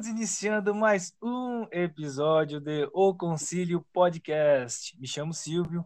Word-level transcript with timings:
Estamos 0.00 0.18
iniciando 0.18 0.74
mais 0.74 1.14
um 1.22 1.66
episódio 1.70 2.58
de 2.58 2.88
O 2.94 3.14
Concílio 3.14 3.84
Podcast. 3.92 4.98
Me 4.98 5.06
chamo 5.06 5.34
Silvio, 5.34 5.84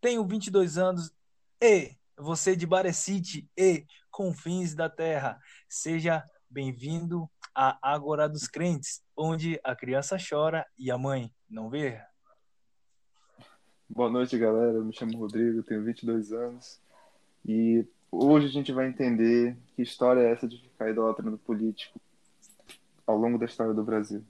tenho 0.00 0.24
22 0.24 0.78
anos 0.78 1.12
e 1.60 1.90
você 2.16 2.54
de 2.54 2.64
Barecite 2.64 3.50
e 3.58 3.84
confins 4.08 4.72
da 4.72 4.88
terra. 4.88 5.36
Seja 5.68 6.22
bem-vindo 6.48 7.28
à 7.52 7.76
Ágora 7.82 8.28
dos 8.28 8.46
Crentes, 8.46 9.02
onde 9.16 9.58
a 9.64 9.74
criança 9.74 10.16
chora 10.16 10.64
e 10.78 10.88
a 10.88 10.96
mãe 10.96 11.28
não 11.50 11.68
vê. 11.68 12.00
Boa 13.88 14.08
noite, 14.08 14.38
galera. 14.38 14.74
Eu 14.74 14.84
me 14.84 14.94
chamo 14.94 15.18
Rodrigo, 15.18 15.64
tenho 15.64 15.82
22 15.82 16.32
anos 16.32 16.80
e 17.44 17.84
hoje 18.12 18.46
a 18.46 18.50
gente 18.50 18.70
vai 18.70 18.86
entender 18.86 19.56
que 19.74 19.82
história 19.82 20.20
é 20.20 20.30
essa 20.30 20.46
de 20.46 20.56
ficar 20.56 20.88
idolatrando 20.88 21.36
político 21.38 22.00
ao 23.06 23.16
longo 23.16 23.38
da 23.38 23.46
história 23.46 23.72
do 23.72 23.84
Brasil. 23.84 24.24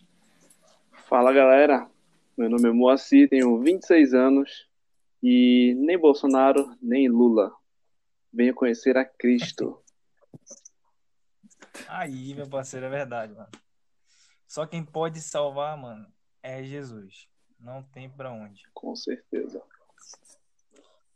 Fala 1.09 1.33
galera, 1.33 1.89
meu 2.37 2.51
nome 2.51 2.69
é 2.69 2.73
Moacir, 2.73 3.29
tenho 3.29 3.59
26 3.61 4.13
anos 4.13 4.69
e 5.23 5.75
nem 5.79 5.99
Bolsonaro 5.99 6.77
nem 6.83 7.09
Lula. 7.09 7.53
Venho 8.33 8.55
conhecer 8.55 8.97
a 8.99 9.05
Cristo. 9.05 9.83
Aí, 11.89 12.35
meu 12.35 12.49
parceiro, 12.49 12.87
é 12.87 12.91
verdade, 12.91 13.33
mano. 13.35 13.49
Só 14.47 14.67
quem 14.67 14.85
pode 14.85 15.21
salvar, 15.21 15.77
mano, 15.77 16.07
é 16.43 16.63
Jesus. 16.63 17.29
Não 17.59 17.83
tem 17.83 18.11
pra 18.11 18.31
onde. 18.31 18.63
Com 18.75 18.95
certeza. 18.95 19.63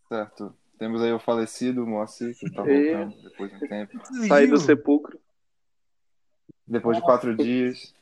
Certo. 0.09 0.57
Temos 0.79 1.03
aí 1.03 1.13
o 1.13 1.21
falecido 1.21 1.87
Moacir, 1.87 2.35
que 2.39 2.51
tá 2.51 2.63
voltando 2.63 3.23
depois 3.23 3.51
de 3.51 3.57
um 3.65 3.69
tempo. 3.69 4.01
Saí 4.27 4.47
do 4.47 4.57
sepulcro. 4.57 5.21
Depois 6.71 6.97
de 6.97 7.03
quatro 7.03 7.37
dias, 7.37 7.93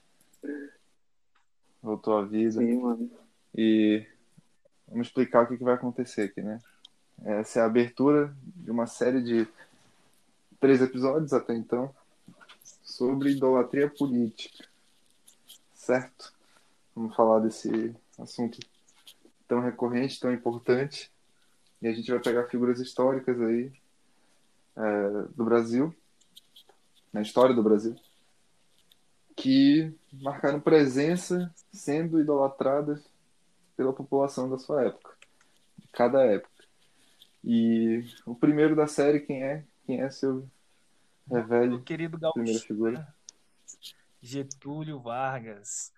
voltou 1.82 2.18
à 2.18 2.22
vida. 2.22 2.60
Sim, 2.60 2.82
mano. 2.82 3.10
E 3.56 4.06
vamos 4.86 5.06
explicar 5.06 5.44
o 5.44 5.46
que, 5.48 5.56
que 5.56 5.64
vai 5.64 5.72
acontecer 5.72 6.24
aqui, 6.24 6.42
né? 6.42 6.60
Essa 7.24 7.60
é 7.60 7.62
a 7.62 7.64
abertura 7.64 8.36
de 8.44 8.70
uma 8.70 8.86
série 8.86 9.22
de 9.22 9.48
três 10.60 10.82
episódios 10.82 11.32
até 11.32 11.54
então 11.54 11.94
sobre 12.82 13.30
idolatria 13.30 13.88
política. 13.88 14.68
Certo? 15.72 16.34
Vamos 16.94 17.16
falar 17.16 17.38
desse 17.38 17.96
assunto 18.18 18.58
tão 19.48 19.60
recorrente, 19.60 20.20
tão 20.20 20.30
importante. 20.30 21.10
E 21.80 21.88
a 21.88 21.92
gente 21.94 22.10
vai 22.10 22.20
pegar 22.20 22.48
figuras 22.48 22.78
históricas 22.80 23.40
aí 23.40 23.72
é, 24.76 25.08
do 25.34 25.42
Brasil, 25.42 25.94
na 27.10 27.22
história 27.22 27.54
do 27.54 27.62
Brasil, 27.62 27.96
que 29.38 29.94
marcaram 30.12 30.60
presença 30.60 31.54
sendo 31.72 32.20
idolatradas 32.20 33.08
pela 33.76 33.92
população 33.92 34.50
da 34.50 34.58
sua 34.58 34.86
época, 34.86 35.16
de 35.78 35.86
cada 35.88 36.24
época. 36.24 36.64
E 37.44 38.04
o 38.26 38.34
primeiro 38.34 38.74
da 38.74 38.88
série, 38.88 39.20
quem 39.20 39.44
é? 39.44 39.64
Quem 39.86 40.00
é 40.00 40.10
seu 40.10 40.44
revele? 41.30 41.76
O 41.76 41.82
querido 41.82 42.18
Gaúcho, 42.18 42.34
primeira 42.34 42.60
figura. 42.60 43.14
Getúlio 44.20 44.98
Vargas. 44.98 45.92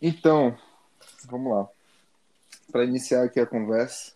Então, 0.00 0.58
vamos 1.24 1.52
lá. 1.52 1.68
Para 2.70 2.84
iniciar 2.84 3.24
aqui 3.24 3.40
a 3.40 3.46
conversa, 3.46 4.14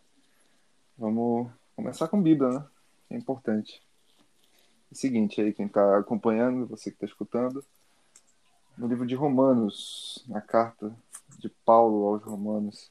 vamos 0.99 1.51
começar 1.75 2.07
com 2.09 2.23
Bíblia, 2.23 2.51
né? 2.51 2.67
É 3.09 3.17
importante. 3.17 3.86
Seguinte 4.97 5.43
aí, 5.43 5.53
quem 5.53 5.67
está 5.67 5.99
acompanhando, 5.99 6.67
você 6.67 6.89
que 6.89 6.97
está 6.97 7.05
escutando, 7.05 7.63
no 8.79 8.87
livro 8.87 9.07
de 9.07 9.15
Romanos, 9.15 10.25
na 10.27 10.41
carta 10.41 10.91
de 11.39 11.51
Paulo 11.67 12.07
aos 12.07 12.23
Romanos, 12.23 12.91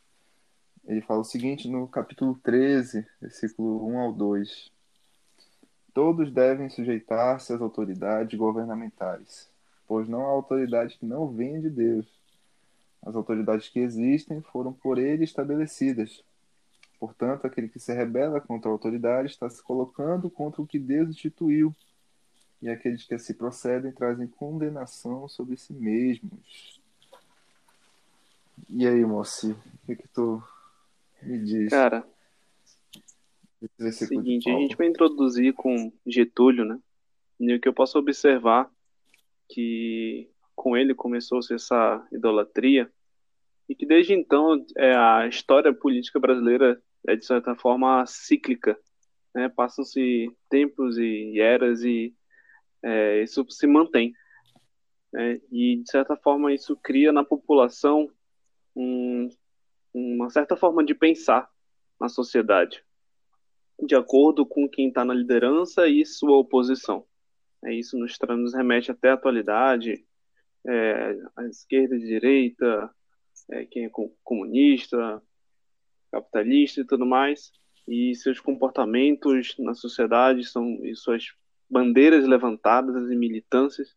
ele 0.86 1.02
fala 1.02 1.22
o 1.22 1.24
seguinte 1.24 1.68
no 1.68 1.88
capítulo 1.88 2.40
13, 2.44 3.08
versículo 3.20 3.88
1 3.88 3.98
ao 3.98 4.14
2. 4.14 4.72
Todos 5.96 6.32
devem 6.32 6.70
sujeitar-se 6.70 7.52
às 7.52 7.60
autoridades 7.60 8.38
governamentais, 8.38 9.50
pois 9.88 10.08
não 10.08 10.28
há 10.28 10.30
autoridade 10.30 11.00
que 11.00 11.08
não 11.08 11.28
venha 11.32 11.60
de 11.60 11.72
Deus. 11.72 12.06
As 13.02 13.16
autoridades 13.16 13.68
que 13.68 13.80
existem 13.80 14.42
foram 14.42 14.72
por 14.72 15.00
ele 15.00 15.24
estabelecidas. 15.24 16.24
Portanto, 17.00 17.48
aquele 17.48 17.68
que 17.68 17.80
se 17.80 17.92
rebela 17.96 18.40
contra 18.40 18.70
a 18.70 18.74
autoridade 18.74 19.30
está 19.30 19.50
se 19.50 19.64
colocando 19.64 20.30
contra 20.30 20.62
o 20.62 20.68
que 20.68 20.78
Deus 20.78 21.10
instituiu 21.10 21.76
e 22.62 22.70
aqueles 22.70 23.04
que 23.04 23.14
assim 23.14 23.34
procedem 23.34 23.92
trazem 23.92 24.28
condenação 24.28 25.28
sobre 25.28 25.58
si 25.58 25.74
mesmos. 25.74 26.82
E 28.70 28.88
aí, 28.88 29.06
Moacir, 29.06 29.56
o 29.56 29.86
que, 29.86 29.96
que 29.96 30.08
tu 30.08 30.42
me 31.22 31.40
diz? 31.40 31.70
Cara, 31.70 32.08
é 33.80 33.88
o 33.88 33.92
seguinte, 33.92 34.50
a 34.50 34.54
gente 34.54 34.76
vai 34.76 34.88
introduzir 34.88 35.54
com 35.54 35.92
Getúlio, 36.06 36.66
né? 36.66 36.80
E 37.40 37.54
o 37.54 37.60
que 37.60 37.68
eu 37.68 37.74
posso 37.74 37.98
observar 38.00 38.70
que 39.50 40.30
com 40.56 40.76
ele 40.76 40.96
começou-se 40.96 41.54
essa 41.54 42.08
idolatria 42.12 42.92
e 43.68 43.76
que 43.76 43.86
desde 43.86 44.14
então 44.14 44.64
é, 44.78 44.96
a 44.96 45.28
história 45.28 45.74
política 45.74 46.20
brasileira 46.20 46.82
é 47.08 47.16
de 47.16 47.26
certa 47.26 47.56
forma 47.56 48.06
cíclica, 48.06 48.80
né? 49.34 49.50
Passam-se 49.50 50.32
tempos 50.50 50.98
e 50.98 51.40
eras 51.40 51.84
e 51.84 52.16
é, 52.84 53.24
isso 53.24 53.46
se 53.50 53.68
mantém. 53.68 54.14
Né? 55.12 55.40
E, 55.52 55.78
de 55.78 55.90
certa 55.90 56.16
forma, 56.16 56.54
isso 56.54 56.76
cria 56.76 57.12
na 57.12 57.24
população 57.24 58.10
um, 58.76 59.30
uma 59.94 60.30
certa 60.30 60.56
forma 60.58 60.84
de 60.84 60.94
pensar 60.94 61.50
na 62.00 62.10
sociedade, 62.10 62.84
de 63.86 63.96
acordo 63.96 64.46
com 64.46 64.68
quem 64.68 64.90
está 64.90 65.06
na 65.06 65.14
liderança 65.14 65.88
e 65.88 66.06
sua 66.06 66.38
oposição. 66.38 67.06
É, 67.64 67.74
isso 67.74 67.98
nos, 67.98 68.18
nos 68.38 68.54
remete 68.54 68.92
até 68.92 69.10
a 69.10 69.14
atualidade, 69.14 70.06
é, 70.68 71.18
a 71.36 71.46
esquerda 71.46 71.96
e 71.96 72.04
a 72.04 72.06
direita, 72.06 72.96
é, 73.52 73.66
quem 73.66 73.86
é 73.86 73.92
comunista, 74.24 75.22
capitalista 76.12 76.82
e 76.82 76.86
tudo 76.86 77.06
mais, 77.06 77.52
e 77.88 78.16
seus 78.16 78.40
comportamentos 78.40 79.56
na 79.60 79.74
sociedade 79.74 80.44
são 80.44 80.84
e 80.84 80.96
suas 80.96 81.34
bandeiras 81.70 82.28
levantadas 82.28 83.10
e 83.10 83.16
militâncias 83.16 83.96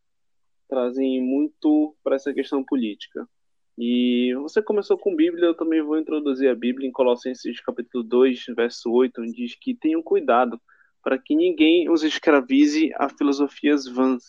trazem 0.69 1.23
muito 1.23 1.97
para 2.03 2.17
essa 2.17 2.33
questão 2.33 2.63
política. 2.65 3.29
E 3.77 4.35
você 4.35 4.61
começou 4.61 4.99
com 4.99 5.15
Bíblia, 5.15 5.47
eu 5.47 5.55
também 5.55 5.81
vou 5.81 5.99
introduzir 5.99 6.51
a 6.51 6.55
Bíblia 6.55 6.89
em 6.89 6.93
Colossenses 6.93 7.61
capítulo 7.61 8.03
2, 8.03 8.47
verso 8.57 8.91
8, 8.91 9.21
onde 9.21 9.33
diz 9.33 9.55
que 9.55 9.75
tenham 9.75 10.03
cuidado 10.03 10.61
para 11.03 11.17
que 11.17 11.35
ninguém 11.35 11.89
os 11.89 12.03
escravize 12.03 12.93
a 12.97 13.09
filosofias 13.09 13.87
vãs 13.87 14.25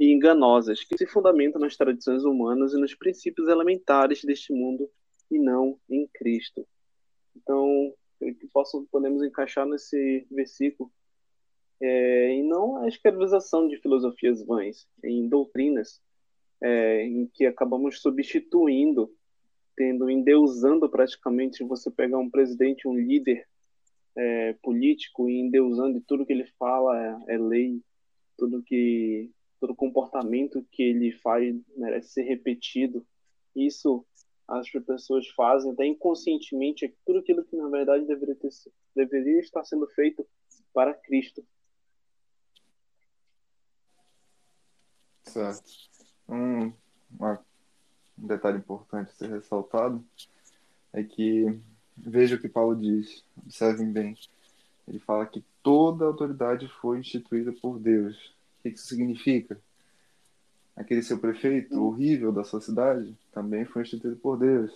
e 0.00 0.10
enganosas, 0.10 0.82
que 0.82 0.96
se 0.96 1.06
fundamentam 1.06 1.60
nas 1.60 1.76
tradições 1.76 2.24
humanas 2.24 2.72
e 2.72 2.80
nos 2.80 2.94
princípios 2.94 3.48
elementares 3.48 4.24
deste 4.24 4.52
mundo 4.52 4.90
e 5.30 5.38
não 5.38 5.78
em 5.88 6.08
Cristo. 6.14 6.66
Então, 7.36 7.92
que 8.18 8.48
posso, 8.52 8.86
podemos 8.90 9.22
encaixar 9.22 9.66
nesse 9.66 10.26
versículo 10.30 10.90
é, 11.82 12.36
e 12.36 12.42
não 12.44 12.76
a 12.76 12.86
escravização 12.86 13.66
de 13.66 13.76
filosofias 13.78 14.40
vãs, 14.46 14.86
em 15.02 15.28
doutrinas 15.28 16.00
é, 16.62 17.04
em 17.04 17.26
que 17.26 17.44
acabamos 17.44 18.00
substituindo, 18.00 19.12
tendo, 19.76 20.08
endeusando 20.08 20.88
praticamente, 20.88 21.64
você 21.64 21.90
pegar 21.90 22.18
um 22.18 22.30
presidente, 22.30 22.86
um 22.86 22.96
líder 22.96 23.44
é, 24.16 24.52
político 24.62 25.28
e 25.28 25.40
endeusando 25.40 25.98
e 25.98 26.02
tudo 26.02 26.24
que 26.24 26.32
ele 26.32 26.46
fala 26.56 27.24
é, 27.28 27.34
é 27.34 27.38
lei, 27.38 27.82
tudo 28.38 28.62
que 28.62 29.28
todo 29.58 29.74
comportamento 29.74 30.64
que 30.70 30.82
ele 30.82 31.12
faz 31.12 31.54
merece 31.76 32.14
ser 32.14 32.22
repetido. 32.22 33.04
Isso 33.56 34.04
as 34.46 34.68
pessoas 34.70 35.26
fazem 35.28 35.72
até 35.72 35.86
inconscientemente 35.86 36.84
é 36.84 36.92
tudo 37.06 37.20
aquilo 37.20 37.44
que 37.44 37.56
na 37.56 37.68
verdade 37.68 38.04
deveria, 38.04 38.34
ter, 38.34 38.50
deveria 38.94 39.40
estar 39.40 39.64
sendo 39.64 39.86
feito 39.88 40.26
para 40.72 40.94
Cristo. 40.94 41.44
Certo. 45.32 45.64
Um, 46.28 46.72
uma, 47.10 47.40
um 48.18 48.26
detalhe 48.26 48.58
importante 48.58 49.10
a 49.10 49.14
ser 49.14 49.30
ressaltado 49.30 50.04
é 50.92 51.02
que 51.02 51.58
veja 51.96 52.36
o 52.36 52.38
que 52.38 52.48
Paulo 52.48 52.76
diz, 52.76 53.24
observem 53.42 53.90
bem. 53.90 54.18
Ele 54.86 54.98
fala 54.98 55.24
que 55.24 55.42
toda 55.62 56.04
autoridade 56.04 56.68
foi 56.80 56.98
instituída 56.98 57.50
por 57.50 57.78
Deus. 57.78 58.16
O 58.58 58.62
que 58.62 58.68
isso 58.70 58.86
significa? 58.86 59.58
Aquele 60.76 61.02
seu 61.02 61.18
prefeito 61.18 61.82
horrível 61.82 62.30
da 62.30 62.44
sua 62.44 62.60
cidade 62.60 63.16
também 63.32 63.64
foi 63.64 63.82
instituído 63.82 64.16
por 64.16 64.38
Deus. 64.38 64.70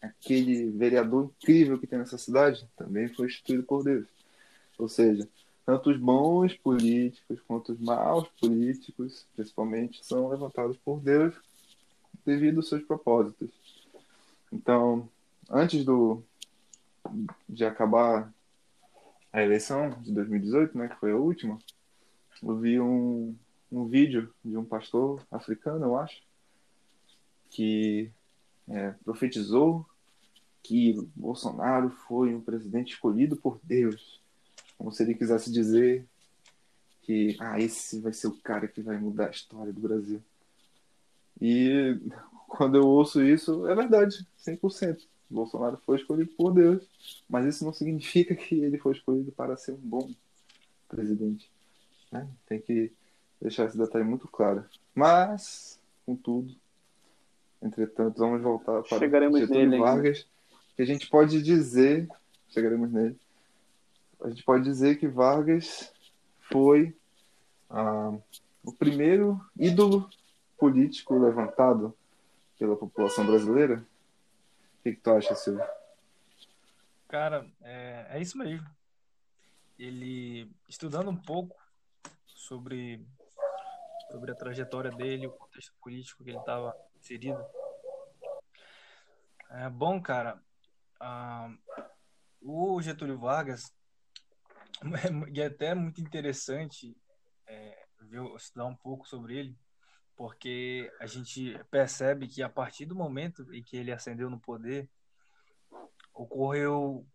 Aquele 0.00 0.70
vereador 0.70 1.30
incrível 1.40 1.78
que 1.78 1.86
tem 1.86 1.98
nessa 1.98 2.16
cidade 2.16 2.66
também 2.76 3.08
foi 3.08 3.26
instituído 3.26 3.62
por 3.64 3.84
Deus. 3.84 4.06
Ou 4.78 4.88
seja, 4.88 5.28
tanto 5.64 5.90
os 5.90 5.98
bons 5.98 6.54
políticos 6.54 7.40
quanto 7.46 7.72
os 7.72 7.80
maus 7.80 8.28
políticos, 8.40 9.26
principalmente, 9.34 10.04
são 10.04 10.28
levantados 10.28 10.76
por 10.78 11.00
Deus 11.00 11.34
devido 12.24 12.58
aos 12.58 12.68
seus 12.68 12.82
propósitos. 12.82 13.50
Então, 14.52 15.08
antes 15.50 15.84
do 15.84 16.22
de 17.48 17.64
acabar 17.64 18.32
a 19.32 19.42
eleição 19.42 19.90
de 20.02 20.12
2018, 20.12 20.76
né, 20.76 20.88
que 20.88 20.96
foi 20.96 21.12
a 21.12 21.16
última, 21.16 21.58
eu 22.42 22.56
vi 22.56 22.80
um, 22.80 23.34
um 23.70 23.86
vídeo 23.86 24.32
de 24.44 24.56
um 24.56 24.64
pastor 24.64 25.20
africano, 25.30 25.84
eu 25.84 25.98
acho, 25.98 26.22
que 27.50 28.10
é, 28.68 28.92
profetizou 29.04 29.86
que 30.62 30.96
Bolsonaro 31.14 31.90
foi 31.90 32.34
um 32.34 32.40
presidente 32.40 32.94
escolhido 32.94 33.36
por 33.36 33.60
Deus, 33.62 34.20
como 34.76 34.92
se 34.92 35.02
ele 35.02 35.14
quisesse 35.14 35.50
dizer 35.50 36.06
que 37.02 37.36
ah, 37.38 37.60
esse 37.60 38.00
vai 38.00 38.12
ser 38.12 38.28
o 38.28 38.36
cara 38.38 38.66
que 38.66 38.80
vai 38.80 38.98
mudar 38.98 39.26
a 39.26 39.30
história 39.30 39.72
do 39.72 39.80
Brasil. 39.80 40.22
E 41.40 41.98
quando 42.48 42.76
eu 42.76 42.86
ouço 42.86 43.22
isso, 43.22 43.66
é 43.66 43.74
verdade, 43.74 44.26
100%. 44.38 45.00
Bolsonaro 45.28 45.76
foi 45.84 45.96
escolhido 45.96 46.30
por 46.36 46.52
Deus, 46.52 46.86
mas 47.28 47.46
isso 47.46 47.64
não 47.64 47.72
significa 47.72 48.34
que 48.34 48.54
ele 48.54 48.78
foi 48.78 48.92
escolhido 48.92 49.32
para 49.32 49.56
ser 49.56 49.72
um 49.72 49.78
bom 49.78 50.10
presidente. 50.88 51.50
Né? 52.10 52.28
Tem 52.46 52.60
que 52.60 52.92
deixar 53.40 53.66
esse 53.66 53.76
detalhe 53.76 54.04
muito 54.04 54.28
claro. 54.28 54.64
Mas, 54.94 55.78
contudo, 56.06 56.54
entretanto, 57.60 58.18
vamos 58.18 58.40
voltar 58.42 58.82
para 58.82 58.98
Chegaremos 58.98 59.40
Getúlio 59.40 59.68
nele 59.68 59.78
Vargas, 59.78 60.26
que 60.76 60.82
a 60.82 60.86
gente 60.86 61.08
pode 61.08 61.42
dizer, 61.42 62.08
chegaremos 62.50 62.90
nele, 62.92 63.16
a 64.24 64.30
gente 64.30 64.42
pode 64.42 64.64
dizer 64.64 64.96
que 64.96 65.06
Vargas 65.06 65.92
foi 66.50 66.96
ah, 67.68 68.16
o 68.62 68.72
primeiro 68.72 69.38
ídolo 69.54 70.08
político 70.58 71.18
levantado 71.18 71.94
pela 72.58 72.74
população 72.74 73.26
brasileira? 73.26 73.86
O 74.78 74.82
que, 74.82 74.92
que 74.92 75.00
tu 75.00 75.10
acha, 75.10 75.34
Silvio? 75.34 75.62
Cara, 77.06 77.46
é, 77.60 78.06
é 78.12 78.20
isso 78.22 78.38
mesmo. 78.38 78.66
Ele, 79.78 80.50
estudando 80.70 81.10
um 81.10 81.16
pouco 81.16 81.54
sobre, 82.26 83.06
sobre 84.10 84.30
a 84.30 84.34
trajetória 84.34 84.90
dele, 84.90 85.26
o 85.26 85.32
contexto 85.32 85.74
político 85.82 86.24
que 86.24 86.30
ele 86.30 86.38
estava 86.38 86.74
inserido. 86.98 87.44
É 89.50 89.68
bom, 89.68 90.00
cara. 90.00 90.40
Ah, 90.98 91.52
o 92.40 92.80
Getúlio 92.80 93.18
Vargas 93.18 93.70
e 95.32 95.40
é 95.40 95.46
até 95.46 95.74
muito 95.74 96.00
interessante 96.00 96.96
é, 97.46 97.86
ver, 98.00 98.22
estudar 98.36 98.66
um 98.66 98.76
pouco 98.76 99.06
sobre 99.06 99.36
ele, 99.36 99.58
porque 100.16 100.92
a 101.00 101.06
gente 101.06 101.58
percebe 101.70 102.28
que 102.28 102.42
a 102.42 102.48
partir 102.48 102.86
do 102.86 102.94
momento 102.94 103.52
em 103.52 103.62
que 103.62 103.76
ele 103.76 103.92
ascendeu 103.92 104.30
no 104.30 104.40
poder, 104.40 104.90
ocorreu 106.12 107.06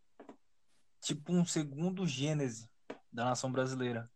tipo 1.01 1.31
um 1.31 1.45
segundo 1.45 2.05
gênese 2.05 2.69
da 3.11 3.25
nação 3.25 3.51
brasileira. 3.51 4.11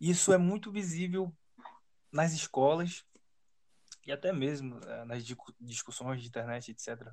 Isso 0.00 0.32
é 0.32 0.38
muito 0.38 0.70
visível 0.70 1.34
nas 2.12 2.32
escolas 2.32 3.04
e 4.06 4.12
até 4.12 4.32
mesmo 4.32 4.78
é, 4.84 5.04
nas 5.04 5.24
discussões 5.60 6.22
de 6.22 6.28
internet, 6.28 6.70
etc. 6.70 7.12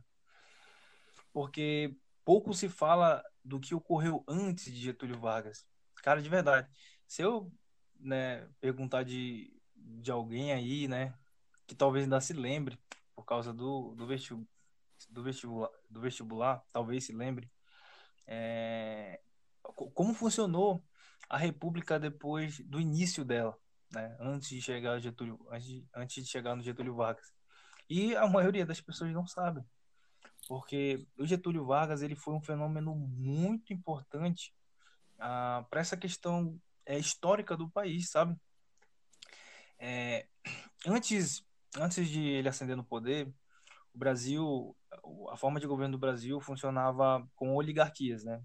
Porque 1.33 1.97
pouco 2.25 2.53
se 2.53 2.67
fala 2.67 3.23
do 3.43 3.59
que 3.59 3.75
ocorreu 3.75 4.23
antes 4.27 4.73
de 4.73 4.81
Getúlio 4.81 5.19
Vargas. 5.19 5.65
Cara, 5.97 6.21
de 6.21 6.27
verdade, 6.27 6.67
se 7.07 7.21
eu 7.21 7.53
né, 7.99 8.49
perguntar 8.59 9.03
de, 9.03 9.55
de 9.75 10.11
alguém 10.11 10.51
aí, 10.51 10.87
né, 10.87 11.13
que 11.67 11.75
talvez 11.75 12.03
ainda 12.03 12.19
se 12.19 12.33
lembre, 12.33 12.77
por 13.15 13.23
causa 13.23 13.53
do, 13.53 13.93
do, 13.95 14.05
vestibula, 14.07 14.47
do, 15.09 15.23
vestibular, 15.23 15.69
do 15.89 16.01
vestibular, 16.01 16.63
talvez 16.71 17.05
se 17.05 17.13
lembre, 17.13 17.49
é, 18.27 19.21
como 19.93 20.13
funcionou 20.13 20.83
a 21.29 21.37
República 21.37 21.99
depois 21.99 22.59
do 22.59 22.79
início 22.79 23.23
dela, 23.23 23.57
né, 23.91 24.17
antes 24.19 24.49
de 24.49 24.61
chegar 24.61 24.99
Getúlio, 24.99 25.39
antes 25.51 25.83
antes 25.93 26.23
de 26.23 26.29
chegar 26.29 26.55
no 26.55 26.63
Getúlio 26.63 26.95
Vargas. 26.95 27.33
E 27.87 28.15
a 28.15 28.27
maioria 28.27 28.65
das 28.65 28.81
pessoas 28.81 29.11
não 29.11 29.27
sabe, 29.27 29.63
porque 30.47 31.07
o 31.17 31.25
Getúlio 31.25 31.65
Vargas 31.65 32.01
ele 32.01 32.15
foi 32.15 32.33
um 32.33 32.41
fenômeno 32.41 32.95
muito 32.95 33.73
importante 33.73 34.53
ah, 35.19 35.65
para 35.69 35.81
essa 35.81 35.97
questão 35.97 36.59
é, 36.85 36.97
histórica 36.97 37.57
do 37.57 37.69
país, 37.69 38.09
sabe? 38.09 38.35
É, 39.79 40.27
antes, 40.85 41.43
antes 41.77 42.07
de 42.07 42.21
ele 42.21 42.47
ascender 42.47 42.77
no 42.77 42.83
poder, 42.83 43.27
o 43.93 43.97
Brasil, 43.97 44.75
a 45.29 45.37
forma 45.37 45.59
de 45.59 45.67
governo 45.67 45.93
do 45.93 46.01
Brasil 46.01 46.39
funcionava 46.39 47.27
com 47.35 47.55
oligarquias, 47.55 48.23
né? 48.23 48.41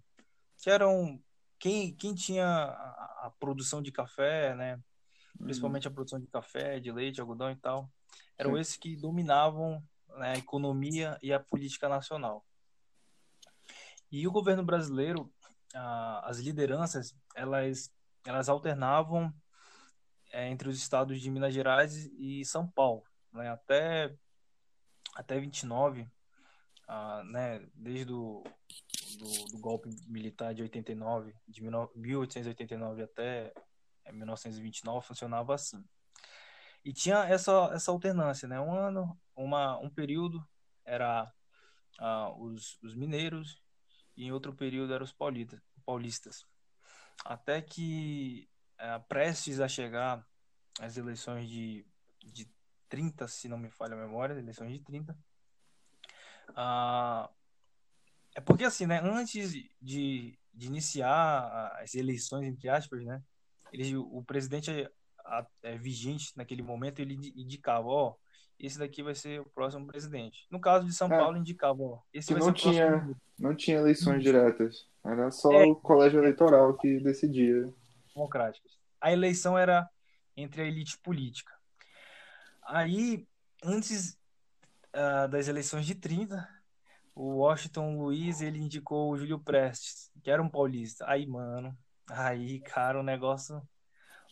Que 0.62 0.70
eram 0.70 1.22
quem, 1.58 1.94
quem 1.94 2.14
tinha 2.14 2.46
a, 2.46 3.26
a 3.26 3.32
produção 3.38 3.82
de 3.82 3.92
café, 3.92 4.54
né? 4.54 4.80
Principalmente 5.38 5.88
a 5.88 5.90
produção 5.90 6.20
de 6.20 6.26
café, 6.26 6.78
de 6.80 6.92
leite, 6.92 7.20
algodão 7.20 7.50
e 7.50 7.56
tal, 7.56 7.90
eram 8.36 8.54
Sim. 8.54 8.60
esses 8.60 8.76
que 8.76 8.96
dominavam 8.96 9.82
né, 10.16 10.32
a 10.32 10.38
economia 10.38 11.18
e 11.22 11.32
a 11.32 11.40
política 11.40 11.88
nacional. 11.88 12.44
E 14.10 14.26
o 14.26 14.32
governo 14.32 14.64
brasileiro, 14.64 15.32
as 16.22 16.38
lideranças, 16.38 17.14
elas, 17.34 17.92
elas 18.26 18.48
alternavam 18.48 19.32
é, 20.32 20.48
entre 20.48 20.68
os 20.68 20.76
estados 20.78 21.20
de 21.20 21.30
Minas 21.30 21.54
Gerais 21.54 22.06
e 22.18 22.44
São 22.44 22.66
Paulo, 22.66 23.04
né, 23.32 23.48
até, 23.50 24.14
até 25.14 25.38
29, 25.38 26.08
ah, 26.88 27.22
né, 27.24 27.64
desde 27.74 28.12
o 28.12 28.42
do, 29.18 29.44
do, 29.52 29.58
golpe 29.58 29.88
militar 30.06 30.54
de 30.54 30.62
89, 30.62 31.34
de 31.46 31.62
1889 31.62 33.02
até 33.02 33.52
1929, 34.10 34.98
é, 34.98 35.02
funcionava 35.02 35.54
assim. 35.54 35.84
E 36.84 36.92
tinha 36.92 37.24
essa, 37.24 37.70
essa 37.72 37.90
alternância, 37.90 38.48
né? 38.48 38.60
Um 38.60 38.74
ano, 38.74 39.18
uma, 39.36 39.78
um 39.78 39.90
período 39.90 40.46
era 40.84 41.30
ah, 41.98 42.32
os, 42.38 42.78
os 42.82 42.94
mineiros 42.94 43.62
e 44.16 44.24
em 44.24 44.32
outro 44.32 44.54
período 44.54 44.92
eram 44.92 45.04
os 45.04 45.12
paulistas. 45.12 45.60
paulistas. 45.84 46.46
Até 47.24 47.60
que, 47.60 48.48
ah, 48.78 49.00
prestes 49.00 49.60
a 49.60 49.68
chegar 49.68 50.26
as 50.80 50.96
eleições 50.96 51.48
de, 51.48 51.86
de 52.24 52.50
30, 52.88 53.28
se 53.28 53.48
não 53.48 53.58
me 53.58 53.70
falha 53.70 53.94
a 53.94 53.98
memória, 54.00 54.34
eleições 54.34 54.72
de 54.72 54.80
30, 54.80 55.16
ah, 56.56 57.30
é 58.34 58.40
porque 58.40 58.64
assim, 58.64 58.86
né? 58.86 59.00
Antes 59.02 59.52
de, 59.80 60.38
de 60.52 60.66
iniciar 60.66 61.72
as 61.80 61.94
eleições, 61.94 62.46
entre 62.46 62.68
aspas, 62.68 63.04
né? 63.04 63.22
Ele, 63.72 63.96
o 63.96 64.22
presidente 64.24 64.70
é, 65.62 65.76
vigente 65.76 66.32
naquele 66.36 66.62
momento, 66.62 67.00
ele 67.00 67.14
indicava, 67.36 67.86
ó, 67.86 68.14
esse 68.58 68.78
daqui 68.78 69.02
vai 69.02 69.14
ser 69.14 69.40
o 69.40 69.50
próximo 69.50 69.86
presidente. 69.86 70.46
No 70.50 70.60
caso 70.60 70.86
de 70.86 70.92
São 70.92 71.06
é. 71.12 71.18
Paulo, 71.18 71.36
indicava, 71.36 71.82
ó, 71.82 71.98
esse 72.12 72.32
vai 72.32 72.40
não 72.40 72.46
ser 72.46 72.50
o 72.50 72.54
tinha, 72.54 72.88
próximo. 72.88 73.16
Não 73.38 73.54
tinha 73.54 73.78
eleições 73.78 74.22
diretas. 74.22 74.86
Era 75.04 75.30
só 75.30 75.52
é, 75.52 75.64
o 75.64 75.74
colégio 75.74 76.20
eleitoral 76.20 76.76
que 76.76 77.00
decidia. 77.00 77.72
Democráticas. 78.14 78.72
A 79.00 79.10
eleição 79.12 79.56
era 79.56 79.88
entre 80.36 80.62
a 80.62 80.66
elite 80.66 80.98
política. 80.98 81.52
Aí, 82.62 83.26
antes 83.64 84.18
uh, 84.94 85.28
das 85.28 85.48
eleições 85.48 85.86
de 85.86 85.94
30, 85.94 86.46
o 87.14 87.38
Washington 87.38 87.96
Luiz, 87.96 88.40
ele 88.40 88.58
indicou 88.58 89.10
o 89.10 89.16
Júlio 89.16 89.38
Prestes, 89.38 90.10
que 90.22 90.30
era 90.30 90.42
um 90.42 90.48
paulista. 90.48 91.04
Aí, 91.08 91.26
mano, 91.26 91.76
aí, 92.08 92.60
cara, 92.60 93.00
o 93.00 93.02
negócio 93.02 93.60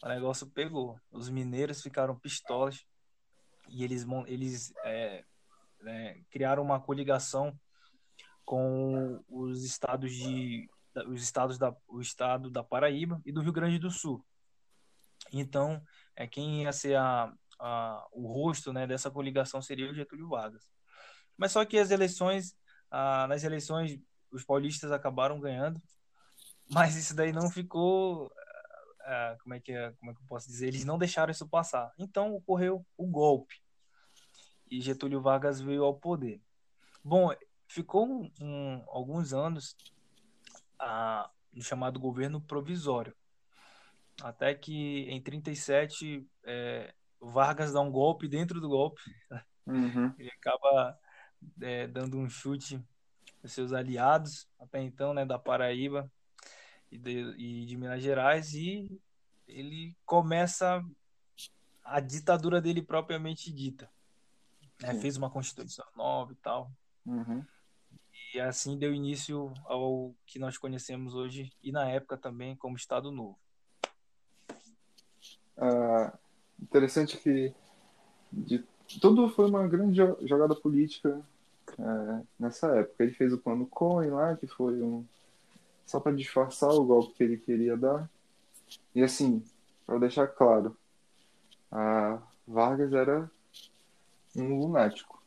o 0.02 0.08
negócio 0.08 0.46
pegou. 0.46 0.98
Os 1.10 1.28
mineiros 1.28 1.82
ficaram 1.82 2.18
pistolas 2.18 2.84
e 3.68 3.84
eles, 3.84 4.06
eles 4.26 4.72
é, 4.84 5.24
é, 5.86 6.20
criaram 6.30 6.62
uma 6.62 6.80
coligação 6.80 7.58
com 8.44 9.22
os 9.28 9.62
estados 9.62 10.12
de 10.14 10.68
os 11.06 11.22
estados 11.22 11.58
da 11.58 11.76
o 11.86 12.00
estado 12.00 12.50
da 12.50 12.64
Paraíba 12.64 13.20
e 13.24 13.30
do 13.30 13.40
Rio 13.40 13.52
Grande 13.52 13.78
do 13.78 13.90
Sul. 13.90 14.24
Então, 15.32 15.82
é 16.16 16.26
quem 16.26 16.62
ia 16.62 16.72
ser 16.72 16.96
a, 16.96 17.32
a, 17.60 18.06
o 18.12 18.26
rosto 18.26 18.72
né, 18.72 18.86
dessa 18.86 19.10
coligação 19.10 19.60
seria 19.60 19.90
o 19.90 19.94
Getúlio 19.94 20.28
Vargas. 20.28 20.70
Mas 21.36 21.52
só 21.52 21.64
que 21.64 21.78
as 21.78 21.90
eleições, 21.90 22.56
nas 22.90 23.44
eleições, 23.44 24.00
os 24.32 24.44
paulistas 24.44 24.90
acabaram 24.90 25.38
ganhando, 25.38 25.80
mas 26.70 26.96
isso 26.96 27.14
daí 27.14 27.32
não 27.32 27.48
ficou 27.50 28.32
uh, 29.08 29.38
como, 29.42 29.54
é 29.54 29.60
que 29.60 29.72
é, 29.72 29.92
como 29.92 30.10
é 30.10 30.14
que 30.14 30.20
eu 30.20 30.26
posso 30.26 30.46
dizer? 30.46 30.68
Eles 30.68 30.84
não 30.84 30.98
deixaram 30.98 31.30
isso 31.30 31.48
passar. 31.48 31.92
Então 31.98 32.34
ocorreu 32.34 32.86
o 32.96 33.06
golpe. 33.06 33.56
E 34.70 34.80
Getúlio 34.80 35.20
Vargas 35.20 35.60
veio 35.60 35.82
ao 35.84 35.94
poder. 35.94 36.40
Bom, 37.02 37.30
ficou 37.66 38.30
um, 38.40 38.84
alguns 38.88 39.32
anos 39.32 39.74
uh, 40.80 41.28
no 41.52 41.62
chamado 41.62 41.98
governo 41.98 42.40
provisório. 42.40 43.14
até 44.22 44.54
que 44.54 45.06
em 45.08 45.22
37 45.22 46.28
é, 46.44 46.94
Vargas 47.20 47.72
dá 47.72 47.80
um 47.80 47.90
golpe 47.90 48.28
dentro 48.28 48.60
do 48.60 48.68
golpe. 48.68 49.00
Uhum. 49.66 50.12
Ele 50.18 50.30
acaba 50.30 50.98
é, 51.62 51.86
dando 51.86 52.18
um 52.18 52.28
chute 52.28 52.84
aos 53.42 53.52
seus 53.52 53.72
aliados, 53.72 54.46
até 54.58 54.82
então, 54.82 55.14
né, 55.14 55.24
da 55.24 55.38
Paraíba 55.38 56.10
e 56.90 56.98
de, 56.98 57.34
e 57.36 57.66
de 57.66 57.76
Minas 57.76 58.02
Gerais, 58.02 58.54
e 58.54 59.00
ele 59.46 59.96
começa 60.04 60.84
a 61.84 62.00
ditadura 62.00 62.60
dele 62.60 62.82
propriamente 62.82 63.52
dita. 63.52 63.90
Né? 64.80 64.94
Fez 64.94 65.16
uma 65.16 65.30
Constituição 65.30 65.86
nova 65.96 66.32
e 66.32 66.36
tal. 66.36 66.70
Uhum. 67.06 67.44
E 68.34 68.40
assim 68.40 68.78
deu 68.78 68.94
início 68.94 69.52
ao 69.64 70.14
que 70.26 70.38
nós 70.38 70.58
conhecemos 70.58 71.14
hoje 71.14 71.50
e 71.62 71.72
na 71.72 71.88
época 71.88 72.16
também 72.16 72.54
como 72.56 72.76
Estado 72.76 73.10
Novo. 73.10 73.38
Ah, 75.56 76.16
interessante 76.60 77.16
que 77.16 77.52
de, 78.30 78.64
tudo 79.00 79.28
foi 79.30 79.48
uma 79.48 79.66
grande 79.66 79.98
jogada 80.26 80.54
política 80.54 81.20
é, 81.78 82.22
nessa 82.38 82.68
época. 82.76 83.02
Ele 83.02 83.12
fez 83.12 83.32
o 83.32 83.38
plano 83.38 83.66
Cohen 83.66 84.10
lá, 84.10 84.36
que 84.36 84.46
foi 84.46 84.80
um 84.82 85.04
só 85.88 85.98
para 85.98 86.14
disfarçar 86.14 86.70
o 86.70 86.84
golpe 86.84 87.14
que 87.14 87.24
ele 87.24 87.38
queria 87.38 87.76
dar. 87.76 88.08
E 88.94 89.02
assim, 89.02 89.42
para 89.86 89.98
deixar 89.98 90.26
claro, 90.26 90.76
a 91.72 92.18
Vargas 92.46 92.92
era 92.92 93.30
um 94.36 94.60
lunático. 94.60 95.20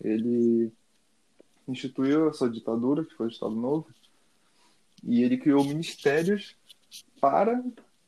Ele 0.00 0.72
instituiu 1.68 2.28
a 2.28 2.32
sua 2.32 2.48
ditadura, 2.48 3.04
que 3.04 3.14
foi 3.14 3.26
o 3.26 3.30
Estado 3.30 3.54
Novo, 3.54 3.86
e 5.04 5.22
ele 5.22 5.36
criou 5.36 5.62
ministérios 5.62 6.56
para 7.20 7.62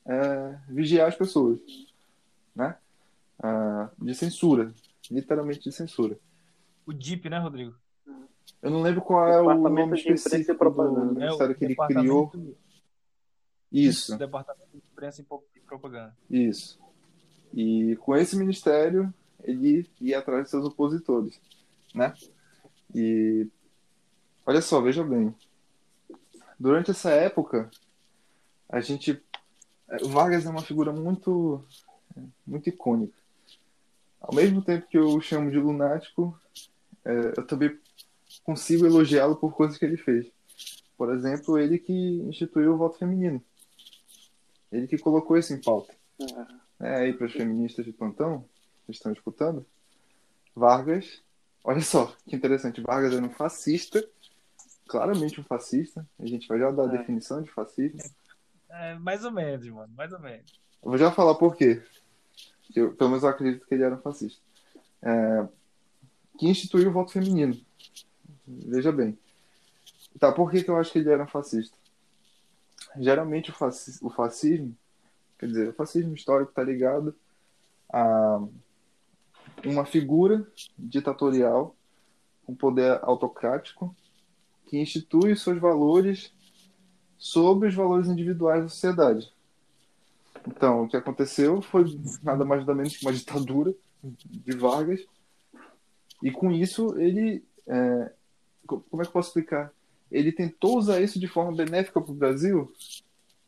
é, 0.06 0.58
vigiar 0.68 1.08
as 1.08 1.16
pessoas, 1.16 1.60
né? 2.56 2.76
Ah, 3.38 3.90
de 3.98 4.14
censura, 4.14 4.72
literalmente 5.10 5.60
de 5.60 5.72
censura. 5.72 6.18
O 6.86 6.94
DIP, 6.94 7.28
né, 7.28 7.38
Rodrigo? 7.38 7.74
Eu 8.62 8.70
não 8.70 8.80
lembro 8.80 9.02
qual 9.02 9.26
é 9.26 9.40
o 9.40 9.54
nome 9.54 9.94
específico 9.94 10.70
do 10.70 11.14
ministério 11.14 11.52
é, 11.52 11.54
que 11.54 11.64
ele 11.64 11.76
criou. 11.76 12.32
Isso. 13.70 14.16
Departamento 14.16 14.70
de 14.72 14.78
Imprensa 14.78 15.20
e 15.20 15.60
Propaganda. 15.66 16.16
Isso. 16.30 16.78
E 17.52 17.96
com 17.96 18.16
esse 18.16 18.36
ministério, 18.36 19.12
ele 19.42 19.90
ia 20.00 20.18
atrás 20.18 20.44
de 20.44 20.50
seus 20.50 20.64
opositores, 20.64 21.40
né? 21.94 22.14
E 22.94 23.48
olha 24.46 24.62
só, 24.62 24.80
veja 24.80 25.02
bem. 25.02 25.34
Durante 26.58 26.90
essa 26.92 27.10
época, 27.10 27.70
a 28.68 28.80
gente 28.80 29.22
o 30.02 30.08
Vargas 30.08 30.46
é 30.46 30.50
uma 30.50 30.62
figura 30.62 30.92
muito 30.92 31.64
muito 32.46 32.68
icônica. 32.68 33.16
Ao 34.20 34.34
mesmo 34.34 34.62
tempo 34.62 34.86
que 34.86 34.96
eu 34.96 35.08
o 35.08 35.20
chamo 35.20 35.50
de 35.50 35.58
lunático, 35.58 36.38
é, 37.04 37.32
eu 37.36 37.46
também 37.46 37.78
consigo 38.44 38.86
elogiá-lo 38.86 39.36
por 39.36 39.54
coisas 39.54 39.78
que 39.78 39.84
ele 39.84 39.96
fez. 39.96 40.30
Por 40.96 41.14
exemplo, 41.14 41.58
ele 41.58 41.78
que 41.78 41.92
instituiu 41.92 42.74
o 42.74 42.76
voto 42.76 42.98
feminino. 42.98 43.42
Ele 44.70 44.86
que 44.86 44.98
colocou 44.98 45.36
isso 45.36 45.52
em 45.52 45.60
pauta. 45.60 45.94
Uhum. 46.18 46.46
É, 46.80 46.96
aí 46.96 47.12
para 47.12 47.26
os 47.26 47.32
feministas 47.32 47.84
de 47.84 47.92
plantão 47.92 48.44
que 48.86 48.92
estão 48.92 49.12
escutando, 49.12 49.64
Vargas, 50.54 51.22
olha 51.62 51.80
só 51.80 52.14
que 52.26 52.34
interessante, 52.34 52.80
Vargas 52.80 53.12
era 53.12 53.24
um 53.24 53.30
fascista, 53.30 54.04
claramente 54.86 55.40
um 55.40 55.44
fascista. 55.44 56.06
A 56.18 56.26
gente 56.26 56.48
vai 56.48 56.58
já 56.58 56.70
dar 56.70 56.90
a 56.90 56.94
é. 56.94 56.98
definição 56.98 57.42
de 57.42 57.50
fascismo. 57.50 58.00
É, 58.68 58.94
mais 58.98 59.24
ou 59.24 59.30
menos, 59.30 59.66
mano, 59.68 59.92
mais 59.94 60.12
ou 60.12 60.18
menos. 60.18 60.52
Eu 60.82 60.90
vou 60.90 60.98
já 60.98 61.12
falar 61.12 61.34
por 61.34 61.54
quê. 61.54 61.82
Eu, 62.74 62.94
pelo 62.94 63.10
menos 63.10 63.22
eu 63.22 63.30
acredito 63.30 63.66
que 63.66 63.74
ele 63.74 63.84
era 63.84 63.94
um 63.94 64.00
fascista. 64.00 64.40
É, 65.02 65.48
que 66.38 66.48
instituiu 66.48 66.88
o 66.88 66.92
voto 66.92 67.12
feminino. 67.12 67.56
Veja 68.66 68.92
bem. 68.92 69.18
Tá, 70.18 70.32
por 70.32 70.50
que, 70.50 70.62
que 70.62 70.70
eu 70.70 70.76
acho 70.76 70.92
que 70.92 70.98
ele 70.98 71.10
era 71.10 71.24
um 71.24 71.28
fascista? 71.28 71.76
Geralmente 72.98 73.50
o, 73.50 73.54
fascismo, 73.54 74.08
o 74.08 74.12
fascismo 74.12 74.76
quer 75.38 75.46
dizer, 75.46 75.68
o 75.70 75.72
fascismo 75.72 76.14
histórico 76.14 76.50
está 76.50 76.62
ligado 76.62 77.14
a 77.92 78.40
uma 79.64 79.84
figura 79.84 80.46
ditatorial 80.78 81.74
com 82.44 82.54
poder 82.54 83.00
autocrático 83.02 83.94
que 84.66 84.78
institui 84.78 85.36
seus 85.36 85.58
valores 85.58 86.32
sobre 87.18 87.68
os 87.68 87.74
valores 87.74 88.08
individuais 88.08 88.62
da 88.62 88.68
sociedade. 88.68 89.32
Então, 90.46 90.84
o 90.84 90.88
que 90.88 90.96
aconteceu 90.96 91.60
foi 91.60 91.84
nada 92.22 92.44
mais 92.44 92.60
nada 92.60 92.74
menos 92.74 92.96
que 92.96 93.04
uma 93.04 93.12
ditadura 93.12 93.74
de 94.02 94.56
Vargas. 94.56 95.00
E 96.22 96.30
com 96.30 96.50
isso, 96.50 96.98
ele. 96.98 97.44
É, 97.66 98.12
como 98.66 99.02
é 99.02 99.04
que 99.04 99.08
eu 99.08 99.12
posso 99.12 99.28
explicar? 99.28 99.72
Ele 100.10 100.30
tentou 100.30 100.78
usar 100.78 101.00
isso 101.00 101.18
de 101.18 101.26
forma 101.26 101.56
benéfica 101.56 102.00
para 102.00 102.12
o 102.12 102.14
Brasil, 102.14 102.72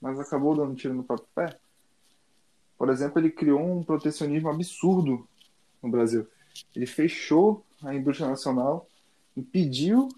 mas 0.01 0.19
acabou 0.19 0.57
dando 0.57 0.75
tiro 0.75 0.95
no 0.95 1.05
próprio 1.05 1.29
pé. 1.35 1.59
Por 2.77 2.89
exemplo, 2.89 3.21
ele 3.21 3.31
criou 3.31 3.61
um 3.61 3.83
protecionismo 3.83 4.49
absurdo 4.49 5.27
no 5.83 5.91
Brasil. 5.91 6.27
Ele 6.75 6.87
fechou 6.87 7.65
a 7.83 7.95
indústria 7.95 8.29
nacional, 8.29 8.89
impediu 9.37 10.09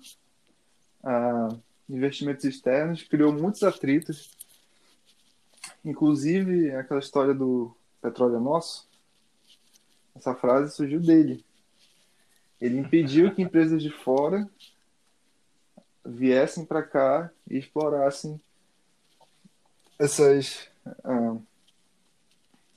a 1.03 1.49
investimentos 1.88 2.45
externos, 2.45 3.03
criou 3.03 3.33
muitos 3.33 3.62
atritos, 3.62 4.31
inclusive 5.85 6.75
aquela 6.75 7.00
história 7.00 7.35
do 7.35 7.75
petróleo 8.00 8.37
é 8.37 8.41
nosso. 8.41 8.88
Essa 10.15 10.35
frase 10.35 10.75
surgiu 10.75 11.00
dele. 11.00 11.45
Ele 12.61 12.79
impediu 12.79 13.35
que 13.35 13.43
empresas 13.43 13.83
de 13.83 13.91
fora 13.91 14.49
viessem 16.07 16.65
para 16.65 16.83
cá 16.83 17.31
e 17.51 17.59
explorassem 17.59 18.41
essas 19.99 20.69
ah, 21.05 21.37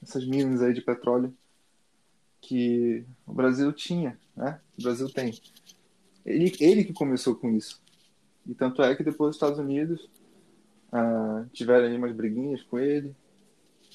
essas 0.01 0.25
minas 0.25 0.61
aí 0.61 0.73
de 0.73 0.81
petróleo 0.81 1.33
que 2.41 3.05
o 3.27 3.33
Brasil 3.33 3.71
tinha, 3.73 4.17
né? 4.35 4.59
O 4.77 4.81
Brasil 4.81 5.09
tem. 5.09 5.33
Ele, 6.25 6.55
ele 6.59 6.83
que 6.83 6.93
começou 6.93 7.35
com 7.35 7.51
isso. 7.51 7.81
E 8.47 8.53
tanto 8.53 8.81
é 8.81 8.95
que 8.95 9.03
depois 9.03 9.31
os 9.31 9.35
Estados 9.35 9.59
Unidos 9.59 10.09
ah, 10.91 11.45
tiveram 11.51 11.87
aí 11.87 11.97
umas 11.97 12.15
briguinhas 12.15 12.63
com 12.63 12.79
ele. 12.79 13.15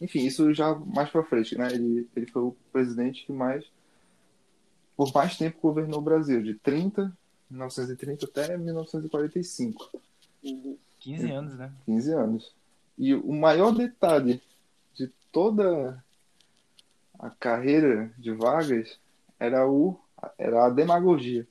Enfim, 0.00 0.26
isso 0.26 0.53
já 0.53 0.75
mais 0.75 1.09
para 1.09 1.25
frente, 1.25 1.57
né? 1.57 1.73
Ele, 1.73 2.09
ele 2.14 2.26
foi 2.26 2.43
o 2.43 2.57
presidente 2.73 3.25
que 3.25 3.33
mais, 3.33 3.64
por 4.97 5.12
mais 5.12 5.37
tempo, 5.37 5.59
governou 5.61 6.00
o 6.00 6.05
Brasil, 6.05 6.43
de 6.43 6.55
30, 6.55 7.17
1930 7.50 8.26
até 8.26 8.56
1945. 8.56 9.90
15 11.00 11.30
anos, 11.30 11.54
né? 11.56 11.72
15 11.84 12.12
anos. 12.12 12.54
E 12.96 13.14
o 13.14 13.32
maior 13.32 13.72
detalhe 13.72 14.42
de 14.94 15.08
toda 15.32 16.02
a 17.18 17.30
carreira 17.30 18.12
de 18.18 18.32
Vargas 18.32 18.98
era, 19.38 19.68
o, 19.68 19.98
era 20.38 20.66
a 20.66 20.70
demagogia. 20.70 21.46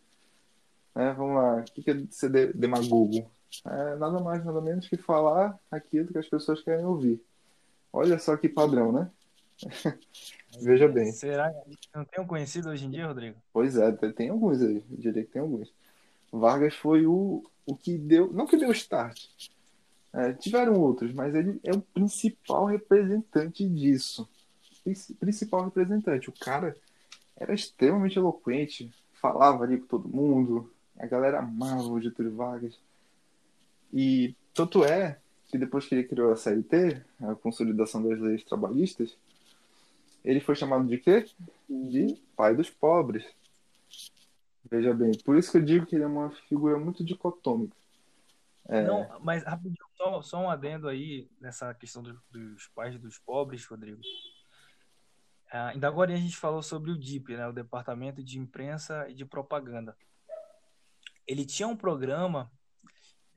É, 0.96 1.12
vamos 1.14 1.36
lá, 1.36 1.58
o 1.58 1.64
que 1.64 1.90
é 1.90 2.04
ser 2.10 2.54
demagogo? 2.54 3.30
É 3.66 3.96
nada 3.96 4.20
mais, 4.20 4.44
nada 4.44 4.62
menos 4.62 4.88
que 4.88 4.98
falar 4.98 5.60
aquilo 5.70 6.12
que 6.12 6.18
as 6.18 6.28
pessoas 6.28 6.62
querem 6.62 6.86
ouvir. 6.86 7.22
Olha 7.92 8.18
só 8.18 8.36
que 8.38 8.50
padrão, 8.50 8.92
né? 8.92 9.12
Veja 10.62 10.88
bem. 10.88 11.12
Será 11.12 11.52
que 11.52 11.78
não 11.94 12.06
tem 12.06 12.24
um 12.24 12.28
conhecido 12.28 12.70
hoje 12.70 12.86
em 12.86 12.92
dia, 12.92 13.08
Rodrigo? 13.08 13.38
Pois 13.52 13.76
é, 13.76 13.92
tem 13.92 14.30
alguns 14.30 14.62
aí, 14.62 14.84
eu 14.90 14.98
diria 14.98 15.24
que 15.24 15.32
tem 15.32 15.42
alguns. 15.42 15.74
Vargas 16.40 16.76
foi 16.76 17.06
o, 17.06 17.44
o 17.66 17.76
que 17.76 17.98
deu, 17.98 18.32
não 18.34 18.48
que 18.48 18.58
deu 18.58 18.72
start, 18.72 19.28
é, 20.12 20.34
tiveram 20.34 20.80
outros, 20.80 21.14
mas 21.14 21.34
ele 21.34 21.60
é 21.64 21.72
o 21.72 21.82
principal 21.82 22.66
representante 22.66 23.68
disso. 23.68 24.28
Principal 25.20 25.66
representante. 25.66 26.30
O 26.30 26.34
cara 26.34 26.76
era 27.36 27.54
extremamente 27.54 28.18
eloquente, 28.18 28.92
falava 29.14 29.64
ali 29.64 29.80
com 29.80 29.88
todo 29.88 30.10
mundo, 30.10 30.72
a 30.98 31.06
galera 31.06 31.40
amava 31.40 31.84
o 31.84 32.02
Getúlio 32.02 32.36
Vargas. 32.36 32.78
E 33.92 34.36
tanto 34.54 34.84
é 34.84 35.20
que 35.48 35.58
depois 35.58 35.86
que 35.86 35.96
ele 35.96 36.04
criou 36.04 36.32
a 36.32 36.36
CLT, 36.36 37.02
a 37.22 37.36
Consolidação 37.36 38.04
das 38.08 38.20
Leis 38.20 38.44
Trabalhistas, 38.44 39.16
ele 40.24 40.40
foi 40.40 40.56
chamado 40.56 40.88
de 40.88 40.98
quê? 40.98 41.26
De 41.70 42.18
pai 42.36 42.56
dos 42.56 42.70
pobres. 42.70 43.26
Veja 44.76 44.94
bem, 44.94 45.12
por 45.24 45.38
isso 45.38 45.52
que 45.52 45.58
eu 45.58 45.62
digo 45.62 45.86
que 45.86 45.96
ele 45.96 46.04
é 46.04 46.08
uma 46.08 46.32
figura 46.50 46.80
muito 46.80 47.04
dicotômica. 47.04 47.76
É... 48.68 48.84
Não, 48.84 49.20
mas 49.20 49.44
rapidinho, 49.44 49.86
só, 49.96 50.22
só 50.22 50.40
um 50.40 50.50
adendo 50.50 50.88
aí 50.88 51.30
nessa 51.40 51.74
questão 51.74 52.02
do, 52.02 52.20
dos 52.32 52.68
pais 52.74 52.98
dos 52.98 53.20
pobres, 53.20 53.66
Rodrigo. 53.66 54.02
Ah, 55.52 55.68
ainda 55.68 55.88
agora 55.88 56.14
a 56.14 56.18
gente 56.18 56.38
falou 56.38 56.64
sobre 56.64 56.90
o 56.92 56.98
DIP, 56.98 57.36
né, 57.36 57.48
o 57.48 57.54
Departamento 57.54 58.24
de 58.24 58.40
Imprensa 58.40 59.08
e 59.10 59.14
de 59.14 59.26
Propaganda 59.26 59.96
ele 61.28 61.46
tinha 61.46 61.68
um 61.68 61.76
programa 61.76 62.52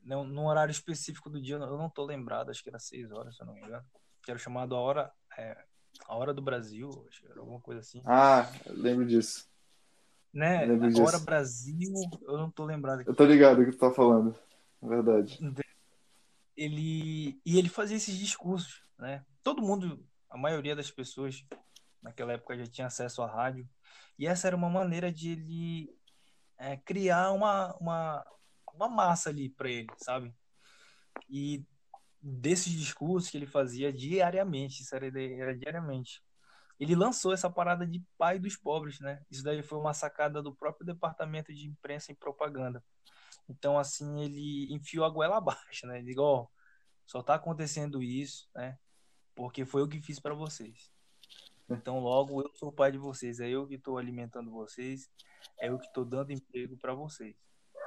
no, 0.02 0.24
no 0.24 0.46
horário 0.46 0.72
específico 0.72 1.30
do 1.30 1.40
dia, 1.40 1.56
eu 1.56 1.78
não 1.78 1.86
estou 1.86 2.04
lembrado, 2.04 2.50
acho 2.50 2.62
que 2.62 2.68
era 2.68 2.78
6 2.78 3.10
horas, 3.12 3.36
se 3.36 3.42
eu 3.42 3.46
não 3.46 3.54
me 3.54 3.62
engano. 3.62 3.84
que 4.22 4.30
era 4.30 4.38
chamado 4.38 4.74
A 4.74 4.80
Hora, 4.80 5.12
é, 5.36 5.56
a 6.06 6.16
Hora 6.16 6.32
do 6.32 6.42
Brasil, 6.42 7.06
acho 7.08 7.20
que 7.20 7.30
era 7.30 7.40
alguma 7.40 7.60
coisa 7.60 7.80
assim. 7.80 8.02
Ah, 8.04 8.50
lembro 8.66 9.06
disso. 9.06 9.48
Né? 10.36 10.66
Lembro 10.66 10.86
a 10.86 10.90
disso. 10.90 11.24
Brasil, 11.24 11.94
eu 12.28 12.36
não 12.36 12.50
tô 12.50 12.66
lembrado 12.66 13.00
aqui. 13.00 13.08
Eu 13.08 13.14
tô 13.14 13.24
ligado 13.24 13.62
o 13.62 13.64
que 13.64 13.72
tu 13.72 13.78
tá 13.78 13.90
falando. 13.90 14.36
É 14.82 14.86
verdade. 14.86 15.38
Ele, 16.54 17.40
e 17.42 17.58
ele 17.58 17.70
fazia 17.70 17.96
esses 17.96 18.14
discursos, 18.18 18.82
né? 18.98 19.24
Todo 19.42 19.62
mundo, 19.62 20.04
a 20.28 20.36
maioria 20.36 20.76
das 20.76 20.90
pessoas 20.90 21.42
naquela 22.02 22.34
época 22.34 22.58
já 22.58 22.66
tinha 22.66 22.86
acesso 22.86 23.22
à 23.22 23.26
rádio. 23.26 23.66
E 24.18 24.26
essa 24.26 24.46
era 24.46 24.54
uma 24.54 24.68
maneira 24.68 25.10
de 25.10 25.30
ele 25.30 25.96
é, 26.58 26.76
criar 26.76 27.32
uma, 27.32 27.74
uma, 27.76 28.26
uma 28.74 28.88
massa 28.90 29.30
ali 29.30 29.48
para 29.48 29.70
ele, 29.70 29.88
sabe? 29.96 30.34
E 31.30 31.64
desses 32.20 32.74
discursos 32.74 33.30
que 33.30 33.38
ele 33.38 33.46
fazia 33.46 33.90
diariamente, 33.90 34.82
isso 34.82 34.94
era, 34.94 35.06
era 35.06 35.56
diariamente. 35.56 36.22
Ele 36.78 36.94
lançou 36.94 37.32
essa 37.32 37.48
parada 37.48 37.86
de 37.86 38.04
pai 38.18 38.38
dos 38.38 38.56
pobres, 38.56 39.00
né? 39.00 39.22
Isso 39.30 39.42
daí 39.42 39.62
foi 39.62 39.78
uma 39.78 39.94
sacada 39.94 40.42
do 40.42 40.54
próprio 40.54 40.86
departamento 40.86 41.52
de 41.52 41.66
imprensa 41.66 42.12
e 42.12 42.14
propaganda. 42.14 42.82
Então, 43.48 43.78
assim, 43.78 44.20
ele 44.20 44.72
enfiou 44.72 45.04
a 45.04 45.10
goela 45.10 45.36
abaixo, 45.38 45.86
né? 45.86 45.98
Ele 45.98 46.06
digo, 46.06 46.22
ó, 46.22 46.46
só 47.06 47.22
tá 47.22 47.34
acontecendo 47.34 48.02
isso, 48.02 48.48
né? 48.54 48.78
Porque 49.34 49.64
foi 49.64 49.82
o 49.82 49.88
que 49.88 50.00
fiz 50.00 50.18
para 50.18 50.34
vocês. 50.34 50.90
Então, 51.68 51.98
logo, 51.98 52.42
eu 52.42 52.50
sou 52.54 52.68
o 52.68 52.72
pai 52.72 52.92
de 52.92 52.98
vocês, 52.98 53.40
é 53.40 53.48
eu 53.48 53.66
que 53.66 53.74
estou 53.74 53.98
alimentando 53.98 54.50
vocês, 54.50 55.10
é 55.58 55.68
eu 55.68 55.78
que 55.78 55.86
estou 55.86 56.04
dando 56.04 56.32
emprego 56.32 56.76
para 56.76 56.94
vocês. 56.94 57.34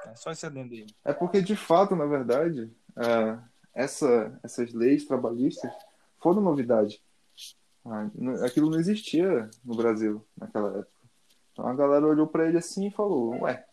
É 0.06 0.14
só 0.14 0.30
esse 0.30 0.46
adendo 0.46 0.74
aí. 0.74 0.86
É 1.04 1.12
porque, 1.12 1.40
de 1.40 1.56
fato, 1.56 1.96
na 1.96 2.06
verdade, 2.06 2.74
é, 2.96 3.38
essa, 3.74 4.38
essas 4.42 4.72
leis 4.72 5.04
trabalhistas 5.06 5.72
foram 6.18 6.42
novidade. 6.42 7.02
Ah, 7.84 8.08
aquilo 8.44 8.70
não 8.70 8.78
existia 8.78 9.48
no 9.64 9.74
Brasil 9.74 10.24
naquela 10.36 10.68
época. 10.78 11.00
Então 11.52 11.66
a 11.66 11.74
galera 11.74 12.06
olhou 12.06 12.26
para 12.26 12.48
ele 12.48 12.58
assim 12.58 12.86
e 12.86 12.90
falou: 12.90 13.42
Ué, 13.42 13.64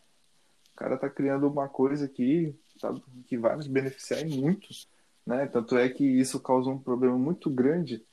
o 0.72 0.76
cara 0.76 0.96
tá 0.96 1.08
criando 1.08 1.48
uma 1.48 1.68
coisa 1.68 2.06
aqui 2.06 2.54
tá, 2.80 2.94
que 3.26 3.36
vai 3.36 3.56
nos 3.56 3.66
beneficiar 3.66 4.24
muito. 4.26 4.68
Né? 5.26 5.46
Tanto 5.46 5.76
é 5.76 5.88
que 5.88 6.04
isso 6.04 6.40
causou 6.40 6.72
um 6.72 6.78
problema 6.78 7.18
muito 7.18 7.50
grande 7.50 8.04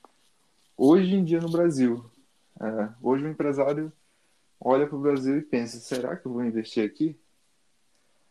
hoje 0.77 1.15
em 1.15 1.23
dia 1.23 1.39
no 1.39 1.51
Brasil. 1.51 2.09
É, 2.59 2.89
hoje 3.01 3.25
o 3.25 3.29
empresário 3.29 3.91
olha 4.59 4.87
para 4.87 4.97
o 4.97 5.01
Brasil 5.01 5.37
e 5.37 5.41
pensa: 5.41 5.79
será 5.79 6.15
que 6.15 6.25
eu 6.25 6.33
vou 6.33 6.43
investir 6.43 6.85
aqui? 6.85 7.17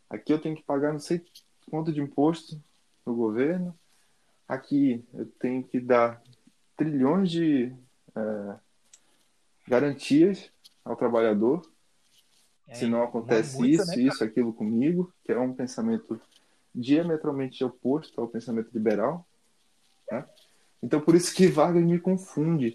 Aqui 0.08 0.32
eu 0.32 0.40
tenho 0.40 0.54
que 0.54 0.62
pagar 0.62 0.92
não 0.92 1.00
sei 1.00 1.24
quanto 1.70 1.92
de 1.92 2.00
imposto 2.00 2.60
no 3.04 3.14
governo. 3.14 3.76
Aqui 4.46 5.04
eu 5.14 5.26
tenho 5.38 5.64
que 5.64 5.80
dar 5.80 6.22
trilhões 6.76 7.30
de 7.30 7.72
é, 8.14 8.54
garantias 9.66 10.50
ao 10.84 10.96
trabalhador. 10.96 11.62
É, 12.66 12.74
se 12.74 12.86
não 12.86 13.02
acontece 13.02 13.58
muita, 13.58 13.82
isso, 13.82 13.90
né, 13.90 14.02
isso, 14.02 14.24
aquilo 14.24 14.52
comigo, 14.52 15.12
que 15.24 15.32
é 15.32 15.38
um 15.38 15.52
pensamento 15.52 16.20
diametralmente 16.74 17.62
oposto 17.62 18.20
ao 18.20 18.28
pensamento 18.28 18.70
liberal. 18.72 19.26
Né? 20.10 20.24
Então, 20.82 21.00
por 21.00 21.14
isso 21.14 21.34
que 21.34 21.46
Vargas 21.46 21.84
me 21.84 21.98
confunde. 21.98 22.74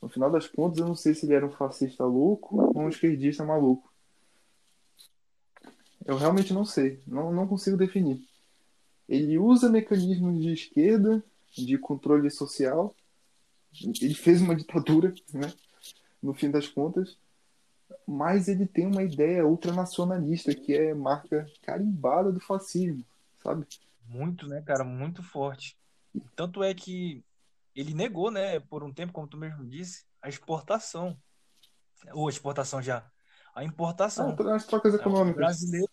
No 0.00 0.08
final 0.08 0.30
das 0.30 0.46
contas, 0.46 0.78
eu 0.78 0.86
não 0.86 0.94
sei 0.94 1.14
se 1.14 1.26
ele 1.26 1.34
era 1.34 1.46
um 1.46 1.52
fascista 1.52 2.04
louco 2.04 2.60
ou 2.74 2.78
um 2.82 2.88
esquerdista 2.88 3.44
maluco. 3.44 3.92
Eu 6.04 6.16
realmente 6.16 6.52
não 6.52 6.64
sei, 6.64 7.00
não, 7.06 7.32
não 7.32 7.46
consigo 7.46 7.76
definir. 7.76 8.22
Ele 9.08 9.38
usa 9.38 9.70
mecanismos 9.70 10.42
de 10.42 10.52
esquerda, 10.52 11.24
de 11.56 11.78
controle 11.78 12.30
social. 12.30 12.94
Ele 13.82 14.14
fez 14.14 14.40
uma 14.40 14.54
ditadura, 14.54 15.12
né? 15.32 15.52
no 16.24 16.32
fim 16.32 16.50
das 16.50 16.66
contas, 16.66 17.18
mas 18.06 18.48
ele 18.48 18.66
tem 18.66 18.86
uma 18.86 19.02
ideia 19.02 19.46
ultranacionalista 19.46 20.54
que 20.54 20.74
é 20.74 20.94
marca 20.94 21.46
carimbada 21.62 22.32
do 22.32 22.40
fascismo, 22.40 23.04
sabe? 23.42 23.66
Muito, 24.06 24.48
né, 24.48 24.62
cara? 24.62 24.84
Muito 24.84 25.22
forte. 25.22 25.76
Tanto 26.34 26.62
é 26.62 26.72
que 26.74 27.22
ele 27.74 27.92
negou, 27.92 28.30
né, 28.30 28.58
por 28.58 28.82
um 28.82 28.92
tempo, 28.92 29.12
como 29.12 29.26
tu 29.26 29.36
mesmo 29.36 29.64
disse, 29.66 30.04
a 30.22 30.28
exportação. 30.28 31.16
Ou 32.12 32.26
a 32.26 32.30
exportação 32.30 32.80
já. 32.80 33.10
A 33.54 33.64
importação. 33.64 34.34
Ah, 34.38 34.54
as 34.54 34.66
trocas 34.66 34.94
econômicas. 34.94 35.34
O 35.34 35.36
brasileiro, 35.36 35.92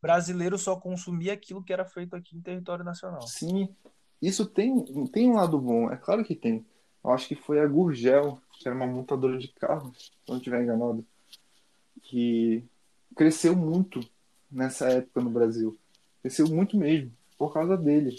brasileiro 0.00 0.58
só 0.58 0.76
consumia 0.76 1.32
aquilo 1.32 1.62
que 1.62 1.72
era 1.72 1.84
feito 1.84 2.14
aqui 2.14 2.36
em 2.36 2.40
território 2.40 2.84
nacional. 2.84 3.22
Sim. 3.22 3.74
Isso 4.20 4.46
tem, 4.46 4.84
tem 5.08 5.30
um 5.30 5.34
lado 5.34 5.58
bom, 5.58 5.90
é 5.90 5.96
claro 5.96 6.24
que 6.24 6.36
tem. 6.36 6.64
Acho 7.04 7.28
que 7.28 7.34
foi 7.34 7.60
a 7.60 7.66
Gurgel, 7.66 8.40
que 8.58 8.68
era 8.68 8.76
uma 8.76 8.86
montadora 8.86 9.38
de 9.38 9.48
carros, 9.48 10.12
se 10.24 10.30
não 10.30 10.36
estiver 10.36 10.62
enganado, 10.62 11.04
que 12.02 12.64
cresceu 13.16 13.56
muito 13.56 14.00
nessa 14.50 14.88
época 14.88 15.20
no 15.20 15.30
Brasil. 15.30 15.76
Cresceu 16.20 16.46
muito 16.48 16.76
mesmo, 16.76 17.12
por 17.36 17.52
causa 17.52 17.76
dele. 17.76 18.14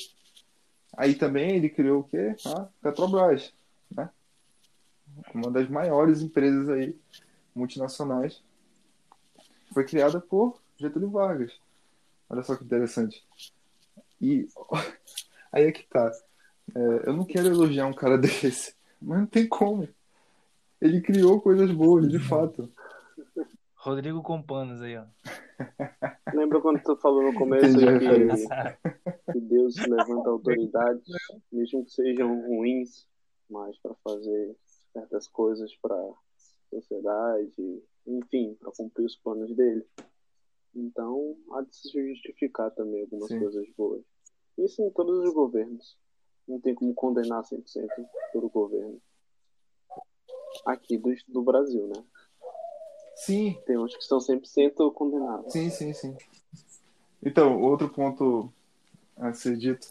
Aí 0.96 1.16
também 1.16 1.56
ele 1.56 1.70
criou 1.70 2.02
o 2.02 2.04
quê? 2.04 2.36
A 2.46 2.68
Petrobras, 2.82 3.54
né? 3.90 4.10
Uma 5.34 5.50
das 5.50 5.70
maiores 5.70 6.22
empresas 6.22 6.70
aí, 6.70 6.96
multinacionais. 7.56 8.44
Foi 9.74 9.86
criada 9.86 10.20
por 10.20 10.62
Getúlio 10.78 11.10
Vargas. 11.10 11.52
Olha 12.30 12.44
só 12.44 12.56
que 12.56 12.64
interessante. 12.64 13.24
E 14.22 14.48
aí 15.52 15.66
é 15.66 15.72
que 15.72 15.84
tá. 15.84 16.12
É, 16.76 17.10
eu 17.10 17.14
não 17.14 17.26
quero 17.26 17.48
elogiar 17.48 17.86
um 17.86 17.94
cara 17.94 18.18
desse, 18.20 18.76
mas 19.02 19.20
não 19.20 19.28
tem 19.28 19.48
como. 19.48 19.88
Ele 20.82 21.02
criou 21.02 21.42
coisas 21.42 21.72
boas, 21.72 22.10
de 22.10 22.20
fato. 22.20 22.70
Rodrigo 23.76 24.22
Companos 24.22 24.82
aí, 24.82 24.98
ó. 24.98 25.06
Lembra 26.34 26.62
quando 26.62 26.82
tu 26.82 26.96
falou 26.98 27.24
no 27.24 27.34
começo 27.34 27.78
que, 27.78 29.34
que 29.34 29.40
Deus 29.40 29.76
levanta 29.78 30.30
autoridades, 30.30 31.04
mesmo 31.52 31.86
que 31.86 31.92
sejam 31.92 32.42
ruins, 32.48 33.08
mas 33.50 33.78
para 33.80 33.94
fazer 34.04 34.56
certas 34.92 35.28
coisas 35.28 35.74
para 35.82 35.96
a 35.96 36.14
sociedade, 36.70 37.84
enfim, 38.08 38.56
para 38.60 38.72
cumprir 38.72 39.06
os 39.06 39.16
planos 39.18 39.56
dele. 39.56 39.86
Então, 40.76 41.38
há 41.52 41.62
de 41.62 41.76
se 41.76 41.90
justificar 42.10 42.72
também 42.72 43.02
algumas 43.02 43.30
Sim. 43.30 43.40
coisas 43.40 43.68
boas. 43.78 44.04
Isso 44.58 44.82
em 44.82 44.90
todos 44.92 45.20
os 45.20 45.34
governos. 45.34 45.98
Não 46.48 46.60
tem 46.60 46.76
como 46.76 46.94
condenar 46.94 47.44
100% 47.44 47.64
todo 48.32 48.48
o 48.48 48.50
governo. 48.50 49.02
Aqui 50.66 50.98
do, 50.98 51.14
do 51.28 51.42
Brasil, 51.42 51.88
né? 51.88 52.04
Sim. 53.16 53.58
Tem 53.66 53.78
uns 53.78 53.96
que 53.96 54.04
são 54.04 54.20
100% 54.20 54.94
condenados. 54.94 55.52
Sim, 55.54 55.70
sim, 55.70 55.94
sim. 55.94 56.18
Então, 57.22 57.62
outro 57.62 57.88
ponto 57.90 58.52
a 59.18 59.34
ser 59.34 59.56
dito 59.58 59.88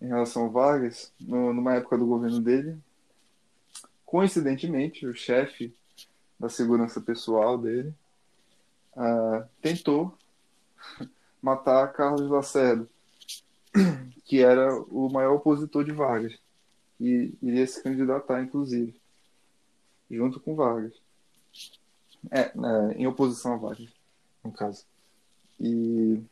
em 0.00 0.06
relação 0.06 0.44
ao 0.44 0.50
Vargas, 0.50 1.12
no, 1.20 1.52
numa 1.52 1.74
época 1.74 1.98
do 1.98 2.06
governo 2.06 2.40
dele, 2.40 2.78
coincidentemente, 4.04 5.06
o 5.06 5.14
chefe 5.14 5.74
da 6.38 6.48
segurança 6.48 7.00
pessoal 7.00 7.56
dele 7.56 7.94
uh, 8.96 9.46
tentou 9.60 10.16
matar 11.40 11.92
Carlos 11.92 12.28
Lacerda, 12.28 12.88
que 14.24 14.42
era 14.42 14.74
o 14.74 15.10
maior 15.10 15.34
opositor 15.34 15.84
de 15.84 15.92
Vargas, 15.92 16.38
e 17.00 17.34
iria 17.42 17.66
se 17.66 17.82
candidatar, 17.82 18.42
inclusive, 18.42 18.94
junto 20.10 20.40
com 20.40 20.54
Vargas. 20.54 20.94
É, 22.30 22.40
é, 22.40 22.52
em 22.96 23.06
oposição 23.06 23.54
a 23.54 23.56
Vargas, 23.56 23.92
no 24.44 24.52
caso. 24.52 24.86
E, 25.58 26.22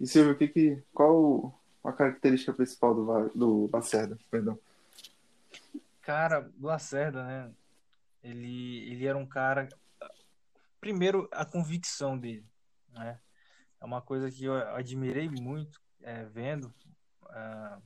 e 0.00 0.06
Silvio, 0.06 0.36
que 0.36 0.48
que, 0.48 0.82
qual 0.94 1.54
a 1.84 1.92
característica 1.92 2.52
principal 2.52 2.94
do, 2.94 3.28
do 3.34 3.70
Lacerda? 3.72 4.18
Perdão. 4.30 4.58
Cara, 6.00 6.50
Lacerda, 6.60 7.24
né? 7.24 7.50
Ele, 8.22 8.90
ele 8.90 9.06
era 9.06 9.16
um 9.16 9.26
cara. 9.26 9.68
Primeiro, 10.80 11.28
a 11.30 11.44
convicção 11.44 12.18
dele, 12.18 12.44
né? 12.92 13.18
É 13.80 13.84
uma 13.84 14.00
coisa 14.00 14.30
que 14.30 14.44
eu 14.44 14.54
admirei 14.54 15.28
muito 15.28 15.80
é, 16.02 16.24
vendo 16.24 16.66
uh, 17.24 17.82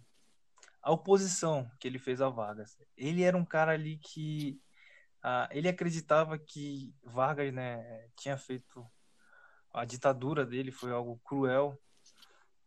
a 0.83 0.93
oposição 0.93 1.71
que 1.79 1.89
ele 1.89 1.99
fez 1.99 2.21
a 2.21 2.29
Vargas. 2.29 2.79
Ele 2.97 3.23
era 3.23 3.37
um 3.37 3.45
cara 3.45 3.73
ali 3.73 3.99
que 3.99 4.61
uh, 5.25 5.49
ele 5.51 5.69
acreditava 5.69 6.39
que 6.39 6.95
Vargas, 7.03 7.53
né, 7.53 8.09
tinha 8.17 8.37
feito 8.37 8.87
a 9.73 9.85
ditadura 9.85 10.47
dele 10.47 10.71
foi 10.71 10.93
algo 10.93 11.21
cruel 11.25 11.77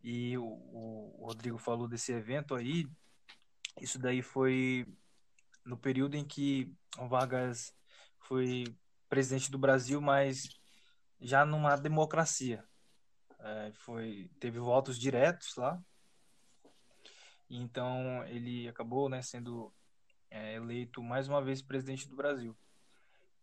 e 0.02 0.36
o, 0.36 0.44
o 0.44 1.26
Rodrigo 1.26 1.56
falou 1.56 1.88
desse 1.88 2.12
evento 2.12 2.54
aí. 2.54 2.86
Isso 3.80 3.98
daí 3.98 4.20
foi 4.20 4.86
no 5.64 5.76
período 5.76 6.16
em 6.16 6.24
que 6.24 6.70
Vargas 7.08 7.74
foi 8.18 8.64
presidente 9.08 9.50
do 9.50 9.58
Brasil, 9.58 10.00
mas 10.00 10.48
já 11.20 11.44
numa 11.44 11.76
democracia. 11.76 12.64
É, 13.40 13.72
foi, 13.72 14.30
teve 14.40 14.58
votos 14.58 14.98
diretos 14.98 15.54
lá. 15.56 15.80
então 17.48 18.24
ele 18.26 18.68
acabou 18.68 19.08
né, 19.08 19.22
sendo 19.22 19.72
é, 20.30 20.54
eleito 20.54 21.02
mais 21.02 21.28
uma 21.28 21.42
vez 21.42 21.62
presidente 21.62 22.08
do 22.08 22.16
Brasil. 22.16 22.56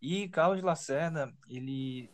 E 0.00 0.28
Carlos 0.28 0.62
Lacerda, 0.62 1.34
ele, 1.48 2.10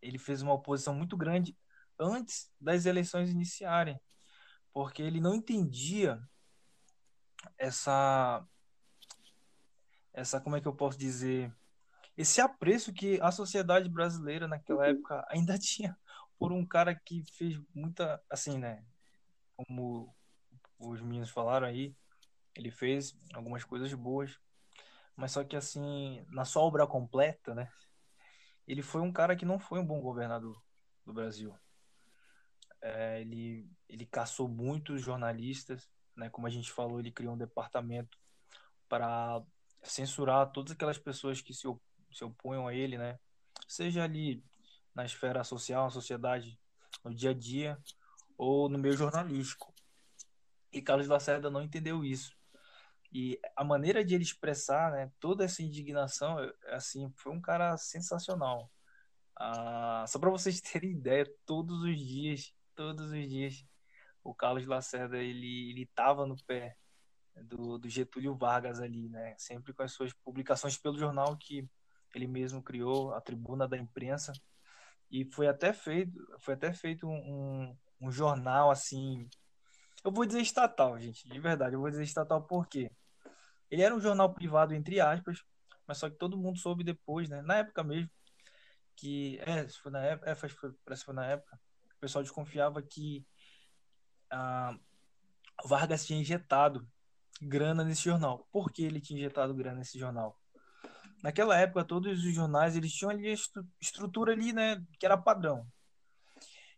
ele 0.00 0.18
fez 0.18 0.42
uma 0.42 0.54
oposição 0.54 0.94
muito 0.94 1.16
grande 1.16 1.56
antes 1.98 2.50
das 2.60 2.86
eleições 2.86 3.30
iniciarem, 3.30 4.00
porque 4.72 5.02
ele 5.02 5.20
não 5.20 5.34
entendia 5.34 6.20
essa 7.58 8.46
essa 10.12 10.40
como 10.40 10.56
é 10.56 10.60
que 10.60 10.68
eu 10.68 10.74
posso 10.74 10.96
dizer 10.96 11.52
esse 12.16 12.40
apreço 12.40 12.92
que 12.92 13.20
a 13.20 13.32
sociedade 13.32 13.88
brasileira 13.88 14.46
naquela 14.46 14.86
época 14.86 15.26
ainda 15.28 15.58
tinha 15.58 15.96
por 16.44 16.52
um 16.52 16.66
cara 16.66 16.94
que 16.94 17.24
fez 17.32 17.58
muita 17.74 18.22
assim 18.28 18.58
né 18.58 18.84
como 19.56 20.14
os 20.78 21.00
meninos 21.00 21.30
falaram 21.30 21.66
aí 21.66 21.96
ele 22.54 22.70
fez 22.70 23.16
algumas 23.32 23.64
coisas 23.64 23.92
boas 23.94 24.38
mas 25.16 25.32
só 25.32 25.42
que 25.42 25.56
assim 25.56 26.24
na 26.28 26.44
sua 26.44 26.62
obra 26.62 26.86
completa 26.86 27.54
né 27.54 27.70
ele 28.66 28.82
foi 28.82 29.00
um 29.00 29.12
cara 29.12 29.34
que 29.34 29.46
não 29.46 29.58
foi 29.58 29.78
um 29.78 29.86
bom 29.86 30.00
governador 30.00 30.62
do 31.06 31.14
Brasil 31.14 31.56
é, 32.82 33.22
ele 33.22 33.66
ele 33.88 34.04
caçou 34.04 34.46
muitos 34.46 35.00
jornalistas 35.00 35.90
né 36.14 36.28
como 36.28 36.46
a 36.46 36.50
gente 36.50 36.70
falou 36.70 37.00
ele 37.00 37.10
criou 37.10 37.34
um 37.34 37.38
departamento 37.38 38.18
para 38.86 39.42
censurar 39.82 40.52
todas 40.52 40.72
aquelas 40.72 40.98
pessoas 40.98 41.40
que 41.40 41.54
se, 41.54 41.66
se 42.12 42.24
opunham 42.24 42.66
a 42.66 42.74
ele, 42.74 42.98
né? 42.98 43.18
Seja 43.66 44.04
ali 44.04 44.42
na 44.94 45.04
esfera 45.04 45.44
social, 45.44 45.84
na 45.84 45.90
sociedade, 45.90 46.58
no 47.04 47.14
dia 47.14 47.30
a 47.30 47.34
dia, 47.34 47.78
ou 48.36 48.68
no 48.68 48.78
meio 48.78 48.96
jornalístico. 48.96 49.72
E 50.72 50.82
Carlos 50.82 51.06
Lacerda 51.06 51.50
não 51.50 51.62
entendeu 51.62 52.04
isso. 52.04 52.36
E 53.12 53.38
a 53.56 53.62
maneira 53.62 54.04
de 54.04 54.14
ele 54.14 54.24
expressar 54.24 54.90
né, 54.90 55.10
toda 55.20 55.44
essa 55.44 55.62
indignação, 55.62 56.36
assim, 56.68 57.12
foi 57.16 57.32
um 57.32 57.40
cara 57.40 57.76
sensacional. 57.76 58.70
Ah, 59.36 60.04
só 60.08 60.18
para 60.18 60.30
vocês 60.30 60.60
terem 60.62 60.92
ideia, 60.92 61.32
todos 61.46 61.82
os 61.82 61.98
dias, 61.98 62.52
todos 62.74 63.12
os 63.12 63.28
dias, 63.28 63.64
o 64.22 64.34
Carlos 64.34 64.66
Lacerda 64.66 65.18
ele 65.18 65.70
ele 65.70 65.86
tava 65.94 66.26
no 66.26 66.36
pé 66.44 66.76
do, 67.42 67.78
do 67.78 67.88
Getúlio 67.88 68.34
Vargas 68.34 68.80
ali, 68.80 69.08
né? 69.08 69.34
Sempre 69.38 69.72
com 69.72 69.82
as 69.82 69.92
suas 69.92 70.12
publicações 70.12 70.76
pelo 70.76 70.98
jornal 70.98 71.36
que 71.36 71.68
ele 72.14 72.26
mesmo 72.26 72.62
criou, 72.62 73.12
a 73.12 73.20
Tribuna 73.20 73.68
da 73.68 73.76
Imprensa, 73.76 74.32
e 75.10 75.24
foi 75.32 75.46
até 75.46 75.72
feito, 75.72 76.12
foi 76.40 76.54
até 76.54 76.72
feito 76.72 77.08
um, 77.08 77.76
um 78.00 78.10
jornal 78.10 78.70
assim, 78.70 79.28
eu 80.04 80.12
vou 80.12 80.26
dizer 80.26 80.40
estatal, 80.40 80.98
gente, 80.98 81.28
de 81.28 81.40
verdade, 81.40 81.74
eu 81.74 81.80
vou 81.80 81.90
dizer 81.90 82.02
estatal 82.02 82.42
porque 82.42 82.90
ele 83.70 83.82
era 83.82 83.94
um 83.94 84.00
jornal 84.00 84.32
privado 84.32 84.74
entre 84.74 85.00
aspas, 85.00 85.42
mas 85.86 85.98
só 85.98 86.08
que 86.08 86.16
todo 86.16 86.38
mundo 86.38 86.58
soube 86.58 86.82
depois, 86.82 87.28
né? 87.28 87.42
Na 87.42 87.56
época 87.58 87.82
mesmo 87.82 88.10
que 88.96 89.38
é, 89.40 89.68
foi 89.68 89.92
na 89.92 90.00
época, 90.04 90.30
é, 90.30 90.34
foi, 90.34 90.48
parece 90.84 91.02
que 91.02 91.06
foi 91.06 91.14
na 91.14 91.26
época, 91.26 91.58
o 91.96 92.00
pessoal 92.00 92.22
desconfiava 92.22 92.82
que 92.82 93.26
ah, 94.30 94.76
Vargas 95.64 96.06
tinha 96.06 96.20
injetado 96.20 96.86
grana 97.40 97.84
nesse 97.84 98.02
jornal. 98.02 98.48
Por 98.52 98.72
que 98.72 98.84
ele 98.84 99.00
tinha 99.00 99.18
injetado 99.18 99.54
grana 99.54 99.78
nesse 99.78 99.98
jornal? 99.98 100.38
Naquela 101.24 101.58
época, 101.58 101.86
todos 101.86 102.22
os 102.22 102.34
jornais 102.34 102.76
eles 102.76 102.92
tinham 102.92 103.10
ali 103.10 103.30
a 103.30 103.34
estrutura 103.80 104.32
ali, 104.32 104.52
né, 104.52 104.84
que 104.98 105.06
era 105.06 105.16
padrão. 105.16 105.66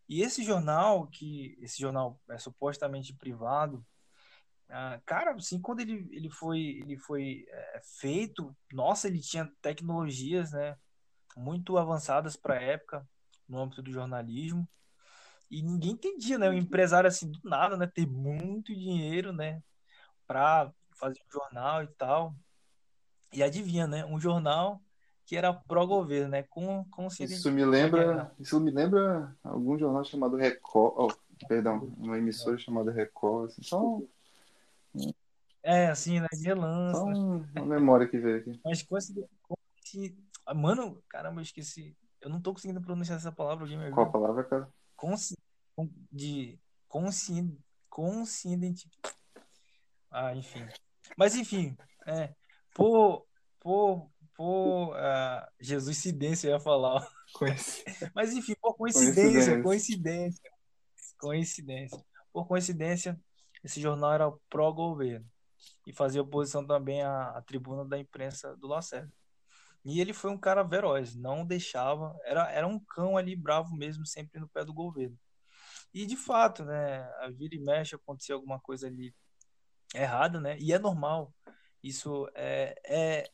E 0.08 0.22
esse 0.22 0.44
jornal, 0.44 1.08
que 1.08 1.58
esse 1.60 1.80
jornal 1.80 2.20
é 2.30 2.38
supostamente 2.38 3.12
privado, 3.12 3.84
ah, 4.68 5.00
cara, 5.04 5.34
assim, 5.34 5.60
quando 5.60 5.80
ele, 5.80 6.08
ele 6.12 6.30
foi, 6.30 6.60
ele 6.60 6.96
foi 6.96 7.44
é, 7.48 7.80
feito, 7.98 8.56
nossa, 8.72 9.08
ele 9.08 9.20
tinha 9.20 9.50
tecnologias, 9.60 10.52
né, 10.52 10.76
muito 11.36 11.76
avançadas 11.76 12.36
para 12.36 12.54
a 12.54 12.62
época 12.62 13.04
no 13.48 13.58
âmbito 13.58 13.82
do 13.82 13.90
jornalismo. 13.90 14.68
E 15.50 15.60
ninguém 15.60 15.90
entendia, 15.90 16.38
né, 16.38 16.48
o 16.48 16.52
empresário 16.52 17.08
assim 17.08 17.28
do 17.28 17.40
nada, 17.42 17.76
né, 17.76 17.88
ter 17.88 18.06
muito 18.06 18.72
dinheiro, 18.72 19.32
né, 19.32 19.60
para 20.24 20.72
fazer 20.92 21.18
um 21.26 21.32
jornal 21.32 21.82
e 21.82 21.88
tal. 21.98 22.32
E 23.36 23.42
adivinha, 23.42 23.86
né? 23.86 24.02
Um 24.06 24.18
jornal 24.18 24.80
que 25.26 25.36
era 25.36 25.52
pró-governo, 25.52 26.30
né? 26.30 26.42
Com, 26.44 26.86
com 26.90 27.06
Isso 27.06 27.52
me 27.52 27.66
lembra, 27.66 28.34
isso 28.38 28.58
me 28.58 28.70
lembra 28.70 29.36
algum 29.44 29.78
jornal 29.78 30.02
chamado 30.04 30.36
Record, 30.36 30.94
oh, 30.96 31.46
perdão, 31.46 31.92
uma 31.98 32.16
emissora 32.16 32.56
chamada 32.56 32.90
Record, 32.90 33.50
assim, 33.50 33.62
só 33.62 34.00
É, 35.62 35.88
assim, 35.88 36.18
né? 36.18 36.28
De 36.32 36.44
relance. 36.44 36.98
Só 36.98 37.04
uma 37.04 37.66
memória 37.66 38.08
que 38.08 38.16
veio 38.16 38.38
aqui. 38.38 38.58
Mas 38.64 38.82
com 38.82 38.96
esse, 38.96 39.12
com 39.42 39.54
esse... 39.84 40.16
Mano, 40.54 41.02
caramba, 41.06 41.40
eu 41.40 41.42
esqueci. 41.42 41.94
Eu 42.22 42.30
não 42.30 42.40
tô 42.40 42.54
conseguindo 42.54 42.80
pronunciar 42.80 43.18
essa 43.18 43.32
palavra. 43.32 43.64
Alguém 43.64 43.76
me 43.76 43.90
Qual 43.90 44.10
palavra, 44.10 44.44
cara? 44.44 44.68
Consci... 44.96 45.36
De 46.10 46.58
consciente... 46.88 47.58
Consciente... 47.90 48.88
Ah, 50.10 50.34
enfim. 50.34 50.66
Mas 51.18 51.34
enfim, 51.34 51.76
é, 52.06 52.32
por, 52.76 53.26
por, 53.58 54.10
por 54.36 54.94
uh, 54.94 55.46
Jesus 55.58 55.96
cidência 55.96 56.48
eu 56.48 56.52
ia 56.52 56.60
falar. 56.60 57.08
Mas 58.14 58.32
enfim, 58.34 58.54
por 58.60 58.76
coincidência, 58.76 59.62
coincidência, 59.62 60.50
coincidência. 61.18 62.04
Por 62.30 62.46
coincidência, 62.46 63.18
esse 63.64 63.80
jornal 63.80 64.12
era 64.12 64.32
pró-governo 64.50 65.26
e 65.86 65.92
fazia 65.92 66.20
oposição 66.20 66.66
também 66.66 67.02
à, 67.02 67.30
à 67.30 67.42
tribuna 67.42 67.82
da 67.84 67.98
imprensa 67.98 68.54
do 68.58 68.66
Lacerda. 68.68 69.10
E 69.82 70.00
ele 70.00 70.12
foi 70.12 70.30
um 70.30 70.38
cara 70.38 70.62
veroz, 70.62 71.14
não 71.14 71.46
deixava, 71.46 72.14
era, 72.24 72.50
era 72.50 72.66
um 72.66 72.78
cão 72.78 73.16
ali 73.16 73.34
bravo 73.34 73.74
mesmo, 73.74 74.04
sempre 74.04 74.38
no 74.38 74.48
pé 74.48 74.64
do 74.64 74.74
governo. 74.74 75.16
E 75.94 76.04
de 76.04 76.16
fato, 76.16 76.64
né, 76.64 77.08
a 77.20 77.30
vira 77.30 77.54
e 77.54 77.58
mexe 77.58 77.94
acontecia 77.94 78.34
alguma 78.34 78.60
coisa 78.60 78.86
ali 78.86 79.14
errado, 79.94 80.40
né? 80.40 80.58
E 80.58 80.72
é 80.72 80.78
normal. 80.78 81.32
Isso 81.82 82.28
é, 82.34 82.74
é, 82.84 83.30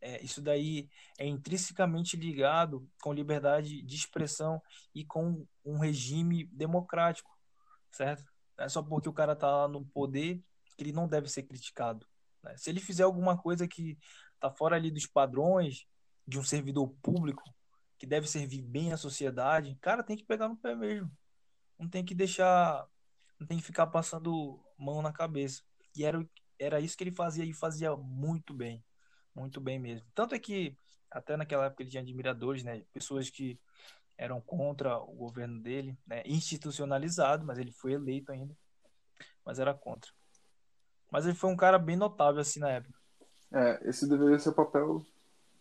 é, 0.00 0.22
isso 0.24 0.40
daí 0.40 0.88
é 1.18 1.26
intrinsecamente 1.26 2.16
ligado 2.16 2.88
com 3.02 3.12
liberdade 3.12 3.82
de 3.82 3.96
expressão 3.96 4.60
e 4.94 5.04
com 5.04 5.46
um 5.64 5.78
regime 5.78 6.46
democrático, 6.46 7.30
certo? 7.90 8.24
Não 8.56 8.64
é 8.64 8.68
só 8.68 8.82
porque 8.82 9.08
o 9.08 9.12
cara 9.12 9.36
tá 9.36 9.68
no 9.68 9.84
poder 9.86 10.42
que 10.76 10.84
ele 10.84 10.92
não 10.92 11.08
deve 11.08 11.28
ser 11.28 11.42
criticado. 11.42 12.06
Né? 12.42 12.56
Se 12.56 12.70
ele 12.70 12.80
fizer 12.80 13.02
alguma 13.02 13.36
coisa 13.36 13.68
que 13.68 13.98
tá 14.38 14.50
fora 14.50 14.76
ali 14.76 14.90
dos 14.90 15.06
padrões 15.06 15.86
de 16.26 16.38
um 16.38 16.44
servidor 16.44 16.88
público 17.02 17.42
que 17.98 18.06
deve 18.06 18.26
servir 18.26 18.62
bem 18.62 18.92
à 18.92 18.96
sociedade, 18.96 19.76
cara, 19.80 20.02
tem 20.02 20.16
que 20.16 20.24
pegar 20.24 20.48
no 20.48 20.56
pé 20.56 20.74
mesmo. 20.74 21.10
Não 21.78 21.88
tem 21.88 22.04
que 22.04 22.14
deixar, 22.14 22.86
não 23.38 23.46
tem 23.46 23.58
que 23.58 23.64
ficar 23.64 23.86
passando 23.88 24.58
mão 24.78 25.02
na 25.02 25.12
cabeça. 25.12 25.62
E 25.94 26.04
era, 26.04 26.26
era 26.60 26.78
isso 26.78 26.96
que 26.96 27.02
ele 27.02 27.10
fazia 27.10 27.44
e 27.44 27.54
fazia 27.54 27.96
muito 27.96 28.52
bem. 28.52 28.84
Muito 29.34 29.60
bem 29.60 29.78
mesmo. 29.78 30.06
Tanto 30.14 30.34
é 30.34 30.38
que, 30.38 30.76
até 31.10 31.36
naquela 31.36 31.64
época, 31.64 31.82
ele 31.82 31.90
tinha 31.90 32.02
admiradores, 32.02 32.62
né? 32.62 32.82
Pessoas 32.92 33.30
que 33.30 33.58
eram 34.18 34.38
contra 34.40 34.98
o 34.98 35.14
governo 35.14 35.58
dele, 35.62 35.96
né? 36.06 36.22
institucionalizado, 36.26 37.46
mas 37.46 37.58
ele 37.58 37.72
foi 37.72 37.92
eleito 37.94 38.30
ainda, 38.30 38.54
mas 39.46 39.58
era 39.58 39.72
contra. 39.72 40.10
Mas 41.10 41.24
ele 41.24 41.34
foi 41.34 41.48
um 41.48 41.56
cara 41.56 41.78
bem 41.78 41.96
notável 41.96 42.40
assim 42.40 42.60
na 42.60 42.68
época. 42.68 42.98
É, 43.50 43.80
esse 43.88 44.06
deveria 44.06 44.38
ser 44.38 44.50
o 44.50 44.54
papel 44.54 45.04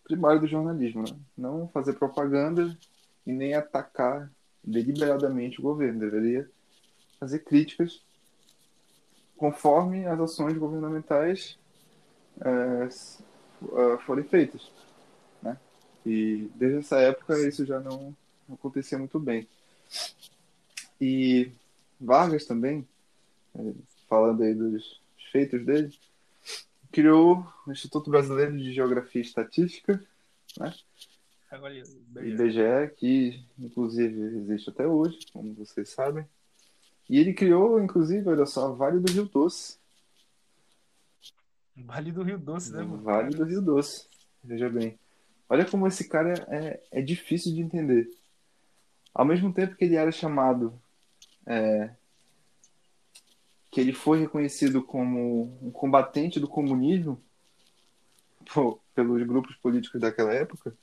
primário 0.04 0.42
do 0.42 0.48
jornalismo, 0.48 1.04
né? 1.04 1.18
Não 1.38 1.70
fazer 1.70 1.94
propaganda 1.94 2.78
e 3.26 3.32
nem 3.32 3.54
atacar 3.54 4.30
deliberadamente 4.62 5.60
o 5.60 5.64
governo. 5.64 6.00
Deveria 6.00 6.50
fazer 7.18 7.40
críticas 7.40 8.04
conforme 9.40 10.06
as 10.06 10.20
ações 10.20 10.58
governamentais 10.58 11.58
é, 12.42 12.84
é, 12.84 13.98
forem 14.00 14.26
feitas. 14.26 14.70
Né? 15.42 15.58
E 16.06 16.52
desde 16.56 16.80
essa 16.80 17.00
época 17.00 17.40
isso 17.48 17.66
já 17.66 17.80
não 17.80 18.14
acontecia 18.52 18.98
muito 18.98 19.18
bem. 19.18 19.48
E 21.00 21.50
Vargas 22.00 22.46
também, 22.46 22.86
é, 23.56 23.74
falando 24.10 24.44
aí 24.44 24.54
dos 24.54 25.02
feitos 25.32 25.66
dele, 25.66 25.98
criou 26.92 27.48
o 27.66 27.72
Instituto 27.72 28.10
Brasileiro 28.10 28.58
de 28.58 28.74
Geografia 28.74 29.22
e 29.22 29.26
Estatística, 29.26 30.04
né? 30.58 30.74
IBGE, 32.22 32.94
que 32.98 33.44
inclusive 33.58 34.22
existe 34.38 34.70
até 34.70 34.86
hoje, 34.86 35.20
como 35.32 35.54
vocês 35.54 35.90
sabem. 35.90 36.26
E 37.10 37.18
ele 37.18 37.34
criou, 37.34 37.82
inclusive, 37.82 38.30
olha 38.30 38.46
só, 38.46 38.72
Vale 38.74 39.00
do 39.00 39.12
Rio 39.12 39.26
Doce. 39.26 39.78
Vale 41.76 42.12
do 42.12 42.22
Rio 42.22 42.38
Doce, 42.38 42.72
né, 42.72 42.84
mano? 42.84 43.02
Vale 43.02 43.36
do 43.36 43.44
Rio 43.44 43.62
Doce. 43.62 44.08
Veja 44.44 44.70
bem. 44.70 45.00
Olha 45.50 45.66
como 45.66 45.88
esse 45.88 46.08
cara 46.08 46.34
é, 46.50 46.82
é 46.92 47.02
difícil 47.02 47.54
de 47.54 47.62
entender. 47.62 48.08
Ao 49.14 49.26
mesmo 49.26 49.52
tempo 49.52 49.76
que 49.76 49.86
ele 49.86 49.96
era 49.96 50.12
chamado. 50.12 50.80
É, 51.48 51.90
que 53.72 53.80
ele 53.80 53.94
foi 53.94 54.20
reconhecido 54.20 54.84
como 54.84 55.58
um 55.62 55.72
combatente 55.72 56.40
do 56.40 56.48
comunismo 56.48 57.22
por, 58.52 58.82
pelos 58.96 59.22
grupos 59.24 59.56
políticos 59.58 60.02
daquela 60.02 60.34
época, 60.34 60.76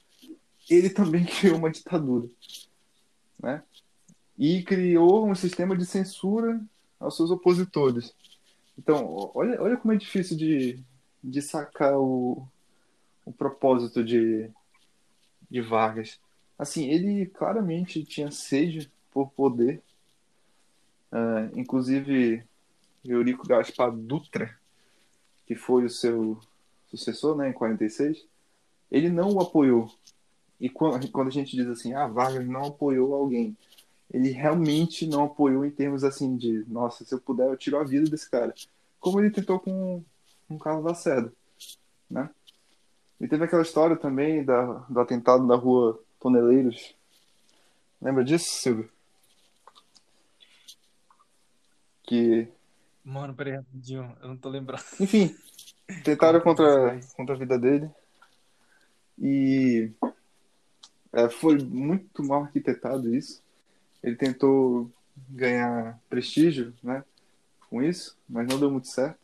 ele 0.70 0.90
também 0.90 1.24
criou 1.26 1.56
uma 1.58 1.70
ditadura, 1.70 2.28
né? 3.42 3.62
E 4.38 4.62
criou 4.62 5.28
um 5.28 5.34
sistema 5.34 5.76
de 5.76 5.86
censura 5.86 6.60
aos 7.00 7.16
seus 7.16 7.30
opositores. 7.30 8.14
Então, 8.78 9.30
olha, 9.34 9.60
olha 9.60 9.76
como 9.76 9.92
é 9.92 9.96
difícil 9.96 10.36
de, 10.36 10.78
de 11.22 11.40
sacar 11.40 11.98
o, 11.98 12.46
o 13.24 13.32
propósito 13.32 14.04
de, 14.04 14.50
de 15.50 15.60
Vargas. 15.60 16.20
Assim, 16.58 16.88
ele 16.90 17.26
claramente 17.26 18.04
tinha 18.04 18.30
sede 18.30 18.90
por 19.10 19.30
poder. 19.30 19.82
Uh, 21.10 21.58
inclusive, 21.58 22.44
Eurico 23.04 23.46
Gaspar 23.46 23.90
Dutra, 23.90 24.54
que 25.46 25.54
foi 25.54 25.84
o 25.84 25.90
seu 25.90 26.38
sucessor 26.90 27.36
né, 27.36 27.48
em 27.48 27.52
46, 27.52 28.26
ele 28.90 29.08
não 29.08 29.32
o 29.32 29.40
apoiou. 29.40 29.90
E 30.60 30.68
quando, 30.68 31.10
quando 31.10 31.28
a 31.28 31.32
gente 31.32 31.54
diz 31.54 31.66
assim, 31.66 31.94
ah, 31.94 32.06
Vargas 32.06 32.46
não 32.46 32.66
apoiou 32.66 33.14
alguém, 33.14 33.56
ele 34.10 34.30
realmente 34.30 35.06
não 35.06 35.24
apoiou 35.24 35.64
em 35.64 35.70
termos 35.70 36.04
assim 36.04 36.36
de, 36.36 36.64
nossa, 36.68 37.04
se 37.04 37.14
eu 37.14 37.20
puder 37.20 37.48
eu 37.48 37.56
tiro 37.56 37.78
a 37.78 37.84
vida 37.84 38.08
desse 38.08 38.30
cara. 38.30 38.54
Como 39.00 39.20
ele 39.20 39.30
tentou 39.30 39.58
com, 39.58 40.02
com 40.48 40.58
Carlos 40.58 40.84
Lacerda, 40.84 41.32
né? 42.10 42.30
E 43.20 43.26
teve 43.26 43.44
aquela 43.44 43.62
história 43.62 43.96
também 43.96 44.44
da, 44.44 44.62
do 44.88 45.00
atentado 45.00 45.46
da 45.46 45.56
rua 45.56 45.98
Toneleiros. 46.20 46.94
Lembra 48.00 48.22
disso, 48.22 48.46
Silvio? 48.50 48.90
Que. 52.02 52.48
Mano, 53.02 53.34
peraí, 53.34 53.56
rapidinho, 53.56 54.16
eu 54.20 54.28
não 54.28 54.36
tô 54.36 54.48
lembrando. 54.48 54.84
Enfim, 55.00 55.34
tentaram 56.04 56.40
contra, 56.40 57.00
contra 57.16 57.34
a 57.34 57.38
vida 57.38 57.58
dele. 57.58 57.90
E 59.18 59.90
é, 61.12 61.28
foi 61.30 61.58
muito 61.58 62.22
mal 62.22 62.42
arquitetado 62.44 63.14
isso. 63.14 63.42
Ele 64.06 64.16
tentou 64.16 64.90
ganhar 65.28 66.00
prestígio 66.08 66.72
né, 66.82 67.04
com 67.68 67.82
isso, 67.82 68.16
mas 68.28 68.46
não 68.46 68.58
deu 68.58 68.70
muito 68.70 68.86
certo. 68.86 69.18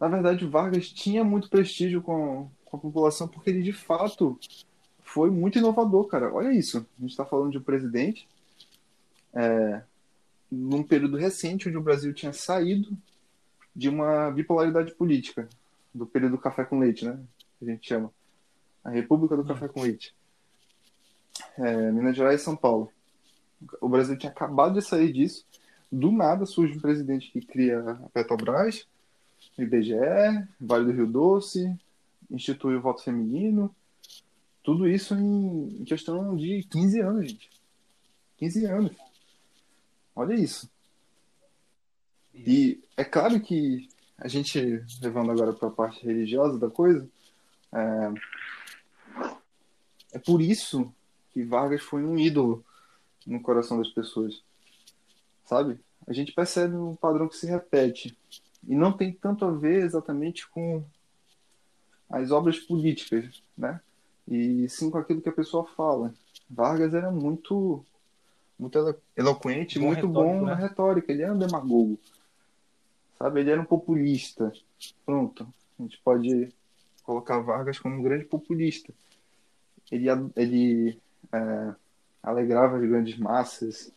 Na 0.00 0.08
verdade, 0.08 0.46
Vargas 0.46 0.88
tinha 0.88 1.22
muito 1.22 1.50
prestígio 1.50 2.00
com, 2.00 2.50
com 2.64 2.76
a 2.76 2.80
população 2.80 3.28
porque 3.28 3.50
ele 3.50 3.62
de 3.62 3.74
fato 3.74 4.40
foi 5.02 5.30
muito 5.30 5.58
inovador, 5.58 6.06
cara. 6.06 6.32
Olha 6.32 6.50
isso. 6.52 6.78
A 6.78 7.02
gente 7.02 7.10
está 7.10 7.26
falando 7.26 7.50
de 7.50 7.58
um 7.58 7.62
presidente 7.62 8.26
é, 9.34 9.82
num 10.50 10.82
período 10.82 11.18
recente 11.18 11.68
onde 11.68 11.76
o 11.76 11.82
Brasil 11.82 12.14
tinha 12.14 12.32
saído 12.32 12.96
de 13.76 13.88
uma 13.88 14.30
bipolaridade 14.30 14.94
política, 14.94 15.48
do 15.94 16.06
período 16.06 16.32
do 16.32 16.38
café 16.38 16.64
com 16.64 16.78
leite, 16.78 17.04
né? 17.04 17.20
Que 17.58 17.64
a 17.66 17.72
gente 17.72 17.86
chama. 17.86 18.10
A 18.82 18.88
República 18.88 19.36
do 19.36 19.44
Café 19.44 19.68
com 19.68 19.82
Leite. 19.82 20.14
É, 21.58 21.92
Minas 21.92 22.16
Gerais 22.16 22.40
e 22.40 22.44
São 22.44 22.56
Paulo. 22.56 22.90
O 23.80 23.88
Brasil 23.88 24.16
tinha 24.16 24.32
acabado 24.32 24.74
de 24.74 24.82
sair 24.82 25.12
disso. 25.12 25.44
Do 25.90 26.12
nada 26.12 26.46
surge 26.46 26.76
um 26.76 26.80
presidente 26.80 27.30
que 27.30 27.40
cria 27.40 27.80
a 27.80 27.94
Petrobras, 28.10 28.86
IBGE, 29.58 29.94
Vale 30.60 30.84
do 30.86 30.92
Rio 30.92 31.06
Doce, 31.06 31.76
institui 32.30 32.76
o 32.76 32.80
voto 32.80 33.02
feminino. 33.02 33.74
Tudo 34.62 34.88
isso 34.88 35.14
em 35.14 35.84
questão 35.84 36.36
de 36.36 36.62
15 36.70 37.00
anos, 37.00 37.30
gente. 37.30 37.50
15 38.38 38.64
anos. 38.66 38.92
Olha 40.14 40.34
isso. 40.34 40.70
E 42.34 42.80
é 42.96 43.04
claro 43.04 43.40
que 43.40 43.88
a 44.16 44.28
gente, 44.28 44.84
levando 45.02 45.32
agora 45.32 45.52
para 45.52 45.68
a 45.68 45.72
parte 45.72 46.04
religiosa 46.04 46.58
da 46.58 46.70
coisa, 46.70 47.08
é, 47.72 48.12
é 50.12 50.18
por 50.18 50.40
isso 50.40 50.92
que 51.32 51.42
Vargas 51.42 51.82
foi 51.82 52.04
um 52.04 52.18
ídolo 52.18 52.64
no 53.26 53.40
coração 53.40 53.78
das 53.78 53.88
pessoas. 53.88 54.42
Sabe? 55.44 55.78
A 56.06 56.12
gente 56.12 56.32
percebe 56.32 56.76
um 56.76 56.94
padrão 56.94 57.28
que 57.28 57.36
se 57.36 57.46
repete. 57.46 58.16
E 58.66 58.74
não 58.74 58.92
tem 58.92 59.12
tanto 59.12 59.44
a 59.44 59.50
ver 59.50 59.84
exatamente 59.84 60.48
com 60.48 60.84
as 62.08 62.30
obras 62.30 62.58
políticas, 62.58 63.42
né? 63.56 63.80
E 64.28 64.68
sim 64.68 64.90
com 64.90 64.98
aquilo 64.98 65.20
que 65.20 65.28
a 65.28 65.32
pessoa 65.32 65.64
fala. 65.64 66.14
Vargas 66.48 66.94
era 66.94 67.10
muito 67.10 67.84
muito 68.58 68.78
eloquente, 69.16 69.78
bom 69.78 69.86
muito 69.86 70.06
bom 70.06 70.40
né? 70.40 70.50
na 70.50 70.54
retórica. 70.54 71.10
Ele 71.10 71.22
era 71.22 71.32
um 71.32 71.38
demagogo. 71.38 71.98
Sabe? 73.16 73.40
Ele 73.40 73.50
era 73.50 73.60
um 73.60 73.64
populista. 73.64 74.52
Pronto. 75.04 75.48
A 75.78 75.82
gente 75.82 75.98
pode 76.04 76.52
colocar 77.02 77.40
Vargas 77.40 77.78
como 77.78 77.96
um 77.96 78.02
grande 78.02 78.24
populista. 78.24 78.92
Ele, 79.90 80.06
ele 80.36 81.00
é, 81.32 81.74
alegrava 82.22 82.76
as 82.76 82.82
grandes 82.82 83.18
massas. 83.18 83.92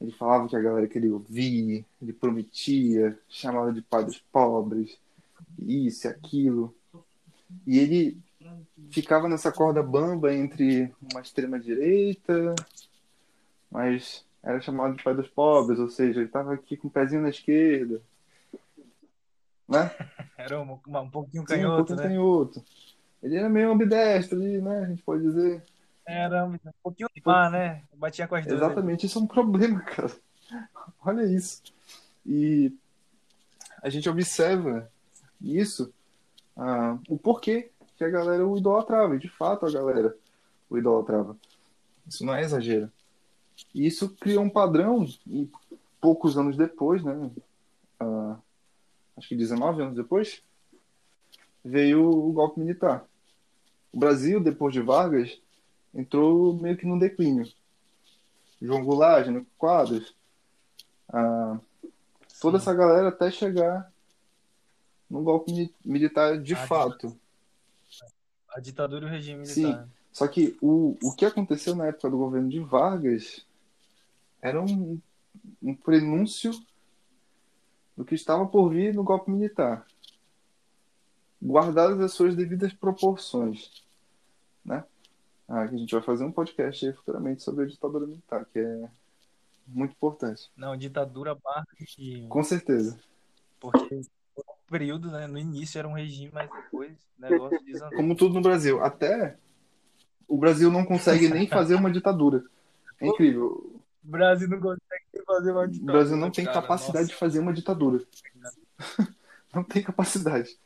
Ele 0.00 0.12
falava 0.12 0.48
que 0.48 0.56
a 0.56 0.60
galera 0.60 0.86
queria 0.86 1.12
ouvir, 1.12 1.84
ele 2.02 2.12
prometia, 2.12 3.18
chamava 3.28 3.72
de 3.72 3.80
pai 3.80 4.04
dos 4.04 4.18
pobres, 4.18 4.98
isso 5.58 6.06
e 6.06 6.10
aquilo. 6.10 6.74
E 7.66 7.78
ele 7.78 8.18
ficava 8.90 9.28
nessa 9.28 9.52
corda 9.52 9.82
bamba 9.82 10.34
entre 10.34 10.92
uma 11.12 11.20
extrema 11.20 11.58
direita, 11.58 12.54
mas 13.70 14.24
era 14.42 14.60
chamado 14.60 14.96
de 14.96 15.02
pai 15.02 15.14
dos 15.14 15.28
pobres, 15.28 15.78
ou 15.78 15.88
seja, 15.88 16.20
ele 16.20 16.26
estava 16.26 16.52
aqui 16.52 16.76
com 16.76 16.88
o 16.88 16.90
pezinho 16.90 17.22
na 17.22 17.30
esquerda. 17.30 18.02
Né? 19.66 19.90
Era 20.36 20.60
um, 20.60 20.78
um 20.86 21.10
pouquinho 21.10 21.42
canhoto, 21.44 21.48
Sim, 21.48 21.64
um 21.64 21.76
pouquinho 21.76 21.96
né? 21.96 22.02
canhoto. 22.02 22.64
Ele 23.22 23.36
era 23.36 23.48
meio 23.48 23.72
ambidestro 23.72 24.38
ali, 24.38 24.60
né? 24.60 24.80
A 24.80 24.86
gente 24.86 25.02
pode 25.02 25.22
dizer. 25.22 25.62
Era 26.06 26.44
um 26.44 26.58
pouquinho 26.82 27.08
de 27.14 27.22
mar, 27.24 27.50
né? 27.50 27.82
Batia 27.94 28.28
com 28.28 28.34
as 28.34 28.46
duas. 28.46 28.60
Exatamente, 28.60 29.06
isso 29.06 29.18
é 29.18 29.22
um 29.22 29.26
problema, 29.26 29.80
cara. 29.84 30.12
Olha 31.04 31.22
isso. 31.22 31.62
E 32.26 32.72
a 33.82 33.88
gente 33.88 34.08
observa 34.08 34.90
isso, 35.40 35.92
ah, 36.56 36.98
o 37.08 37.18
porquê 37.18 37.70
que 37.96 38.04
a 38.04 38.10
galera 38.10 38.46
o 38.46 38.56
idolatrava. 38.56 39.16
E 39.16 39.18
de 39.18 39.28
fato 39.28 39.66
a 39.66 39.70
galera 39.70 40.16
o 40.68 40.76
idolatrava. 40.76 41.36
Isso 42.06 42.24
não 42.24 42.34
é 42.34 42.42
exagero. 42.42 42.90
E 43.74 43.86
isso 43.86 44.10
criou 44.10 44.44
um 44.44 44.50
padrão, 44.50 45.06
e 45.26 45.48
poucos 46.00 46.36
anos 46.36 46.56
depois, 46.56 47.02
né? 47.02 47.30
Ah, 48.00 48.36
acho 49.16 49.28
que 49.28 49.36
19 49.36 49.82
anos 49.82 49.94
depois, 49.94 50.42
veio 51.64 52.06
o 52.06 52.32
golpe 52.32 52.60
militar. 52.60 53.04
O 53.92 53.98
Brasil, 53.98 54.40
depois 54.40 54.74
de 54.74 54.80
Vargas, 54.80 55.40
entrou 55.94 56.54
meio 56.54 56.76
que 56.76 56.86
num 56.86 56.98
declínio. 56.98 57.50
João 58.60 58.84
Goulart, 58.84 59.26
Jânio 59.26 59.46
Quadros, 59.58 60.14
ah, 61.08 61.58
toda 62.40 62.58
essa 62.58 62.74
galera 62.74 63.08
até 63.08 63.30
chegar 63.30 63.92
no 65.08 65.22
golpe 65.22 65.72
militar 65.84 66.38
de 66.38 66.54
a 66.54 66.66
fato. 66.66 67.16
A 68.48 68.60
ditadura 68.60 69.06
e 69.06 69.08
o 69.08 69.10
regime 69.10 69.40
militar. 69.40 69.84
Sim. 69.84 69.90
Só 70.12 70.28
que 70.28 70.56
o, 70.62 70.96
o 71.02 71.12
que 71.12 71.24
aconteceu 71.24 71.74
na 71.74 71.86
época 71.88 72.08
do 72.08 72.16
governo 72.16 72.48
de 72.48 72.60
Vargas 72.60 73.44
era 74.40 74.60
um, 74.60 75.00
um 75.62 75.74
prenúncio 75.74 76.52
do 77.96 78.04
que 78.04 78.14
estava 78.14 78.46
por 78.46 78.70
vir 78.70 78.94
no 78.94 79.04
golpe 79.04 79.30
militar, 79.30 79.86
guardadas 81.42 82.00
as 82.00 82.12
suas 82.12 82.34
devidas 82.34 82.72
proporções, 82.72 83.84
né? 84.64 84.84
Ah, 85.48 85.62
a 85.62 85.66
gente 85.66 85.92
vai 85.94 86.02
fazer 86.02 86.24
um 86.24 86.32
podcast 86.32 86.86
aí 86.86 86.92
futuramente 86.92 87.42
sobre 87.42 87.64
a 87.64 87.68
ditadura 87.68 88.06
militar, 88.06 88.46
que 88.46 88.58
é 88.58 88.88
muito 89.66 89.92
importante. 89.92 90.50
Não, 90.56 90.76
ditadura 90.76 91.34
barra 91.34 91.66
regime. 91.78 92.28
Com 92.28 92.42
certeza. 92.42 92.98
Porque 93.60 94.00
o 94.36 94.44
período, 94.70 95.10
né, 95.10 95.26
no 95.26 95.38
início 95.38 95.78
era 95.78 95.88
um 95.88 95.92
regime, 95.92 96.30
mas 96.32 96.50
depois 96.50 96.92
o 97.18 97.22
negócio 97.22 97.64
desandou. 97.64 97.96
Como 97.96 98.16
tudo 98.16 98.34
no 98.34 98.40
Brasil. 98.42 98.82
Até 98.82 99.36
o 100.26 100.36
Brasil 100.36 100.70
não 100.70 100.84
consegue 100.84 101.28
nem 101.28 101.46
fazer 101.46 101.74
uma 101.74 101.90
ditadura. 101.90 102.44
É 103.00 103.06
incrível. 103.06 103.80
O 104.04 104.10
Brasil 104.10 104.48
não 104.48 104.60
consegue 104.60 105.24
fazer 105.26 105.52
uma 105.52 105.68
ditadura. 105.68 105.92
O 105.92 105.96
Brasil 105.96 106.16
não 106.16 106.30
tem 106.30 106.44
cara, 106.44 106.60
capacidade 106.60 106.98
nossa. 106.98 107.12
de 107.12 107.14
fazer 107.14 107.38
uma 107.38 107.52
ditadura. 107.52 108.02
não 109.54 109.62
tem 109.62 109.82
capacidade. 109.82 110.58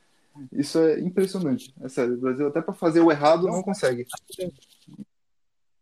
Isso 0.52 0.78
é 0.78 1.00
impressionante. 1.00 1.74
É 1.80 1.88
sério, 1.88 2.14
o 2.14 2.20
Brasil 2.20 2.46
até 2.48 2.60
para 2.60 2.74
fazer 2.74 3.00
o 3.00 3.10
errado 3.10 3.46
não 3.46 3.62
consegue. 3.62 4.06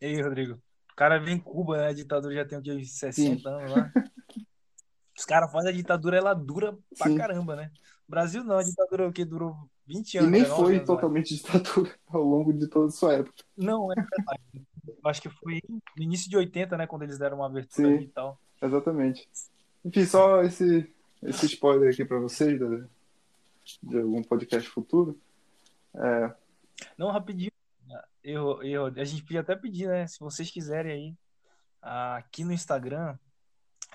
Ei, 0.00 0.20
Rodrigo. 0.20 0.54
O 0.92 0.96
cara 0.96 1.18
vem 1.18 1.36
em 1.36 1.38
Cuba, 1.38 1.76
né? 1.78 1.88
A 1.88 1.92
ditadura 1.92 2.34
já 2.34 2.44
tem 2.44 2.58
o 2.58 2.62
que? 2.62 2.84
60 2.84 3.12
Sim. 3.12 3.42
anos 3.46 3.70
lá. 3.70 3.92
Os 5.16 5.24
caras 5.24 5.50
fazem 5.50 5.70
a 5.70 5.74
ditadura, 5.74 6.16
ela 6.16 6.34
dura 6.34 6.76
pra 6.96 7.08
Sim. 7.08 7.16
caramba, 7.16 7.56
né? 7.56 7.70
O 8.06 8.10
Brasil 8.10 8.44
não, 8.44 8.58
a 8.58 8.62
ditadura 8.62 9.08
o 9.08 9.12
que 9.12 9.24
durou 9.24 9.56
20 9.86 10.18
anos. 10.18 10.28
E 10.28 10.32
nem 10.32 10.44
foi 10.44 10.76
anos, 10.76 10.86
totalmente 10.86 11.30
mais. 11.30 11.42
ditadura 11.62 11.94
ao 12.08 12.22
longo 12.22 12.52
de 12.52 12.66
toda 12.68 12.86
a 12.86 12.90
sua 12.90 13.14
época. 13.14 13.44
Não, 13.56 13.90
é 13.92 13.94
verdade. 13.94 14.66
Acho 15.04 15.22
que 15.22 15.30
foi 15.30 15.60
no 15.68 16.02
início 16.02 16.28
de 16.28 16.36
80, 16.36 16.76
né? 16.76 16.86
Quando 16.86 17.02
eles 17.02 17.18
deram 17.18 17.38
uma 17.38 17.46
abertura 17.46 17.88
Sim, 17.88 18.04
e 18.04 18.08
tal. 18.08 18.38
Exatamente. 18.60 19.28
Enfim, 19.84 20.04
só 20.04 20.42
esse, 20.42 20.92
esse 21.22 21.46
spoiler 21.46 21.92
aqui 21.92 22.04
para 22.04 22.18
vocês 22.18 22.60
de, 23.82 23.98
algum 23.98 24.22
podcast 24.22 24.68
futuro. 24.68 25.18
É... 25.94 26.34
Não, 26.96 27.10
rapidinho. 27.10 27.50
Eu, 28.22 28.62
eu, 28.62 28.86
a 28.86 29.04
gente 29.04 29.22
podia 29.22 29.40
até 29.40 29.54
pedir, 29.54 29.88
né? 29.88 30.06
Se 30.06 30.18
vocês 30.18 30.50
quiserem 30.50 30.92
aí, 30.92 31.14
aqui 31.80 32.44
no 32.44 32.52
Instagram, 32.52 33.16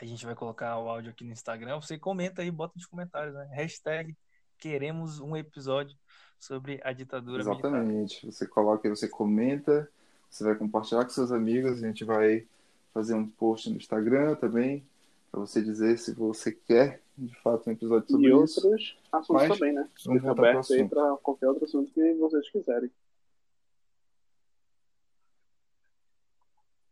a 0.01 0.05
gente 0.05 0.25
vai 0.25 0.35
colocar 0.35 0.77
o 0.79 0.89
áudio 0.89 1.11
aqui 1.11 1.23
no 1.23 1.33
Instagram. 1.33 1.79
Você 1.79 1.97
comenta 1.97 2.41
aí, 2.41 2.49
bota 2.49 2.73
nos 2.75 2.85
comentários, 2.85 3.35
né? 3.35 3.49
Hashtag 3.53 4.15
queremos 4.57 5.19
um 5.19 5.35
episódio 5.35 5.97
sobre 6.39 6.79
a 6.83 6.93
ditadura 6.93 7.41
Exatamente. 7.41 8.23
Militar. 8.23 8.31
Você 8.31 8.47
coloca 8.47 8.87
aí, 8.87 8.95
você 8.95 9.09
comenta, 9.09 9.89
você 10.29 10.43
vai 10.43 10.55
compartilhar 10.55 11.03
com 11.03 11.09
seus 11.09 11.31
amigos, 11.31 11.83
a 11.83 11.87
gente 11.87 12.05
vai 12.05 12.47
fazer 12.93 13.15
um 13.15 13.27
post 13.27 13.69
no 13.69 13.77
Instagram 13.77 14.35
também, 14.35 14.85
para 15.31 15.39
você 15.39 15.61
dizer 15.61 15.97
se 15.97 16.13
você 16.13 16.51
quer, 16.51 17.01
de 17.17 17.33
fato, 17.41 17.69
um 17.69 17.73
episódio 17.73 18.09
sobre 18.09 18.27
e 18.27 18.43
isso. 18.43 18.59
E 18.59 18.65
outros 18.65 18.97
assuntos 19.11 19.47
Mas, 19.47 19.59
também, 19.59 19.73
né? 19.73 19.89
Vamos 20.05 20.21
voltar 20.21 20.49
aberto 20.49 20.73
aí 20.73 20.89
para 20.89 21.17
qualquer 21.17 21.47
outro 21.47 21.65
assunto 21.65 21.91
que 21.93 22.13
vocês 22.15 22.49
quiserem. 22.49 22.91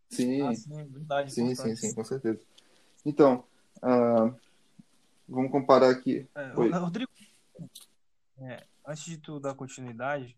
Sim, 0.10 0.48
ah, 0.48 0.56
sim, 0.56 0.86
verdade, 0.86 1.32
sim, 1.32 1.54
sim, 1.54 1.76
sim, 1.76 1.94
com 1.94 2.04
certeza. 2.04 2.40
Então, 3.06 3.44
uh, 3.78 4.34
vamos 5.28 5.52
comparar 5.52 5.90
aqui. 5.90 6.28
É, 6.34 6.52
Rodrigo, 6.52 7.12
é, 8.40 8.66
antes 8.88 9.04
de 9.04 9.18
tu 9.18 9.40
dar 9.40 9.54
continuidade, 9.54 10.36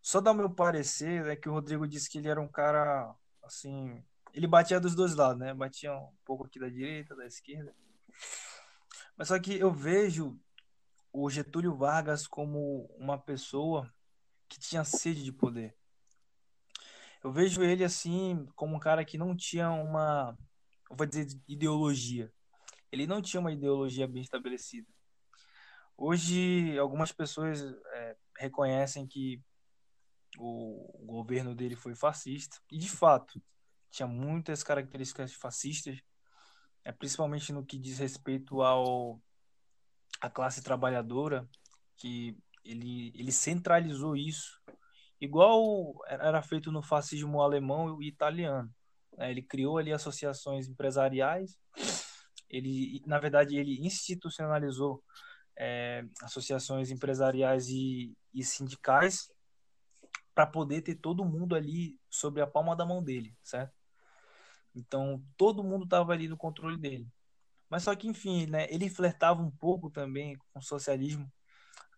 só 0.00 0.20
dar 0.20 0.32
o 0.32 0.34
meu 0.34 0.50
parecer 0.50 1.26
é 1.26 1.34
que 1.34 1.48
o 1.48 1.52
Rodrigo 1.52 1.86
disse 1.88 2.08
que 2.08 2.18
ele 2.18 2.28
era 2.28 2.40
um 2.40 2.48
cara 2.48 3.14
assim, 3.42 4.02
ele 4.32 4.46
batia 4.46 4.80
dos 4.80 4.94
dois 4.94 5.14
lados, 5.14 5.38
né? 5.38 5.54
Batia 5.54 5.94
um 5.94 6.12
pouco 6.24 6.44
aqui 6.44 6.58
da 6.58 6.68
direita, 6.68 7.16
da 7.16 7.26
esquerda. 7.26 7.74
Mas 9.16 9.28
só 9.28 9.38
que 9.38 9.58
eu 9.58 9.72
vejo 9.72 10.38
o 11.12 11.28
Getúlio 11.28 11.76
Vargas 11.76 12.26
como 12.26 12.86
uma 12.98 13.18
pessoa 13.18 13.92
que 14.48 14.58
tinha 14.58 14.84
sede 14.84 15.24
de 15.24 15.32
poder. 15.32 15.76
Eu 17.22 17.32
vejo 17.32 17.62
ele 17.62 17.82
assim 17.82 18.46
como 18.54 18.76
um 18.76 18.78
cara 18.78 19.04
que 19.04 19.18
não 19.18 19.36
tinha 19.36 19.70
uma, 19.70 20.38
vou 20.90 21.06
dizer, 21.06 21.26
ideologia. 21.48 22.32
Ele 22.92 23.06
não 23.06 23.20
tinha 23.20 23.40
uma 23.40 23.52
ideologia 23.52 24.06
bem 24.06 24.22
estabelecida. 24.22 24.88
Hoje, 25.96 26.78
algumas 26.78 27.10
pessoas 27.10 27.60
é, 27.60 28.16
reconhecem 28.38 29.06
que 29.06 29.42
o 30.38 31.04
governo 31.04 31.54
dele 31.54 31.74
foi 31.74 31.96
fascista, 31.96 32.58
e 32.70 32.78
de 32.78 32.88
fato, 32.88 33.42
tinha 33.90 34.06
muitas 34.06 34.62
características 34.62 35.34
fascistas, 35.34 35.98
é, 36.84 36.92
principalmente 36.92 37.52
no 37.52 37.64
que 37.64 37.78
diz 37.78 37.98
respeito 37.98 38.62
ao 38.62 39.20
a 40.20 40.28
classe 40.28 40.62
trabalhadora, 40.62 41.48
que 41.96 42.36
ele, 42.64 43.12
ele 43.14 43.30
centralizou 43.30 44.16
isso, 44.16 44.60
igual 45.20 45.94
era 46.06 46.42
feito 46.42 46.72
no 46.72 46.82
fascismo 46.82 47.40
alemão 47.40 48.02
e 48.02 48.08
italiano. 48.08 48.72
Né? 49.16 49.30
Ele 49.30 49.42
criou 49.42 49.78
ali 49.78 49.92
associações 49.92 50.68
empresariais, 50.68 51.58
ele, 52.48 53.02
na 53.06 53.18
verdade, 53.18 53.56
ele 53.56 53.78
institucionalizou 53.86 55.02
é, 55.56 56.04
associações 56.22 56.90
empresariais 56.90 57.68
e, 57.68 58.16
e 58.32 58.42
sindicais 58.42 59.30
para 60.34 60.46
poder 60.46 60.82
ter 60.82 60.94
todo 60.94 61.24
mundo 61.24 61.54
ali 61.54 61.98
sobre 62.08 62.40
a 62.40 62.46
palma 62.46 62.76
da 62.76 62.86
mão 62.86 63.02
dele, 63.02 63.36
certo? 63.42 63.77
Então, 64.78 65.22
todo 65.36 65.64
mundo 65.64 65.84
estava 65.84 66.12
ali 66.12 66.28
no 66.28 66.36
controle 66.36 66.76
dele. 66.76 67.06
Mas 67.68 67.82
só 67.82 67.94
que, 67.94 68.08
enfim, 68.08 68.46
né, 68.46 68.66
ele 68.70 68.88
flertava 68.88 69.42
um 69.42 69.50
pouco 69.50 69.90
também 69.90 70.36
com 70.52 70.58
o 70.58 70.62
socialismo. 70.62 71.30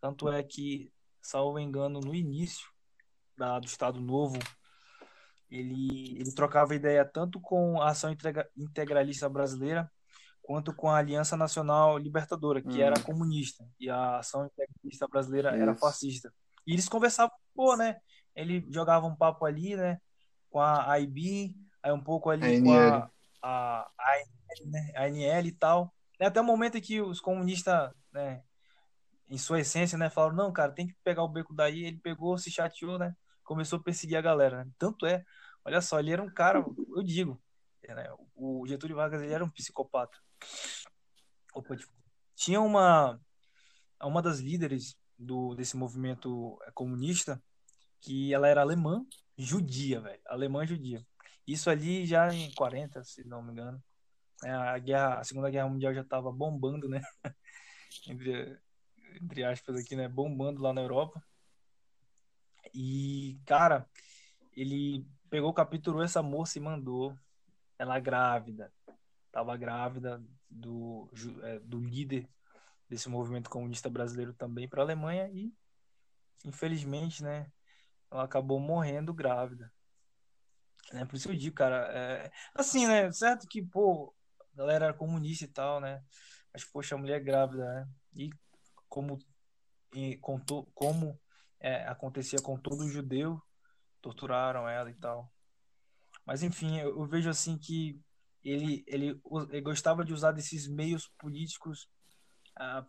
Tanto 0.01 0.29
é 0.31 0.43
que, 0.43 0.93
salvo 1.21 1.59
engano, 1.59 2.01
no 2.01 2.14
início 2.14 2.69
da, 3.37 3.59
do 3.59 3.66
Estado 3.66 4.01
Novo, 4.01 4.38
ele, 5.51 6.19
ele 6.19 6.33
trocava 6.33 6.75
ideia 6.75 7.05
tanto 7.05 7.40
com 7.40 7.81
a 7.81 7.90
Ação 7.90 8.14
Integralista 8.57 9.29
Brasileira 9.29 9.90
quanto 10.43 10.75
com 10.75 10.88
a 10.88 10.97
Aliança 10.97 11.37
Nacional 11.37 11.99
Libertadora, 11.99 12.61
que 12.61 12.79
hum. 12.79 12.83
era 12.83 13.01
comunista, 13.01 13.64
e 13.79 13.88
a 13.88 14.19
Ação 14.19 14.47
Integralista 14.47 15.07
Brasileira 15.07 15.51
Isso. 15.51 15.62
era 15.62 15.77
fascista. 15.77 16.33
E 16.66 16.73
eles 16.73 16.88
conversavam, 16.88 17.35
pô, 17.55 17.77
né? 17.77 17.99
Ele 18.35 18.66
jogava 18.71 19.07
um 19.07 19.14
papo 19.14 19.45
ali, 19.45 19.77
né? 19.77 20.01
Com 20.51 20.61
a 20.61 20.99
IB, 20.99 21.55
aí 21.83 21.93
um 21.93 22.01
pouco 22.01 22.31
ali 22.31 22.57
a 22.57 22.62
com 22.62 22.73
a, 22.73 23.11
a, 23.43 23.90
a, 23.99 24.12
ANL, 24.14 24.71
né? 24.71 24.93
a 24.95 25.05
ANL 25.05 25.47
e 25.47 25.53
tal. 25.53 25.95
Até 26.19 26.40
o 26.40 26.45
momento 26.45 26.77
em 26.77 26.81
que 26.81 27.01
os 27.01 27.21
comunistas, 27.21 27.90
né, 28.12 28.43
em 29.29 29.38
sua 29.38 29.61
essência, 29.61 29.97
né, 29.97 30.11
falaram, 30.11 30.37
não, 30.37 30.53
cara, 30.53 30.73
tem 30.73 30.87
que 30.87 30.95
pegar 31.03 31.23
o 31.23 31.29
beco 31.29 31.55
daí. 31.55 31.85
Ele 31.85 31.99
pegou, 31.99 32.37
se 32.37 32.51
chateou, 32.51 32.99
né? 32.99 33.16
Começou 33.43 33.79
a 33.79 33.83
perseguir 33.83 34.19
a 34.19 34.21
galera. 34.21 34.64
Né? 34.64 34.71
Tanto 34.79 35.07
é, 35.07 35.25
olha 35.64 35.81
só, 35.81 35.99
ele 35.99 36.12
era 36.12 36.23
um 36.23 36.31
cara, 36.31 36.59
eu 36.95 37.03
digo, 37.03 37.40
né, 37.88 38.07
o 38.35 38.66
Getúlio 38.66 38.97
Vargas 38.97 39.23
ele 39.23 39.33
era 39.33 39.45
um 39.45 39.51
psicopata. 39.51 40.19
Opa, 41.55 41.77
tinha 42.35 42.61
uma 42.61 43.21
uma 44.03 44.23
das 44.23 44.38
líderes 44.38 44.97
do 45.19 45.55
desse 45.55 45.77
movimento 45.77 46.59
comunista 46.75 47.43
que 48.01 48.33
ela 48.33 48.49
era 48.49 48.62
alemã, 48.62 49.05
judia, 49.37 50.01
velho, 50.01 50.21
alemã 50.27 50.64
judia. 50.64 51.07
Isso 51.51 51.69
ali 51.69 52.07
já 52.07 52.33
em 52.33 52.53
40, 52.53 53.03
se 53.03 53.27
não 53.27 53.43
me 53.43 53.51
engano. 53.51 53.83
É, 54.45 54.51
a 54.53 54.79
guerra, 54.79 55.19
a 55.19 55.25
Segunda 55.25 55.51
Guerra 55.51 55.69
Mundial 55.69 55.93
já 55.93 56.03
estava 56.03 56.31
bombando, 56.31 56.89
né? 56.89 57.01
entre, 58.07 58.57
entre 59.21 59.43
aspas 59.43 59.75
aqui, 59.75 59.97
né? 59.97 60.07
Bombando 60.07 60.63
lá 60.63 60.73
na 60.73 60.81
Europa. 60.81 61.21
E, 62.73 63.41
cara, 63.45 63.85
ele 64.57 65.05
pegou, 65.29 65.53
capturou 65.53 66.05
essa 66.05 66.23
moça 66.23 66.57
e 66.57 66.63
mandou 66.63 67.19
ela 67.77 67.99
grávida. 67.99 68.73
Tava 69.33 69.57
grávida 69.57 70.23
do, 70.49 71.11
é, 71.43 71.59
do 71.59 71.81
líder 71.81 72.29
desse 72.89 73.09
movimento 73.09 73.51
comunista 73.51 73.91
brasileiro 73.91 74.33
também 74.35 74.69
para 74.69 74.83
a 74.83 74.85
Alemanha 74.85 75.29
e, 75.33 75.53
infelizmente, 76.45 77.25
né? 77.25 77.51
Ela 78.09 78.23
acabou 78.23 78.61
morrendo 78.61 79.13
grávida. 79.13 79.73
Né? 80.92 81.05
Por 81.05 81.16
isso 81.16 81.31
eu 81.31 81.37
digo, 81.37 81.55
cara, 81.55 81.88
é... 81.92 82.31
assim, 82.55 82.87
né? 82.87 83.11
Certo 83.12 83.46
que, 83.46 83.62
pô, 83.62 84.14
a 84.55 84.57
galera 84.57 84.87
era 84.87 84.94
comunista 84.94 85.44
e 85.44 85.48
tal, 85.48 85.81
né? 85.81 86.03
Mas, 86.53 86.64
poxa, 86.64 86.94
a 86.94 86.98
mulher 86.98 87.16
é 87.20 87.24
grávida, 87.24 87.64
né? 87.64 87.88
E 88.14 88.31
como, 88.88 89.18
e, 89.94 90.16
com 90.16 90.38
to, 90.38 90.66
como 90.74 91.18
é, 91.61 91.87
acontecia 91.87 92.40
com 92.40 92.59
todo 92.59 92.88
judeu, 92.88 93.40
torturaram 94.00 94.68
ela 94.68 94.90
e 94.90 94.94
tal. 94.94 95.33
Mas, 96.26 96.42
enfim, 96.42 96.79
eu, 96.79 96.98
eu 96.98 97.07
vejo 97.07 97.31
assim 97.31 97.57
que 97.57 98.00
ele, 98.42 98.85
ele, 98.87 99.20
ele, 99.50 99.61
gostava 99.61 100.05
de 100.05 100.12
usar 100.12 100.33
desses 100.33 100.66
meios 100.66 101.09
políticos 101.18 101.88
ah, 102.57 102.85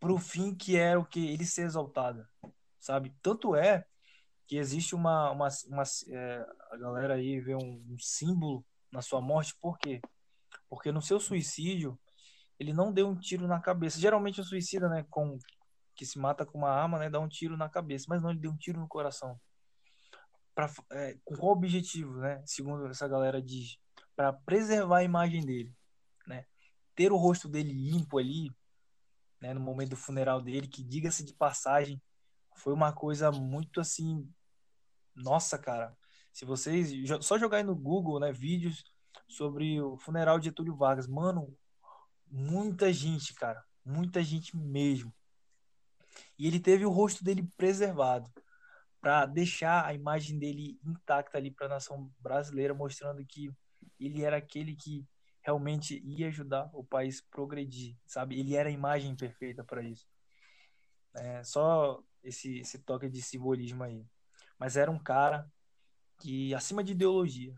para 0.00 0.12
o 0.12 0.18
fim 0.18 0.54
que 0.54 0.76
era 0.76 0.98
o 0.98 1.06
que 1.06 1.28
ele 1.28 1.44
ser 1.44 1.62
exaltado, 1.62 2.26
sabe? 2.80 3.14
Tanto 3.22 3.54
é 3.54 3.86
que 4.46 4.56
existe 4.56 4.94
uma, 4.94 5.30
uma, 5.30 5.48
uma 5.68 5.82
é, 6.08 6.46
a 6.70 6.76
galera 6.76 7.14
aí 7.14 7.40
vê 7.40 7.54
um, 7.54 7.84
um, 7.88 7.96
símbolo 7.98 8.64
na 8.90 9.00
sua 9.00 9.20
morte, 9.20 9.56
por 9.60 9.78
quê? 9.78 10.00
Porque 10.68 10.92
no 10.92 11.00
seu 11.00 11.18
suicídio 11.18 11.98
ele 12.58 12.72
não 12.72 12.92
deu 12.92 13.08
um 13.08 13.16
tiro 13.16 13.46
na 13.46 13.60
cabeça. 13.60 13.98
Geralmente 13.98 14.40
o 14.40 14.44
suicida, 14.44 14.88
né, 14.88 15.04
com 15.10 15.38
que 15.94 16.06
se 16.06 16.18
mata 16.18 16.44
com 16.44 16.58
uma 16.58 16.70
arma, 16.70 16.98
né, 16.98 17.10
dá 17.10 17.20
um 17.20 17.28
tiro 17.28 17.56
na 17.56 17.68
cabeça, 17.68 18.06
mas 18.08 18.22
não 18.22 18.30
ele 18.30 18.40
deu 18.40 18.50
um 18.50 18.56
tiro 18.56 18.80
no 18.80 18.88
coração. 18.88 19.40
Pra, 20.54 20.70
é, 20.92 21.16
com 21.24 21.34
qual 21.36 21.52
objetivo, 21.52 22.18
né? 22.18 22.42
Segundo 22.44 22.86
essa 22.86 23.08
galera 23.08 23.40
diz, 23.40 23.78
para 24.14 24.32
preservar 24.32 24.98
a 24.98 25.04
imagem 25.04 25.44
dele, 25.44 25.74
né? 26.26 26.44
Ter 26.94 27.10
o 27.10 27.16
rosto 27.16 27.48
dele 27.48 27.72
limpo 27.72 28.18
ali, 28.18 28.50
né, 29.40 29.54
no 29.54 29.60
momento 29.60 29.90
do 29.90 29.96
funeral 29.96 30.42
dele, 30.42 30.68
que 30.68 30.84
diga-se 30.84 31.24
de 31.24 31.34
passagem, 31.34 32.00
foi 32.56 32.72
uma 32.72 32.92
coisa 32.92 33.30
muito 33.30 33.80
assim 33.80 34.28
nossa, 35.14 35.58
cara, 35.58 35.96
se 36.32 36.44
vocês 36.44 36.90
só 37.20 37.38
jogar 37.38 37.62
no 37.62 37.76
Google, 37.76 38.18
né, 38.18 38.32
vídeos 38.32 38.84
sobre 39.28 39.80
o 39.80 39.96
funeral 39.96 40.38
de 40.38 40.46
Getúlio 40.46 40.74
Vargas, 40.74 41.06
mano, 41.06 41.54
muita 42.26 42.92
gente, 42.92 43.34
cara, 43.34 43.62
muita 43.84 44.22
gente 44.22 44.56
mesmo. 44.56 45.14
E 46.38 46.46
ele 46.46 46.60
teve 46.60 46.84
o 46.84 46.90
rosto 46.90 47.22
dele 47.22 47.48
preservado 47.56 48.30
para 49.00 49.26
deixar 49.26 49.84
a 49.84 49.94
imagem 49.94 50.38
dele 50.38 50.78
intacta 50.84 51.36
ali 51.36 51.50
para 51.50 51.66
a 51.66 51.70
nação 51.70 52.10
brasileira, 52.18 52.72
mostrando 52.72 53.24
que 53.26 53.50
ele 53.98 54.22
era 54.22 54.36
aquele 54.36 54.76
que 54.76 55.04
realmente 55.42 56.00
ia 56.04 56.28
ajudar 56.28 56.70
o 56.72 56.84
país 56.84 57.20
progredir, 57.20 57.96
sabe? 58.06 58.38
Ele 58.38 58.54
era 58.54 58.68
a 58.68 58.72
imagem 58.72 59.16
perfeita 59.16 59.64
para 59.64 59.82
isso. 59.82 60.06
É, 61.14 61.42
só 61.42 62.02
esse, 62.22 62.58
esse 62.58 62.78
toque 62.78 63.08
de 63.08 63.20
simbolismo 63.22 63.82
aí 63.82 64.04
mas 64.62 64.76
era 64.76 64.92
um 64.92 64.98
cara 64.98 65.44
que 66.20 66.54
acima 66.54 66.84
de 66.84 66.92
ideologia, 66.92 67.52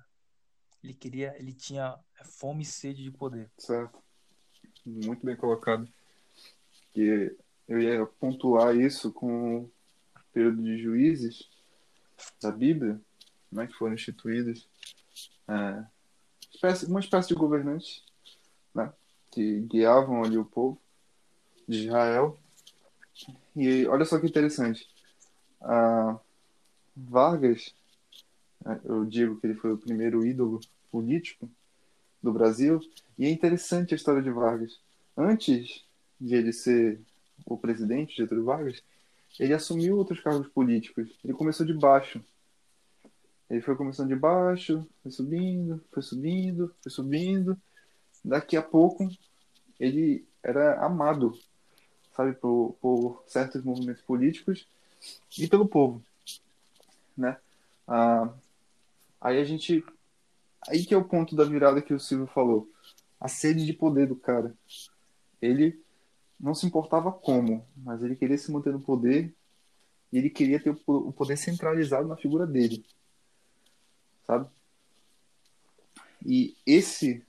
ele 0.82 0.94
queria, 0.94 1.36
ele 1.38 1.52
tinha 1.52 1.98
fome 2.24 2.62
e 2.62 2.64
sede 2.64 3.02
de 3.02 3.10
poder. 3.10 3.50
Certo. 3.58 4.02
muito 4.86 5.22
bem 5.22 5.36
colocado. 5.36 5.86
Que 6.94 7.36
eu 7.68 7.78
ia 7.78 8.06
pontuar 8.06 8.74
isso 8.74 9.12
com 9.12 9.64
o 9.64 9.70
período 10.32 10.62
de 10.62 10.78
juízes 10.78 11.46
da 12.40 12.50
Bíblia, 12.50 12.98
né, 13.52 13.66
que 13.66 13.74
foram 13.74 13.92
instituídos, 13.92 14.66
é, 15.46 15.84
uma 16.88 17.00
espécie 17.00 17.28
de 17.28 17.34
governantes 17.34 18.02
né, 18.74 18.90
que 19.30 19.60
guiavam 19.60 20.24
ali 20.24 20.38
o 20.38 20.44
povo 20.46 20.80
de 21.68 21.84
Israel. 21.84 22.38
E 23.56 23.86
olha 23.86 24.04
só 24.04 24.18
que 24.18 24.26
interessante. 24.26 24.88
Vargas, 26.96 27.74
né, 28.64 28.80
eu 28.84 29.04
digo 29.04 29.40
que 29.40 29.46
ele 29.46 29.54
foi 29.54 29.72
o 29.72 29.78
primeiro 29.78 30.24
ídolo 30.24 30.60
político 30.90 31.50
do 32.22 32.32
Brasil, 32.32 32.80
e 33.18 33.26
é 33.26 33.30
interessante 33.30 33.94
a 33.94 33.96
história 33.96 34.22
de 34.22 34.30
Vargas. 34.30 34.78
Antes 35.16 35.84
de 36.20 36.34
ele 36.34 36.52
ser 36.52 37.00
o 37.46 37.56
presidente, 37.56 38.16
Getúlio 38.16 38.44
Vargas, 38.44 38.82
ele 39.38 39.52
assumiu 39.52 39.96
outros 39.96 40.20
cargos 40.20 40.48
políticos. 40.48 41.08
Ele 41.22 41.34
começou 41.34 41.66
de 41.66 41.74
baixo. 41.74 42.24
Ele 43.50 43.60
foi 43.60 43.76
começando 43.76 44.08
de 44.08 44.16
baixo, 44.16 44.86
foi 45.02 45.10
subindo, 45.12 45.84
foi 45.92 46.02
subindo, 46.02 46.74
foi 46.82 46.90
subindo. 46.90 47.60
Daqui 48.24 48.56
a 48.56 48.62
pouco, 48.62 49.08
ele 49.78 50.24
era 50.42 50.84
amado, 50.84 51.38
sabe, 52.16 52.32
por, 52.34 52.76
por 52.80 53.24
certos 53.26 53.62
movimentos 53.62 54.02
políticos 54.02 54.66
e 55.38 55.48
pelo 55.48 55.66
povo, 55.66 56.02
né? 57.16 57.36
Ah, 57.86 58.32
aí 59.20 59.40
a 59.40 59.44
gente, 59.44 59.84
aí 60.68 60.84
que 60.84 60.94
é 60.94 60.96
o 60.96 61.04
ponto 61.04 61.36
da 61.36 61.44
virada 61.44 61.82
que 61.82 61.92
o 61.92 62.00
Silvio 62.00 62.26
falou, 62.26 62.70
a 63.20 63.28
sede 63.28 63.64
de 63.64 63.72
poder 63.72 64.06
do 64.06 64.16
cara. 64.16 64.54
Ele 65.40 65.82
não 66.38 66.54
se 66.54 66.66
importava 66.66 67.12
como, 67.12 67.66
mas 67.76 68.02
ele 68.02 68.16
queria 68.16 68.38
se 68.38 68.50
manter 68.50 68.72
no 68.72 68.80
poder 68.80 69.34
e 70.12 70.18
ele 70.18 70.30
queria 70.30 70.60
ter 70.60 70.76
o 70.86 71.12
poder 71.12 71.36
centralizado 71.36 72.06
na 72.06 72.16
figura 72.16 72.46
dele, 72.46 72.84
sabe? 74.26 74.48
E 76.24 76.56
esse 76.66 77.22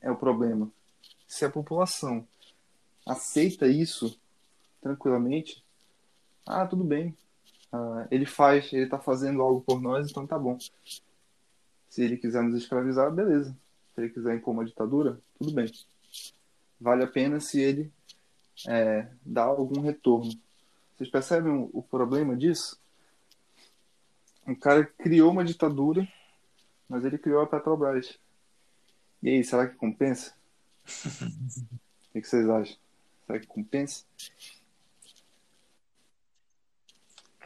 é 0.00 0.10
o 0.10 0.16
problema. 0.16 0.70
Se 1.26 1.44
a 1.44 1.50
população 1.50 2.26
aceita 3.04 3.66
isso 3.66 4.18
tranquilamente, 4.86 5.64
ah, 6.46 6.64
tudo 6.64 6.84
bem. 6.84 7.16
Ah, 7.72 8.06
ele 8.10 8.24
faz, 8.24 8.72
ele 8.72 8.84
está 8.84 8.98
fazendo 8.98 9.42
algo 9.42 9.60
por 9.60 9.80
nós, 9.80 10.08
então 10.08 10.26
tá 10.26 10.38
bom. 10.38 10.56
Se 11.88 12.02
ele 12.02 12.16
quiser 12.16 12.42
nos 12.42 12.56
escravizar, 12.62 13.10
beleza. 13.12 13.56
Se 13.94 14.00
ele 14.00 14.10
quiser 14.10 14.36
impor 14.36 14.54
uma 14.54 14.64
ditadura, 14.64 15.20
tudo 15.38 15.52
bem. 15.52 15.70
Vale 16.80 17.02
a 17.02 17.06
pena 17.06 17.40
se 17.40 17.60
ele 17.60 17.92
é, 18.68 19.08
dá 19.24 19.42
algum 19.42 19.80
retorno. 19.80 20.32
Vocês 20.96 21.10
percebem 21.10 21.52
o, 21.52 21.70
o 21.72 21.82
problema 21.82 22.36
disso? 22.36 22.80
Um 24.46 24.54
cara 24.54 24.84
criou 24.84 25.32
uma 25.32 25.44
ditadura, 25.44 26.06
mas 26.88 27.04
ele 27.04 27.18
criou 27.18 27.42
a 27.42 27.46
Petrobras. 27.46 28.18
E 29.20 29.30
aí, 29.30 29.42
será 29.42 29.66
que 29.66 29.74
compensa? 29.74 30.32
o 32.14 32.20
que 32.20 32.28
vocês 32.28 32.48
acham? 32.48 32.76
Será 33.26 33.40
que 33.40 33.46
compensa? 33.46 34.04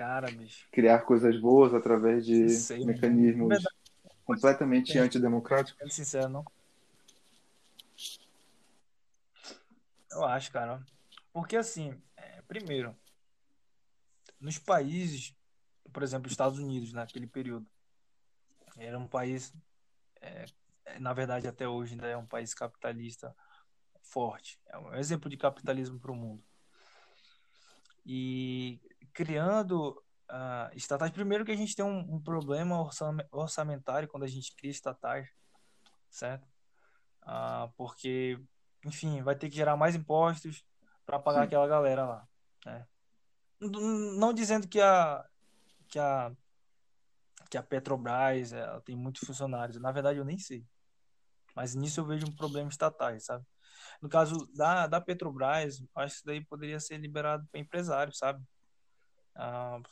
Cara, 0.00 0.30
bicho. 0.30 0.66
Criar 0.72 1.00
coisas 1.00 1.38
boas 1.38 1.74
através 1.74 2.24
de 2.24 2.48
sei, 2.48 2.86
mecanismos 2.86 3.62
completamente 4.24 4.96
é. 4.96 5.00
antidemocráticos? 5.02 5.94
Sincero, 5.94 6.26
não. 6.30 6.44
Eu 10.10 10.24
acho, 10.24 10.50
cara. 10.50 10.82
Porque, 11.34 11.54
assim, 11.54 12.00
é, 12.16 12.40
primeiro, 12.48 12.96
nos 14.40 14.56
países, 14.58 15.36
por 15.92 16.02
exemplo, 16.02 16.30
Estados 16.30 16.58
Unidos, 16.58 16.94
naquele 16.94 17.26
período, 17.26 17.66
era 18.78 18.98
um 18.98 19.06
país, 19.06 19.52
é, 20.22 20.46
é, 20.86 20.98
na 20.98 21.12
verdade, 21.12 21.46
até 21.46 21.68
hoje 21.68 21.92
ainda 21.92 22.06
é 22.06 22.16
um 22.16 22.24
país 22.24 22.54
capitalista 22.54 23.36
forte. 24.00 24.58
É 24.64 24.78
um 24.78 24.94
exemplo 24.94 25.28
de 25.28 25.36
capitalismo 25.36 26.00
para 26.00 26.10
o 26.10 26.16
mundo. 26.16 26.42
E 28.06 28.80
criando 29.12 29.90
uh, 30.30 30.74
estatais, 30.74 31.10
primeiro 31.10 31.44
que 31.44 31.52
a 31.52 31.56
gente 31.56 31.74
tem 31.74 31.84
um, 31.84 32.16
um, 32.16 32.20
problema 32.20 32.88
orçamentário 33.30 34.08
quando 34.08 34.24
a 34.24 34.28
gente 34.28 34.54
cria 34.56 34.70
estatais, 34.70 35.28
certo? 36.08 36.46
Uh, 37.22 37.70
porque, 37.76 38.40
enfim, 38.84 39.22
vai 39.22 39.34
ter 39.34 39.48
que 39.48 39.56
gerar 39.56 39.76
mais 39.76 39.94
impostos, 39.94 40.64
para 41.04 41.18
pagar 41.18 41.40
Sim. 41.40 41.46
aquela 41.46 41.66
galera 41.66 42.06
lá. 42.06 42.28
Né? 42.64 42.86
Não 43.60 44.32
dizendo 44.32 44.68
que 44.68 44.80
a, 44.80 45.24
que 45.88 45.98
a 45.98 46.32
que 47.50 47.58
a 47.58 47.62
Petrobras 47.62 48.52
ela 48.52 48.80
tem 48.80 48.96
muitos 48.96 49.26
funcionários. 49.26 49.80
Na 49.80 49.90
verdade, 49.90 50.20
eu 50.20 50.24
nem 50.24 50.38
sei. 50.38 50.64
Mas 51.54 51.74
nisso 51.74 52.00
eu 52.00 52.06
vejo 52.06 52.26
um 52.26 52.34
problema 52.36 52.70
estatais, 52.70 53.24
sabe? 53.24 53.44
No 54.00 54.08
caso 54.08 54.46
da, 54.54 54.86
da 54.86 55.00
Petrobras, 55.00 55.82
acho 55.96 56.12
que 56.12 56.16
isso 56.18 56.26
daí 56.26 56.44
poderia 56.44 56.78
ser 56.78 56.98
liberado 56.98 57.44
para 57.50 57.60
empresário, 57.60 58.14
sabe? 58.14 58.40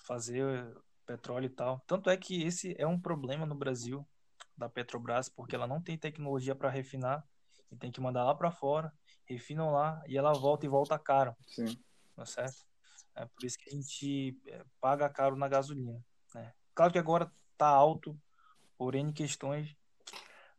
Fazer 0.07 0.76
petróleo 1.07 1.47
e 1.47 1.51
tal. 1.51 1.80
Tanto 1.86 2.11
é 2.11 2.16
que 2.16 2.43
esse 2.43 2.74
é 2.78 2.86
um 2.86 3.01
problema 3.01 3.47
no 3.47 3.55
Brasil 3.55 4.07
da 4.57 4.68
Petrobras, 4.68 5.28
porque 5.28 5.55
ela 5.55 5.66
não 5.66 5.80
tem 5.80 5.97
tecnologia 5.97 6.55
para 6.55 6.68
refinar 6.68 7.24
e 7.70 7.76
tem 7.76 7.91
que 7.91 8.01
mandar 8.01 8.24
lá 8.24 8.34
para 8.34 8.51
fora 8.51 8.93
refinam 9.28 9.70
lá 9.70 10.03
e 10.07 10.16
ela 10.16 10.32
volta 10.32 10.64
e 10.64 10.68
volta 10.68 10.99
caro. 10.99 11.36
Sim. 11.47 11.78
Tá 12.16 12.24
certo? 12.24 12.66
É 13.14 13.26
por 13.26 13.45
isso 13.45 13.59
que 13.59 13.68
a 13.68 13.72
gente 13.72 14.41
é, 14.47 14.64
paga 14.80 15.09
caro 15.09 15.36
na 15.36 15.49
gasolina. 15.49 16.03
Né? 16.34 16.53
Claro 16.74 16.93
que 16.93 16.99
agora 16.99 17.30
tá 17.57 17.68
alto 17.68 18.18
por 18.76 18.95
N 18.95 19.12
questões, 19.12 19.76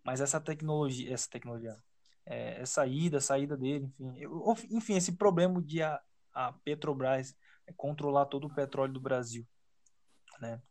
mas 0.03 0.21
essa 0.21 0.39
tecnologia, 0.39 1.13
essa 1.13 1.29
tecnologia, 1.29 1.75
é, 2.25 2.61
essa 2.61 2.85
ida, 2.85 3.19
saída 3.19 3.57
dele, 3.57 3.85
enfim, 3.85 4.19
eu, 4.19 4.55
enfim, 4.69 4.95
esse 4.95 5.13
problema 5.13 5.61
de 5.61 5.81
a, 5.81 5.99
a 6.33 6.53
Petrobras 6.53 7.35
controlar 7.73 8.25
todo 8.25 8.47
o 8.47 8.53
petróleo 8.53 8.93
do 8.93 9.01
Brasil, 9.01 9.47
né? 10.39 10.61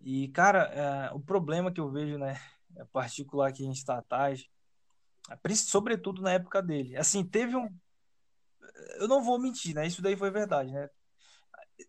E 0.00 0.28
cara, 0.28 0.64
é, 0.64 1.12
o 1.12 1.20
problema 1.20 1.72
que 1.72 1.80
eu 1.80 1.90
vejo, 1.90 2.16
né, 2.18 2.40
é 2.76 2.84
particular 2.86 3.48
aqui 3.48 3.64
em 3.64 3.72
estatais, 3.72 4.48
sobretudo 5.54 6.22
na 6.22 6.32
época 6.32 6.62
dele. 6.62 6.96
Assim, 6.96 7.24
teve 7.24 7.56
um. 7.56 7.68
Eu 8.98 9.08
não 9.08 9.22
vou 9.22 9.38
mentir, 9.38 9.74
né? 9.74 9.86
Isso 9.86 10.02
daí 10.02 10.16
foi 10.16 10.30
verdade, 10.30 10.72
né? 10.72 10.88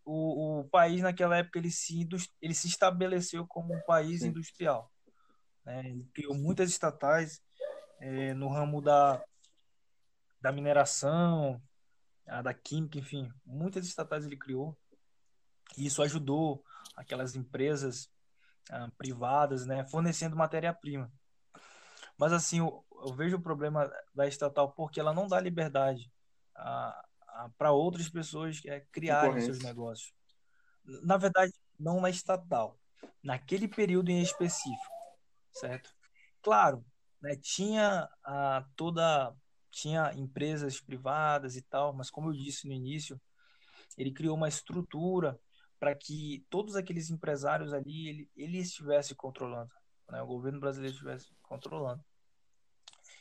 O, 0.05 0.59
o 0.59 0.69
país 0.69 1.01
naquela 1.01 1.37
época 1.37 1.59
ele 1.59 1.71
se, 1.71 2.07
ele 2.41 2.53
se 2.53 2.67
estabeleceu 2.67 3.45
como 3.45 3.73
um 3.73 3.81
país 3.81 4.21
Sim. 4.21 4.29
industrial. 4.29 4.91
Né? 5.65 5.89
Ele 5.89 6.09
criou 6.13 6.33
muitas 6.33 6.69
estatais 6.69 7.41
é, 7.99 8.33
no 8.33 8.47
ramo 8.47 8.81
da, 8.81 9.23
da 10.41 10.51
mineração, 10.51 11.61
da 12.25 12.53
química, 12.53 12.97
enfim, 12.97 13.31
muitas 13.45 13.85
estatais 13.85 14.25
ele 14.25 14.37
criou. 14.37 14.77
E 15.77 15.85
isso 15.85 16.01
ajudou 16.01 16.63
aquelas 16.95 17.35
empresas 17.35 18.09
ah, 18.69 18.89
privadas, 18.97 19.65
né, 19.65 19.85
fornecendo 19.85 20.35
matéria-prima. 20.35 21.11
Mas 22.17 22.33
assim, 22.33 22.59
eu, 22.59 22.85
eu, 22.91 23.13
vejo 23.13 23.37
o 23.37 23.41
problema 23.41 23.91
da 24.13 24.27
estatal 24.27 24.71
porque 24.71 24.99
ela 24.99 25.13
não 25.13 25.27
dá 25.27 25.39
liberdade 25.39 26.11
para 27.57 27.71
outras 27.71 28.09
pessoas 28.09 28.61
é, 28.65 28.81
criarem 28.91 29.41
seus 29.41 29.59
negócios. 29.59 30.13
Na 31.03 31.17
verdade, 31.17 31.53
não 31.79 31.99
na 31.99 32.09
estatal, 32.09 32.77
naquele 33.23 33.67
período 33.67 34.09
em 34.09 34.21
específico, 34.21 34.93
certo? 35.51 35.89
Claro, 36.41 36.85
né, 37.21 37.35
tinha 37.35 38.09
a, 38.23 38.65
toda 38.75 39.33
tinha 39.71 40.13
empresas 40.13 40.79
privadas 40.79 41.55
e 41.55 41.61
tal, 41.61 41.93
mas 41.93 42.09
como 42.09 42.29
eu 42.29 42.33
disse 42.33 42.67
no 42.67 42.73
início, 42.73 43.19
ele 43.97 44.11
criou 44.11 44.35
uma 44.35 44.47
estrutura 44.47 45.39
para 45.79 45.95
que 45.95 46.45
todos 46.49 46.75
aqueles 46.75 47.09
empresários 47.09 47.73
ali 47.73 48.07
ele, 48.07 48.31
ele 48.35 48.57
estivesse 48.59 49.15
controlando, 49.15 49.71
né? 50.09 50.21
o 50.21 50.27
governo 50.27 50.59
brasileiro 50.59 50.93
estivesse 50.93 51.33
controlando. 51.41 52.03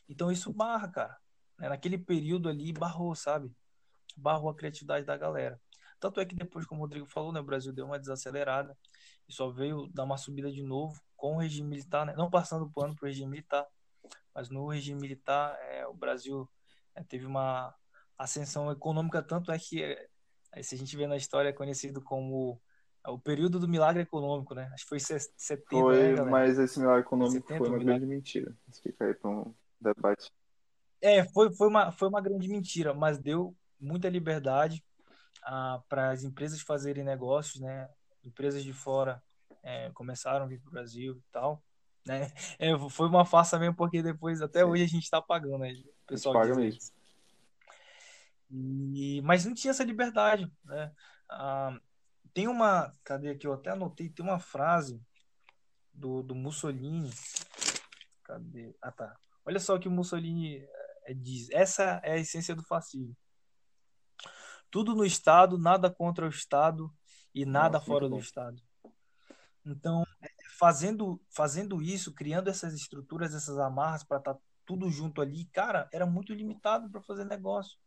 Então 0.08 0.30
isso 0.30 0.52
barra, 0.52 0.88
cara. 0.88 1.16
Né? 1.58 1.68
Naquele 1.68 1.96
período 1.96 2.48
ali, 2.48 2.72
barrou, 2.72 3.14
sabe? 3.14 3.50
Barrou 4.16 4.50
a 4.50 4.54
criatividade 4.54 5.06
da 5.06 5.16
galera. 5.16 5.60
Tanto 6.00 6.20
é 6.20 6.24
que 6.24 6.34
depois, 6.34 6.66
como 6.66 6.80
o 6.80 6.84
Rodrigo 6.84 7.06
falou, 7.06 7.32
né, 7.32 7.40
o 7.40 7.44
Brasil 7.44 7.72
deu 7.72 7.86
uma 7.86 7.98
desacelerada 7.98 8.76
e 9.28 9.32
só 9.32 9.50
veio 9.50 9.86
dar 9.88 10.04
uma 10.04 10.16
subida 10.16 10.50
de 10.50 10.62
novo 10.62 11.00
com 11.14 11.36
o 11.36 11.38
regime 11.38 11.68
militar, 11.68 12.06
né? 12.06 12.14
não 12.16 12.30
passando 12.30 12.64
o 12.64 12.70
pano 12.70 12.94
para 12.94 13.04
o 13.04 13.08
regime 13.08 13.30
militar, 13.30 13.66
mas 14.34 14.50
no 14.50 14.68
regime 14.68 15.00
militar 15.00 15.56
é, 15.62 15.86
o 15.86 15.94
Brasil 15.94 16.48
é, 16.94 17.02
teve 17.02 17.26
uma 17.26 17.74
ascensão 18.18 18.70
econômica, 18.70 19.22
tanto 19.22 19.50
é 19.50 19.58
que, 19.58 19.82
é, 19.82 20.62
se 20.62 20.74
a 20.74 20.78
gente 20.78 20.96
vê 20.96 21.06
na 21.06 21.16
história, 21.16 21.48
é 21.48 21.52
conhecido 21.52 22.02
como 22.02 22.60
o 23.06 23.18
período 23.18 23.58
do 23.58 23.68
milagre 23.68 24.02
econômico, 24.02 24.54
né? 24.54 24.70
Acho 24.74 24.84
que 24.84 24.88
foi 24.88 25.00
70, 25.00 25.66
Foi, 25.68 26.12
né, 26.12 26.22
mas 26.22 26.58
esse 26.58 26.78
milagre 26.78 27.00
econômico 27.00 27.48
70, 27.48 27.58
foi 27.58 27.68
uma 27.68 27.78
grande 27.78 28.06
mentira. 28.06 28.54
Isso 28.68 28.82
fica 28.82 29.06
aí 29.06 29.14
para 29.14 29.30
um 29.30 29.54
debate. 29.80 30.30
É, 31.00 31.24
foi, 31.24 31.50
foi, 31.54 31.68
uma, 31.68 31.90
foi 31.90 32.08
uma 32.08 32.20
grande 32.20 32.46
mentira, 32.46 32.92
mas 32.92 33.18
deu 33.18 33.56
muita 33.80 34.08
liberdade 34.10 34.84
ah, 35.42 35.82
para 35.88 36.10
as 36.10 36.22
empresas 36.22 36.60
fazerem 36.60 37.02
negócios, 37.02 37.60
né? 37.60 37.88
Empresas 38.22 38.62
de 38.62 38.72
fora 38.74 39.22
é, 39.62 39.90
começaram 39.94 40.44
a 40.44 40.48
vir 40.48 40.60
para 40.60 40.68
o 40.68 40.72
Brasil 40.72 41.16
e 41.16 41.32
tal. 41.32 41.62
Né? 42.06 42.32
É, 42.58 42.76
foi 42.88 43.08
uma 43.08 43.24
farsa 43.24 43.58
mesmo, 43.58 43.74
porque 43.74 44.02
depois, 44.02 44.40
até 44.40 44.60
Sim. 44.60 44.66
hoje, 44.66 44.82
a 44.84 44.88
gente 44.88 45.04
está 45.04 45.20
pagando, 45.20 45.58
né? 45.58 45.72
O 45.72 46.06
pessoal 46.06 46.34
paga 46.34 46.54
mesmo. 46.54 46.80
E, 48.50 49.20
mas 49.22 49.44
não 49.44 49.54
tinha 49.54 49.70
essa 49.70 49.84
liberdade, 49.84 50.50
né? 50.64 50.92
Ah, 51.28 51.78
tem 52.34 52.48
uma, 52.48 52.92
cadê 53.04 53.30
aqui? 53.30 53.46
Eu 53.46 53.52
até 53.52 53.70
anotei, 53.70 54.08
tem 54.08 54.24
uma 54.24 54.40
frase 54.40 55.00
do, 55.92 56.22
do 56.22 56.34
Mussolini. 56.34 57.10
Cadê? 58.24 58.74
Ah, 58.80 58.90
tá. 58.90 59.16
Olha 59.44 59.60
só 59.60 59.76
o 59.76 59.80
que 59.80 59.88
o 59.88 59.92
Mussolini 59.92 60.66
é, 61.04 61.14
diz. 61.14 61.50
Essa 61.50 62.00
é 62.02 62.12
a 62.12 62.18
essência 62.18 62.54
do 62.54 62.62
fascismo. 62.62 63.16
Tudo 64.70 64.94
no 64.94 65.04
Estado, 65.04 65.58
nada 65.58 65.90
contra 65.90 66.26
o 66.26 66.30
Estado 66.30 66.92
e 67.34 67.44
nada 67.44 67.78
Nossa, 67.78 67.86
fora 67.86 68.08
do 68.08 68.18
Estado. 68.18 68.60
Então, 69.64 70.04
fazendo, 70.60 71.18
fazendo 71.30 71.80
isso, 71.80 72.12
criando 72.12 72.50
essas 72.50 72.74
estruturas, 72.74 73.34
essas 73.34 73.56
amarras 73.56 74.04
para 74.04 74.18
estar 74.18 74.34
tá 74.34 74.40
tudo 74.66 74.90
junto 74.90 75.22
ali, 75.22 75.46
cara, 75.46 75.88
era 75.90 76.04
muito 76.04 76.34
limitado 76.34 76.90
para 76.90 77.00
fazer 77.00 77.24
negócio. 77.24 77.78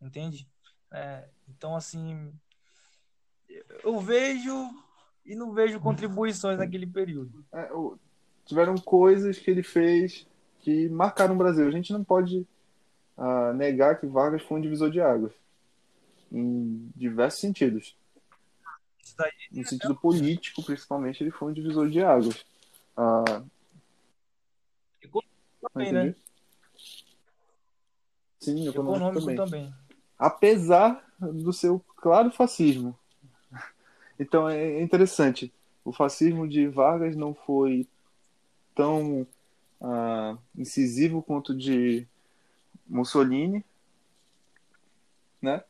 Entende? 0.00 0.48
É, 0.92 1.28
então, 1.48 1.74
assim, 1.74 2.32
eu 3.82 3.98
vejo 3.98 4.54
e 5.26 5.34
não 5.34 5.52
vejo 5.52 5.80
contribuições 5.80 6.56
naquele 6.56 6.86
período. 6.86 7.44
É, 7.52 7.68
tiveram 8.46 8.76
coisas 8.76 9.36
que 9.36 9.50
ele 9.50 9.64
fez 9.64 10.24
que 10.60 10.88
marcaram 10.88 11.34
o 11.34 11.38
Brasil. 11.38 11.66
A 11.66 11.72
gente 11.72 11.92
não 11.92 12.04
pode 12.04 12.46
uh, 13.16 13.52
negar 13.54 13.98
que 13.98 14.06
Vargas 14.06 14.42
foi 14.42 14.58
um 14.58 14.62
divisor 14.62 14.88
de 14.88 15.00
águas 15.00 15.32
em 16.30 16.92
diversos 16.94 17.40
sentidos. 17.40 17.97
Daí, 19.16 19.32
no 19.52 19.66
sentido 19.66 19.92
é... 19.92 19.96
político, 19.96 20.62
principalmente, 20.62 21.22
ele 21.22 21.30
foi 21.30 21.50
um 21.50 21.54
divisor 21.54 21.88
de 21.88 22.02
águas. 22.02 22.44
Uh... 22.96 23.48
Também, 25.72 25.92
né? 25.92 26.14
Sim, 28.40 28.68
econômico, 28.68 29.18
econômico 29.18 29.20
também. 29.20 29.36
também. 29.36 29.74
Apesar 30.18 31.04
do 31.20 31.52
seu 31.52 31.80
claro 31.96 32.30
fascismo. 32.30 32.96
Então 34.18 34.48
é 34.48 34.80
interessante. 34.82 35.52
O 35.84 35.92
fascismo 35.92 36.48
de 36.48 36.66
Vargas 36.66 37.16
não 37.16 37.34
foi 37.34 37.86
tão 38.74 39.26
uh, 39.80 40.38
incisivo 40.56 41.22
quanto 41.22 41.54
de 41.54 42.06
Mussolini, 42.86 43.64
né? 45.40 45.62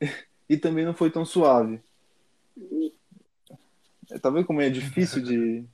E 0.48 0.56
também 0.58 0.84
não 0.84 0.92
foi 0.92 1.10
tão 1.10 1.24
suave. 1.24 1.80
Tá 4.20 4.30
vendo 4.30 4.46
como 4.46 4.60
é 4.60 4.68
difícil 4.68 5.22
de, 5.22 5.66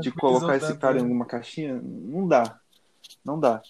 de 0.00 0.12
colocar 0.12 0.56
esse 0.56 0.76
cara 0.78 0.94
em 0.94 1.02
né? 1.02 1.02
alguma 1.02 1.26
caixinha? 1.26 1.80
Não 1.80 2.26
dá. 2.26 2.60
Não 3.24 3.38
dá. 3.38 3.62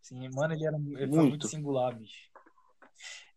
Sim, 0.00 0.28
mano, 0.30 0.54
ele, 0.54 0.66
era, 0.66 0.76
ele 0.76 1.06
muito. 1.06 1.14
foi 1.14 1.28
muito 1.28 1.48
singular, 1.48 1.94
bicho. 1.94 2.28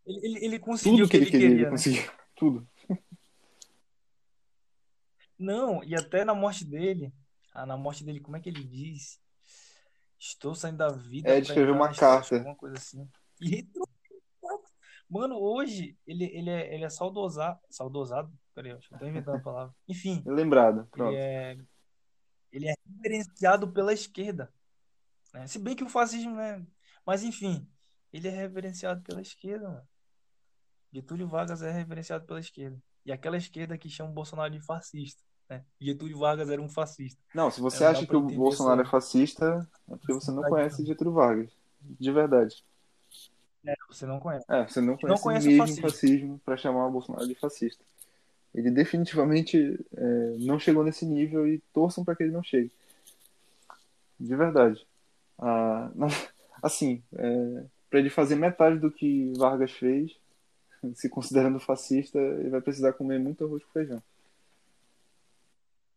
Ele, 0.05 0.19
ele, 0.25 0.45
ele 0.45 0.59
conseguiu 0.59 0.99
Tudo 0.99 1.09
que 1.09 1.17
ele, 1.17 1.23
ele 1.25 1.31
queria, 1.31 1.47
queria, 1.47 1.61
ele 1.61 1.65
né? 1.65 1.71
conseguiu. 1.71 2.11
Tudo. 2.35 2.67
Não, 5.37 5.83
e 5.83 5.95
até 5.95 6.23
na 6.23 6.33
morte 6.33 6.63
dele, 6.63 7.11
ah, 7.53 7.65
na 7.65 7.75
morte 7.75 8.03
dele, 8.03 8.19
como 8.19 8.37
é 8.37 8.39
que 8.39 8.49
ele 8.49 8.63
diz? 8.63 9.19
Estou 10.19 10.53
saindo 10.53 10.77
da 10.77 10.89
vida. 10.89 11.29
É, 11.29 11.39
escreveu 11.39 11.73
uma 11.73 11.93
carta. 11.93 12.35
Alguma 12.35 12.55
coisa 12.55 12.77
assim. 12.77 13.09
E 13.41 13.67
Mano, 15.11 15.37
hoje 15.37 15.97
ele, 16.07 16.23
ele, 16.33 16.49
é, 16.49 16.73
ele 16.73 16.85
é 16.85 16.89
saudosado. 16.89 17.59
Saudosado? 17.69 18.31
Peraí, 18.55 18.71
acho 18.71 18.87
que 18.87 18.95
eu 18.95 18.99
tô 18.99 19.05
inventando 19.05 19.35
a 19.35 19.41
palavra. 19.41 19.75
Enfim. 19.85 20.23
Lembrado, 20.25 20.87
pronto. 20.89 21.11
Ele 21.11 21.17
é, 21.17 21.57
ele 22.49 22.67
é 22.69 22.73
referenciado 22.87 23.69
pela 23.73 23.91
esquerda. 23.91 24.53
Né? 25.33 25.45
Se 25.47 25.59
bem 25.59 25.75
que 25.75 25.83
o 25.83 25.89
fascismo, 25.89 26.33
né? 26.33 26.65
Mas 27.05 27.23
enfim, 27.23 27.67
ele 28.13 28.29
é 28.29 28.31
referenciado 28.31 29.01
pela 29.01 29.21
esquerda, 29.21 29.67
mano. 29.67 29.87
Getúlio 30.93 31.27
Vargas 31.27 31.61
é 31.61 31.71
referenciado 31.71 32.25
pela 32.25 32.39
esquerda. 32.39 32.81
E 33.05 33.11
aquela 33.11 33.35
esquerda 33.35 33.77
que 33.77 33.89
chama 33.89 34.11
o 34.11 34.13
Bolsonaro 34.13 34.51
de 34.51 34.61
fascista. 34.61 35.21
Né? 35.49 35.65
Getúlio 35.77 36.19
Vargas 36.19 36.49
era 36.49 36.61
um 36.61 36.69
fascista. 36.69 37.21
Não, 37.35 37.51
se 37.51 37.59
você 37.59 37.83
é, 37.83 37.87
acha 37.87 38.07
que 38.07 38.15
o 38.15 38.21
Bolsonaro 38.21 38.81
é 38.81 38.85
fascista, 38.85 39.69
é 39.89 39.97
porque 39.97 40.13
você 40.13 40.31
não 40.31 40.43
conhece 40.43 40.85
Getúlio 40.85 41.13
Vargas. 41.13 41.51
De 41.81 42.11
verdade. 42.13 42.63
É, 43.65 43.75
você 43.87 44.05
não 44.05 44.19
conhece. 44.19 44.45
É, 44.49 44.67
você 44.67 44.81
não 44.81 44.97
conhece, 44.97 45.07
não 45.07 45.17
conhece 45.17 45.47
mesmo 45.47 45.63
o 45.63 45.67
fascismo, 45.67 45.89
fascismo 45.89 46.41
para 46.43 46.57
chamar 46.57 46.87
o 46.87 46.91
Bolsonaro 46.91 47.27
de 47.27 47.35
fascista. 47.35 47.83
Ele 48.53 48.69
definitivamente 48.69 49.79
é, 49.95 50.35
não 50.39 50.59
chegou 50.59 50.83
nesse 50.83 51.05
nível 51.05 51.47
e 51.47 51.59
torçam 51.73 52.03
para 52.03 52.15
que 52.15 52.23
ele 52.23 52.31
não 52.31 52.43
chegue. 52.43 52.71
De 54.19 54.35
verdade. 54.35 54.85
Ah, 55.39 55.89
assim, 56.61 57.01
é, 57.15 57.63
para 57.89 57.99
ele 57.99 58.09
fazer 58.09 58.35
metade 58.35 58.79
do 58.79 58.91
que 58.91 59.31
Vargas 59.37 59.71
fez, 59.71 60.15
se 60.95 61.09
considerando 61.09 61.59
fascista, 61.59 62.19
ele 62.19 62.49
vai 62.49 62.61
precisar 62.61 62.93
comer 62.93 63.19
muito 63.19 63.45
arroz 63.45 63.63
com 63.63 63.71
feijão. 63.71 64.01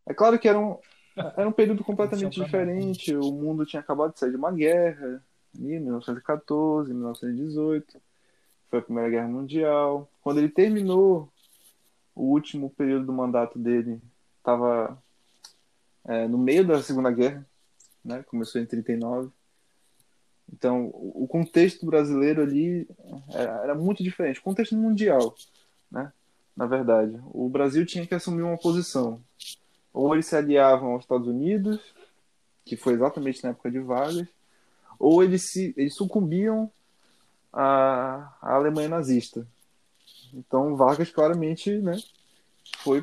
É 0.07 0.13
claro 0.13 0.39
que 0.39 0.49
era 0.49 0.59
um, 0.59 0.79
era 1.17 1.49
um 1.49 1.53
período 1.53 1.83
completamente 1.83 2.41
diferente. 2.41 3.17
O 3.17 3.33
mundo 3.33 3.65
tinha 3.65 3.81
acabado 3.81 4.13
de 4.13 4.19
sair 4.19 4.31
de 4.31 4.37
uma 4.37 4.53
guerra, 4.53 5.23
em 5.59 5.81
1914, 5.81 6.93
1918. 6.93 8.01
Foi 8.71 8.79
a 8.79 8.83
Primeira 8.83 9.11
Guerra 9.11 9.29
Mundial. 9.29 10.11
Quando 10.21 10.39
ele 10.39 10.49
terminou 10.49 11.29
o 12.15 12.23
último 12.23 12.71
período 12.71 13.07
do 13.07 13.13
mandato 13.13 13.59
dele, 13.59 14.01
estava 14.39 14.97
é, 16.05 16.29
no 16.29 16.39
meio 16.39 16.67
da 16.67 16.83
Segunda 16.83 17.11
Guerra, 17.11 17.47
né? 18.05 18.23
começou 18.25 18.61
em 18.61 18.67
39. 18.67 19.31
Então, 20.53 20.91
o 20.93 21.27
contexto 21.27 21.87
brasileiro 21.87 22.43
ali 22.43 22.87
era, 23.33 23.65
era 23.65 23.75
muito 23.75 24.03
diferente. 24.03 24.41
Contexto 24.41 24.77
mundial, 24.77 25.35
né? 25.91 26.13
Na 26.57 26.67
verdade, 26.67 27.19
o 27.33 27.49
Brasil 27.49 27.85
tinha 27.85 28.07
que 28.07 28.15
assumir 28.15 28.43
uma 28.43 28.59
posição. 28.59 29.21
Ou 29.93 30.15
eles 30.15 30.27
se 30.27 30.37
aliavam 30.37 30.93
aos 30.93 31.03
Estados 31.03 31.27
Unidos, 31.27 31.81
que 32.65 32.77
foi 32.77 32.93
exatamente 32.93 33.43
na 33.43 33.51
época 33.51 33.71
de 33.71 33.81
Vargas, 33.81 34.29
ou 34.99 35.23
eles, 35.23 35.51
se, 35.51 35.75
eles 35.77 35.95
sucumbiam 35.95 36.71
à, 37.53 38.37
à 38.41 38.55
Alemanha 38.55 38.89
nazista. 38.89 39.47
Então, 40.33 40.77
Vargas 40.77 41.11
claramente 41.11 41.71
né, 41.79 41.97
foi 42.79 43.01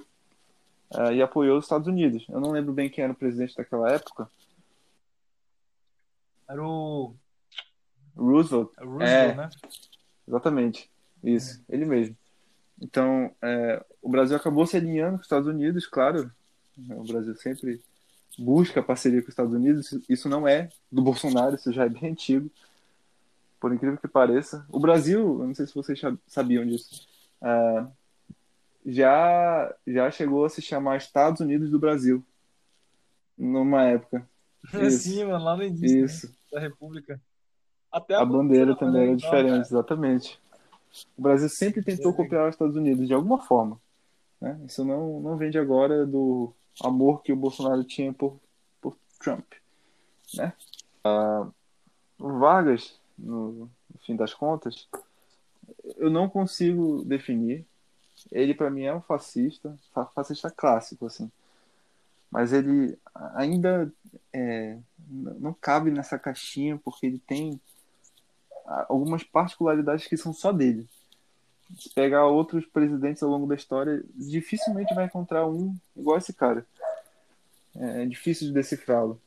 uh, 0.92 1.12
e 1.14 1.22
apoiou 1.22 1.58
os 1.58 1.66
Estados 1.66 1.88
Unidos. 1.88 2.26
Eu 2.30 2.40
não 2.40 2.52
lembro 2.52 2.74
bem 2.74 2.90
quem 2.90 3.04
era 3.04 3.14
o 3.14 3.16
presidente 3.16 3.56
daquela 3.56 3.90
época. 3.92 4.30
Era 6.48 6.62
o 6.62 7.14
Roosevelt. 8.16 8.72
É 8.78 8.84
Roosevelt, 8.84 9.32
é, 9.32 9.36
né? 9.36 9.50
Exatamente. 10.28 10.90
Isso, 11.24 11.64
é. 11.70 11.76
ele 11.76 11.86
mesmo. 11.86 12.18
Então, 12.82 13.34
é, 13.42 13.84
o 14.02 14.10
Brasil 14.10 14.36
acabou 14.36 14.66
se 14.66 14.76
alinhando 14.76 15.12
com 15.12 15.22
os 15.22 15.26
Estados 15.26 15.48
Unidos, 15.48 15.86
claro. 15.88 16.32
O 16.90 17.04
Brasil 17.04 17.36
sempre 17.36 17.82
busca 18.38 18.82
parceria 18.82 19.22
com 19.22 19.28
os 19.28 19.34
Estados 19.34 19.54
Unidos. 19.54 19.98
Isso 20.08 20.30
não 20.30 20.48
é 20.48 20.70
do 20.92 21.02
Bolsonaro, 21.02 21.56
isso 21.56 21.72
já 21.72 21.86
é 21.86 21.90
bem 21.90 22.12
antigo. 22.12 22.50
Por 23.60 23.74
incrível 23.74 23.98
que 23.98 24.08
pareça. 24.08 24.66
O 24.70 24.80
Brasil, 24.80 25.20
eu 25.42 25.48
não 25.48 25.54
sei 25.54 25.68
se 25.68 25.76
vocês 25.76 26.00
sabiam 26.28 26.66
disso, 26.66 27.08
é, 27.42 27.86
já, 28.86 29.76
já 29.86 30.10
chegou 30.10 30.46
a 30.46 30.50
se 30.50 30.62
chamar 30.62 30.98
Estados 30.98 31.42
Unidos 31.42 31.70
do 31.70 31.80
Brasil. 31.80 32.24
Numa 33.38 33.84
época. 33.84 34.28
Sim, 34.92 35.26
mano, 35.26 35.44
lá 35.44 35.56
no 35.56 35.64
início 35.64 36.00
né, 36.00 36.06
Isso. 36.06 36.28
Né? 36.28 36.34
da 36.52 36.60
República. 36.60 37.22
Até 37.92 38.16
a, 38.16 38.22
a 38.22 38.26
bandeira, 38.26 38.76
também 38.76 39.04
era 39.04 39.16
diferente, 39.16 39.66
exatamente. 39.66 40.40
O 41.18 41.22
Brasil 41.22 41.50
sempre 41.50 41.82
tentou 41.84 42.14
copiar 42.14 42.48
os 42.48 42.56
Estados 42.56 42.76
Unidos 42.76 43.08
de 43.08 43.14
alguma 43.14 43.40
forma. 43.40 43.80
Né? 44.40 44.60
Isso 44.66 44.84
não, 44.84 45.20
não 45.20 45.38
vem 45.38 45.50
de 45.50 45.60
agora 45.60 46.06
do 46.06 46.54
amor 46.80 47.22
que 47.24 47.34
o 47.34 47.36
Bolsonaro 47.36 47.84
tinha 47.84 48.14
por, 48.14 48.40
por 48.80 48.96
Trump. 49.20 49.46
Né? 50.36 50.54
Uh, 51.06 51.52
Vargas, 52.18 53.00
no, 53.18 53.52
no 53.90 54.00
fim 54.06 54.16
das 54.16 54.34
contas, 54.34 54.88
eu 55.98 56.10
não 56.10 56.30
consigo 56.30 57.04
definir. 57.04 57.66
Ele, 58.32 58.54
para 58.54 58.70
mim, 58.70 58.84
é 58.84 58.94
um 58.94 59.02
fascista, 59.02 59.78
fascista 60.14 60.52
clássico, 60.52 61.08
assim. 61.08 61.32
Mas 62.30 62.54
ele 62.54 62.98
ainda 63.36 63.92
é, 64.32 64.78
não 65.10 65.54
cabe 65.54 65.92
nessa 65.92 66.18
caixinha 66.18 66.78
porque 66.78 67.06
ele 67.06 67.20
tem 67.20 67.60
algumas 68.88 69.24
particularidades 69.24 70.08
que 70.08 70.16
são 70.16 70.34
só 70.34 70.52
dele. 70.54 70.88
Se 71.78 71.90
pegar 71.94 72.26
outros 72.26 72.66
presidentes 72.66 73.24
ao 73.24 73.30
longo 73.30 73.48
da 73.48 73.56
história, 73.56 74.04
dificilmente 74.14 74.94
vai 74.94 75.06
encontrar 75.06 75.48
um 75.48 75.76
igual 75.96 76.18
esse 76.18 76.34
cara. 76.34 76.66
É, 77.76 78.04
é 78.04 78.06
difícil 78.06 78.48
de 78.48 78.54
decifrá-lo. 78.54 79.22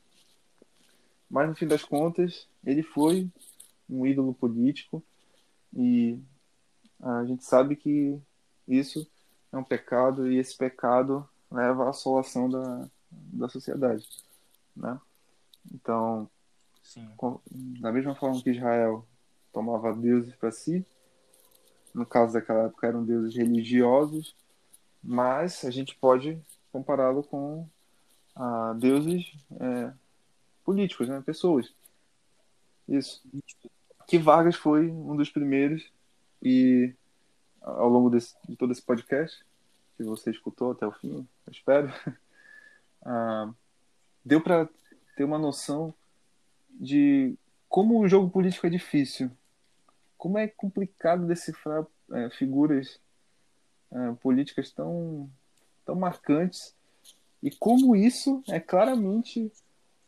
Mas 1.31 1.49
no 1.49 1.55
fim 1.55 1.67
das 1.67 1.83
contas, 1.83 2.47
ele 2.65 2.83
foi 2.83 3.29
um 3.89 4.07
ídolo 4.07 4.35
político 4.35 5.03
e 5.75 6.19
a 7.01 7.25
gente 7.25 7.45
sabe 7.45 7.77
que 7.77 8.19
isso 8.67 9.07
é 9.53 9.57
um 9.57 9.65
pecado 9.65 10.31
e 10.31 10.39
esse 10.39 10.57
pecado 10.57 11.29
leva 11.51 11.85
à 11.85 11.91
assolação 11.91 12.49
da, 12.49 12.89
da 13.11 13.49
sociedade, 13.49 14.07
né? 14.77 14.99
Então, 15.73 16.29
Sim. 16.83 17.09
da 17.81 17.93
mesma 17.93 18.15
forma 18.15 18.41
que 18.43 18.51
Israel 18.51 19.07
tomava 19.53 19.95
deuses 19.95 20.35
para 20.37 20.51
si, 20.51 20.85
no 21.95 22.05
caso 22.05 22.35
daquela 22.35 22.65
época 22.65 22.87
eram 22.87 23.05
deuses 23.05 23.35
religiosos, 23.37 24.35
mas 25.03 25.65
a 25.65 25.71
gente 25.71 25.95
pode 25.97 26.39
compará-lo 26.73 27.23
com 27.23 27.69
ah, 28.35 28.75
deuses 28.77 29.33
é, 29.61 29.93
políticos, 30.65 31.09
né? 31.09 31.23
pessoas. 31.25 31.73
Isso. 32.89 33.23
Que 34.07 34.19
Vargas 34.19 34.57
foi 34.57 34.91
um 34.91 35.17
dos 35.17 35.31
primeiros 35.31 35.89
e 36.43 36.93
ao 37.63 37.89
longo 37.89 38.11
desse, 38.11 38.35
de 38.47 38.57
todo 38.57 38.73
esse 38.73 38.83
podcast 38.83 39.45
que 39.97 40.03
você 40.03 40.31
escutou 40.31 40.73
até 40.73 40.87
o 40.87 40.93
fim, 40.93 41.27
eu 41.47 41.53
espero, 41.53 41.93
ah, 43.03 43.53
deu 44.25 44.41
para 44.41 44.69
ter 45.17 45.25
uma 45.25 45.39
noção 45.39 45.95
de 46.69 47.37
como 47.69 48.01
o 48.01 48.09
jogo 48.09 48.29
político 48.29 48.67
é 48.67 48.71
difícil, 48.71 49.31
como 50.17 50.39
é 50.39 50.49
complicado 50.49 51.27
decifrar 51.27 51.87
é, 52.13 52.31
figuras 52.31 53.01
é, 53.91 54.13
políticas 54.21 54.71
tão, 54.71 55.31
tão 55.85 55.95
marcantes. 55.95 56.75
E 57.43 57.51
como 57.51 57.95
isso 57.95 58.43
é 58.49 58.59
claramente 58.59 59.53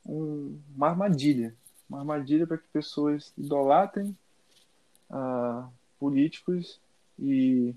um, 0.04 0.58
uma 0.74 0.88
armadilha. 0.88 1.54
Uma 1.88 2.00
armadilha 2.00 2.46
para 2.46 2.58
que 2.58 2.68
pessoas 2.68 3.32
idolatrem 3.36 4.16
uh, 5.10 5.70
políticos 5.98 6.80
e 7.18 7.74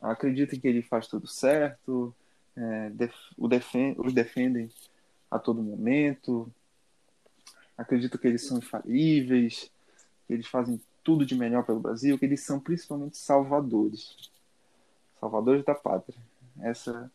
acreditem 0.00 0.60
que 0.60 0.68
ele 0.68 0.82
faz 0.82 1.06
tudo 1.06 1.26
certo, 1.26 2.14
é, 2.56 2.90
def 2.90 3.14
os 3.96 4.12
defendem 4.12 4.70
a 5.30 5.38
todo 5.38 5.62
momento, 5.62 6.52
acreditam 7.76 8.20
que 8.20 8.26
eles 8.26 8.44
são 8.46 8.58
infalíveis, 8.58 9.70
que 10.26 10.34
eles 10.34 10.46
fazem 10.46 10.80
tudo 11.02 11.26
de 11.26 11.34
melhor 11.34 11.64
pelo 11.64 11.80
Brasil, 11.80 12.18
que 12.18 12.24
eles 12.24 12.40
são 12.40 12.60
principalmente 12.60 13.16
salvadores. 13.16 14.30
Salvadores 15.18 15.64
da 15.64 15.74
pátria. 15.74 16.18
Essa 16.60 17.10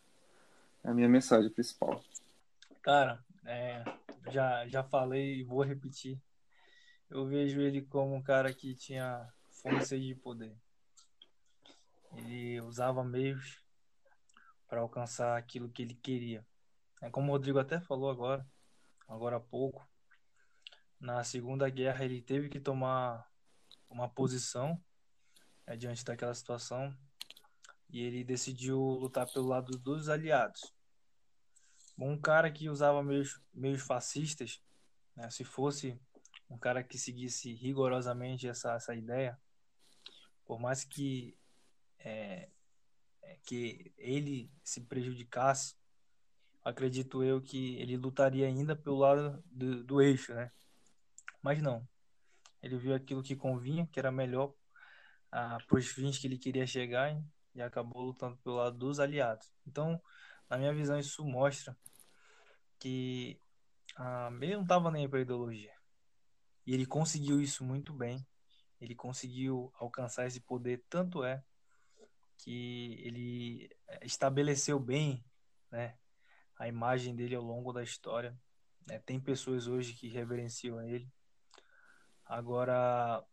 é 0.84 0.90
a 0.90 0.94
minha 0.94 1.08
mensagem 1.08 1.50
principal. 1.50 2.02
Cara, 2.82 3.22
é, 3.44 3.84
já, 4.30 4.66
já 4.66 4.82
falei 4.82 5.40
e 5.40 5.42
vou 5.42 5.62
repetir. 5.62 6.20
Eu 7.10 7.26
vejo 7.26 7.60
ele 7.60 7.82
como 7.82 8.14
um 8.14 8.22
cara 8.22 8.52
que 8.52 8.74
tinha 8.74 9.26
sede 9.84 10.08
de 10.08 10.14
poder. 10.14 10.54
Ele 12.16 12.60
usava 12.60 13.04
meios 13.04 13.62
para 14.68 14.80
alcançar 14.80 15.36
aquilo 15.36 15.68
que 15.68 15.82
ele 15.82 15.94
queria. 15.94 16.44
É 17.00 17.10
como 17.10 17.28
o 17.28 17.32
Rodrigo 17.32 17.58
até 17.58 17.80
falou 17.80 18.10
agora, 18.10 18.46
agora 19.06 19.36
há 19.36 19.40
pouco. 19.40 19.86
Na 21.00 21.22
Segunda 21.22 21.68
Guerra 21.70 22.04
ele 22.04 22.20
teve 22.20 22.48
que 22.48 22.58
tomar 22.58 23.27
uma 23.88 24.08
posição 24.08 24.82
né, 25.66 25.76
diante 25.76 26.04
daquela 26.04 26.34
situação 26.34 26.96
e 27.90 28.02
ele 28.02 28.24
decidiu 28.24 28.78
lutar 28.78 29.26
pelo 29.30 29.46
lado 29.46 29.78
dos 29.78 30.08
aliados. 30.08 30.74
Um 31.96 32.18
cara 32.20 32.50
que 32.50 32.68
usava 32.68 33.02
meios, 33.02 33.40
meios 33.52 33.82
fascistas, 33.82 34.62
né, 35.16 35.28
se 35.30 35.44
fosse 35.44 35.98
um 36.48 36.58
cara 36.58 36.82
que 36.82 36.98
seguisse 36.98 37.52
rigorosamente 37.52 38.48
essa, 38.48 38.74
essa 38.74 38.94
ideia, 38.94 39.38
por 40.44 40.58
mais 40.58 40.84
que, 40.84 41.36
é, 41.98 42.48
é 43.22 43.36
que 43.44 43.92
ele 43.98 44.50
se 44.62 44.80
prejudicasse, 44.82 45.76
acredito 46.64 47.22
eu 47.22 47.40
que 47.40 47.76
ele 47.76 47.96
lutaria 47.96 48.46
ainda 48.46 48.76
pelo 48.76 48.98
lado 48.98 49.42
do, 49.46 49.84
do 49.84 50.00
eixo, 50.00 50.34
né? 50.34 50.50
Mas 51.42 51.60
não. 51.60 51.86
Ele 52.62 52.76
viu 52.76 52.94
aquilo 52.94 53.22
que 53.22 53.36
convinha, 53.36 53.86
que 53.86 53.98
era 53.98 54.10
melhor 54.10 54.52
ah, 55.30 55.58
para 55.66 55.78
os 55.78 55.88
fins 55.88 56.18
que 56.18 56.26
ele 56.26 56.38
queria 56.38 56.66
chegar 56.66 57.12
e, 57.12 57.22
e 57.54 57.62
acabou 57.62 58.02
lutando 58.02 58.36
pelo 58.38 58.56
lado 58.56 58.76
dos 58.76 59.00
aliados. 59.00 59.52
Então, 59.66 60.00
na 60.48 60.58
minha 60.58 60.72
visão, 60.72 60.98
isso 60.98 61.24
mostra 61.24 61.76
que 62.78 63.40
ah, 63.96 64.30
ele 64.40 64.54
não 64.54 64.62
estava 64.62 64.90
nem 64.90 65.08
para 65.08 65.20
ideologia. 65.20 65.72
E 66.66 66.74
ele 66.74 66.86
conseguiu 66.86 67.40
isso 67.40 67.64
muito 67.64 67.92
bem. 67.92 68.26
Ele 68.80 68.94
conseguiu 68.94 69.72
alcançar 69.78 70.26
esse 70.26 70.40
poder, 70.40 70.84
tanto 70.88 71.24
é 71.24 71.42
que 72.38 73.00
ele 73.02 73.70
estabeleceu 74.02 74.78
bem 74.78 75.24
né, 75.70 75.98
a 76.58 76.68
imagem 76.68 77.14
dele 77.14 77.34
ao 77.34 77.42
longo 77.42 77.72
da 77.72 77.82
história. 77.82 78.38
Né? 78.86 78.98
Tem 79.00 79.20
pessoas 79.20 79.66
hoje 79.66 79.94
que 79.94 80.08
reverenciam 80.08 80.80
ele. 80.80 81.10
Agora, 82.28 83.24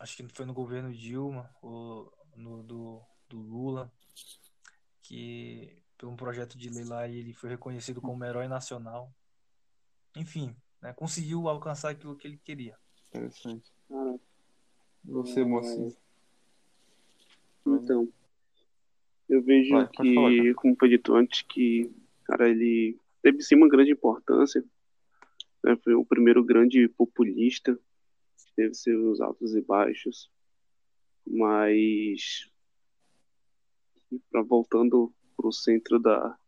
acho 0.00 0.16
que 0.16 0.26
foi 0.28 0.46
no 0.46 0.54
governo 0.54 0.94
Dilma, 0.94 1.54
ou 1.60 2.10
no, 2.34 2.62
do, 2.62 3.02
do 3.28 3.36
Lula, 3.38 3.92
que 5.02 5.82
por 5.98 6.08
um 6.08 6.16
projeto 6.16 6.56
de 6.56 6.70
lei 6.70 6.84
lá 6.84 7.06
ele 7.06 7.34
foi 7.34 7.50
reconhecido 7.50 8.00
como 8.00 8.24
herói 8.24 8.48
nacional. 8.48 9.12
Enfim, 10.16 10.56
né, 10.80 10.94
conseguiu 10.94 11.48
alcançar 11.48 11.90
aquilo 11.90 12.16
que 12.16 12.26
ele 12.26 12.38
queria. 12.38 12.78
Interessante. 13.08 13.70
Ah, 13.90 14.16
Você, 15.04 15.44
mocinho. 15.44 15.94
Então, 17.66 18.08
eu 19.28 19.42
vejo 19.42 19.74
Vai, 19.74 19.88
que, 19.88 20.14
falar, 20.14 20.54
como 20.54 20.76
foi 20.78 20.88
dito 20.88 21.14
antes, 21.14 21.42
que 21.42 21.92
cara, 22.24 22.48
ele 22.48 22.98
teve 23.22 23.42
sim 23.42 23.56
uma 23.56 23.68
grande 23.68 23.90
importância 23.90 24.64
né? 25.66 25.76
Foi 25.82 25.94
o 25.94 26.04
primeiro 26.04 26.44
grande 26.44 26.88
populista, 26.88 27.76
teve 28.54 28.72
seus 28.74 29.20
altos 29.20 29.54
e 29.54 29.60
baixos, 29.60 30.30
mas 31.26 32.48
voltando 34.48 35.12
para 35.36 35.48
o 35.48 35.52
centro 35.52 35.98
da, 35.98 36.38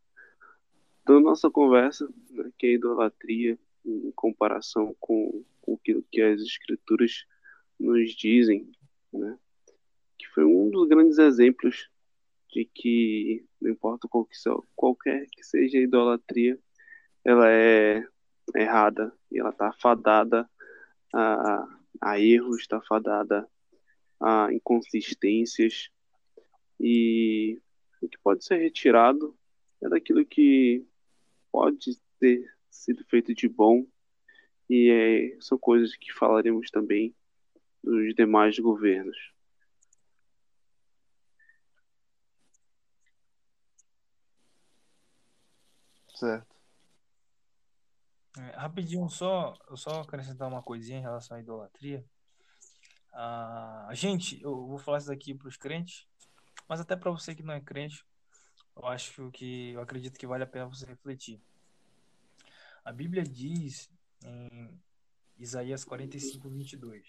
da 1.04 1.20
nossa 1.20 1.50
conversa, 1.50 2.08
né, 2.30 2.50
que 2.56 2.66
é 2.66 2.70
a 2.70 2.72
idolatria 2.74 3.58
em 3.84 4.12
comparação 4.12 4.96
com, 5.00 5.44
com 5.60 5.74
aquilo 5.74 6.04
que 6.10 6.22
as 6.22 6.40
escrituras 6.40 7.26
nos 7.78 8.12
dizem, 8.14 8.70
né, 9.12 9.36
que 10.16 10.28
foi 10.28 10.44
um 10.44 10.70
dos 10.70 10.88
grandes 10.88 11.18
exemplos 11.18 11.90
de 12.50 12.64
que 12.64 13.44
não 13.60 13.70
importa 13.70 14.08
qual 14.08 14.24
que 14.24 14.36
qualquer 14.74 15.26
que 15.30 15.42
seja 15.42 15.76
a 15.76 15.82
idolatria, 15.82 16.58
ela 17.24 17.50
é 17.50 18.06
errada 18.54 19.12
e 19.30 19.38
ela 19.38 19.50
está 19.50 19.72
fadada 19.72 20.48
a, 21.12 21.78
a 22.00 22.20
erros, 22.20 22.60
está 22.60 22.80
fadada 22.80 23.48
a 24.20 24.52
inconsistências 24.52 25.90
e 26.80 27.60
o 28.00 28.08
que 28.08 28.18
pode 28.18 28.44
ser 28.44 28.56
retirado 28.56 29.36
é 29.82 29.88
daquilo 29.88 30.24
que 30.24 30.84
pode 31.50 31.98
ter 32.18 32.44
sido 32.70 33.04
feito 33.04 33.34
de 33.34 33.48
bom 33.48 33.86
e 34.68 34.90
é, 34.90 35.40
são 35.40 35.58
coisas 35.58 35.96
que 35.96 36.12
falaremos 36.12 36.70
também 36.70 37.14
dos 37.82 38.14
demais 38.14 38.58
governos. 38.58 39.16
Certo. 46.14 46.47
É, 48.38 48.56
rapidinho, 48.56 49.08
só, 49.08 49.58
só 49.74 50.02
acrescentar 50.02 50.48
uma 50.48 50.62
coisinha 50.62 50.98
em 50.98 51.02
relação 51.02 51.36
à 51.36 51.40
idolatria. 51.40 52.04
Ah, 53.12 53.88
gente, 53.92 54.40
eu 54.40 54.54
vou 54.66 54.78
falar 54.78 54.98
isso 54.98 55.08
daqui 55.08 55.34
para 55.34 55.48
os 55.48 55.56
crentes, 55.56 56.06
mas 56.68 56.80
até 56.80 56.94
para 56.94 57.10
você 57.10 57.34
que 57.34 57.42
não 57.42 57.54
é 57.54 57.60
crente, 57.60 58.06
eu 58.76 58.86
acho 58.86 59.30
que 59.32 59.70
eu 59.70 59.80
acredito 59.80 60.18
que 60.18 60.26
vale 60.26 60.44
a 60.44 60.46
pena 60.46 60.66
você 60.66 60.86
refletir. 60.86 61.40
A 62.84 62.92
Bíblia 62.92 63.24
diz 63.24 63.90
em 64.22 64.80
Isaías 65.36 65.84
45, 65.84 66.48
22: 66.48 67.04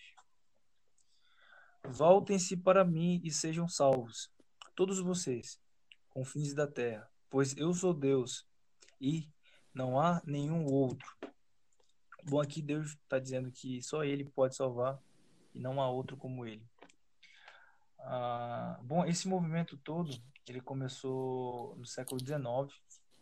Voltem-se 1.84 2.58
para 2.58 2.84
mim 2.84 3.22
e 3.24 3.30
sejam 3.30 3.68
salvos, 3.68 4.32
todos 4.76 5.00
vocês, 5.00 5.60
confins 6.10 6.56
da 6.56 6.66
terra, 6.66 7.08
pois 7.30 7.56
eu 7.56 7.72
sou 7.72 7.94
Deus 7.94 8.48
e 9.00 9.30
não 9.74 10.00
há 10.00 10.22
nenhum 10.26 10.66
outro. 10.66 11.16
Bom, 12.24 12.42
aqui 12.42 12.62
Deus 12.62 12.92
está 12.92 13.20
dizendo 13.20 13.52
que 13.52 13.82
só 13.82 14.04
Ele 14.04 14.26
pode 14.26 14.56
salvar 14.56 15.00
e 15.54 15.60
não 15.60 15.82
há 15.82 15.90
outro 15.90 16.18
como 16.18 16.46
Ele. 16.46 16.66
Ah, 18.00 18.80
bom, 18.82 19.06
esse 19.06 19.28
movimento 19.28 19.78
todo 19.78 20.12
ele 20.48 20.62
começou 20.62 21.76
no 21.76 21.86
século 21.86 22.20
XIX, 22.20 22.42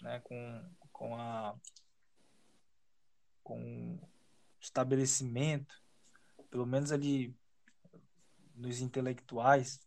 né, 0.02 0.20
com, 0.22 0.72
com 0.92 1.16
a 1.16 1.56
com 3.44 4.00
estabelecimento, 4.60 5.82
pelo 6.50 6.66
menos 6.66 6.92
ali 6.92 7.36
nos 8.56 8.82
intelectuais, 8.82 9.80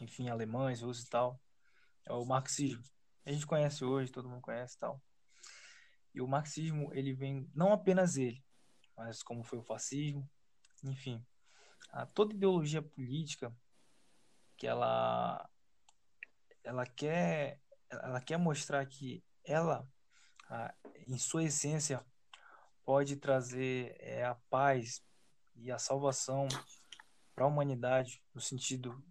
enfim, 0.00 0.28
alemães, 0.28 0.80
russos 0.80 1.04
e 1.04 1.10
tal, 1.10 1.40
é 2.06 2.12
o 2.12 2.24
marxismo. 2.24 2.82
A 3.26 3.32
gente 3.32 3.46
conhece 3.46 3.84
hoje, 3.84 4.12
todo 4.12 4.28
mundo 4.28 4.40
conhece 4.40 4.76
e 4.76 4.78
tal. 4.78 5.02
E 6.16 6.20
o 6.22 6.26
marxismo, 6.26 6.90
ele 6.94 7.12
vem, 7.12 7.46
não 7.54 7.74
apenas 7.74 8.16
ele, 8.16 8.42
mas 8.96 9.22
como 9.22 9.44
foi 9.44 9.58
o 9.58 9.62
fascismo, 9.62 10.26
enfim, 10.82 11.22
toda 12.14 12.34
ideologia 12.34 12.80
política 12.80 13.54
que 14.56 14.66
ela 14.66 15.46
ela 16.64 16.86
quer 16.86 17.60
ela 17.90 18.20
quer 18.20 18.38
mostrar 18.38 18.84
que 18.86 19.22
ela 19.44 19.86
em 21.06 21.18
sua 21.18 21.44
essência 21.44 22.04
pode 22.82 23.16
trazer 23.16 23.94
é, 24.00 24.24
a 24.24 24.34
paz 24.48 25.04
e 25.54 25.70
a 25.70 25.78
salvação 25.78 26.48
para 27.34 27.44
a 27.44 27.48
humanidade 27.48 28.22
no 28.34 28.40
sentido 28.40 29.04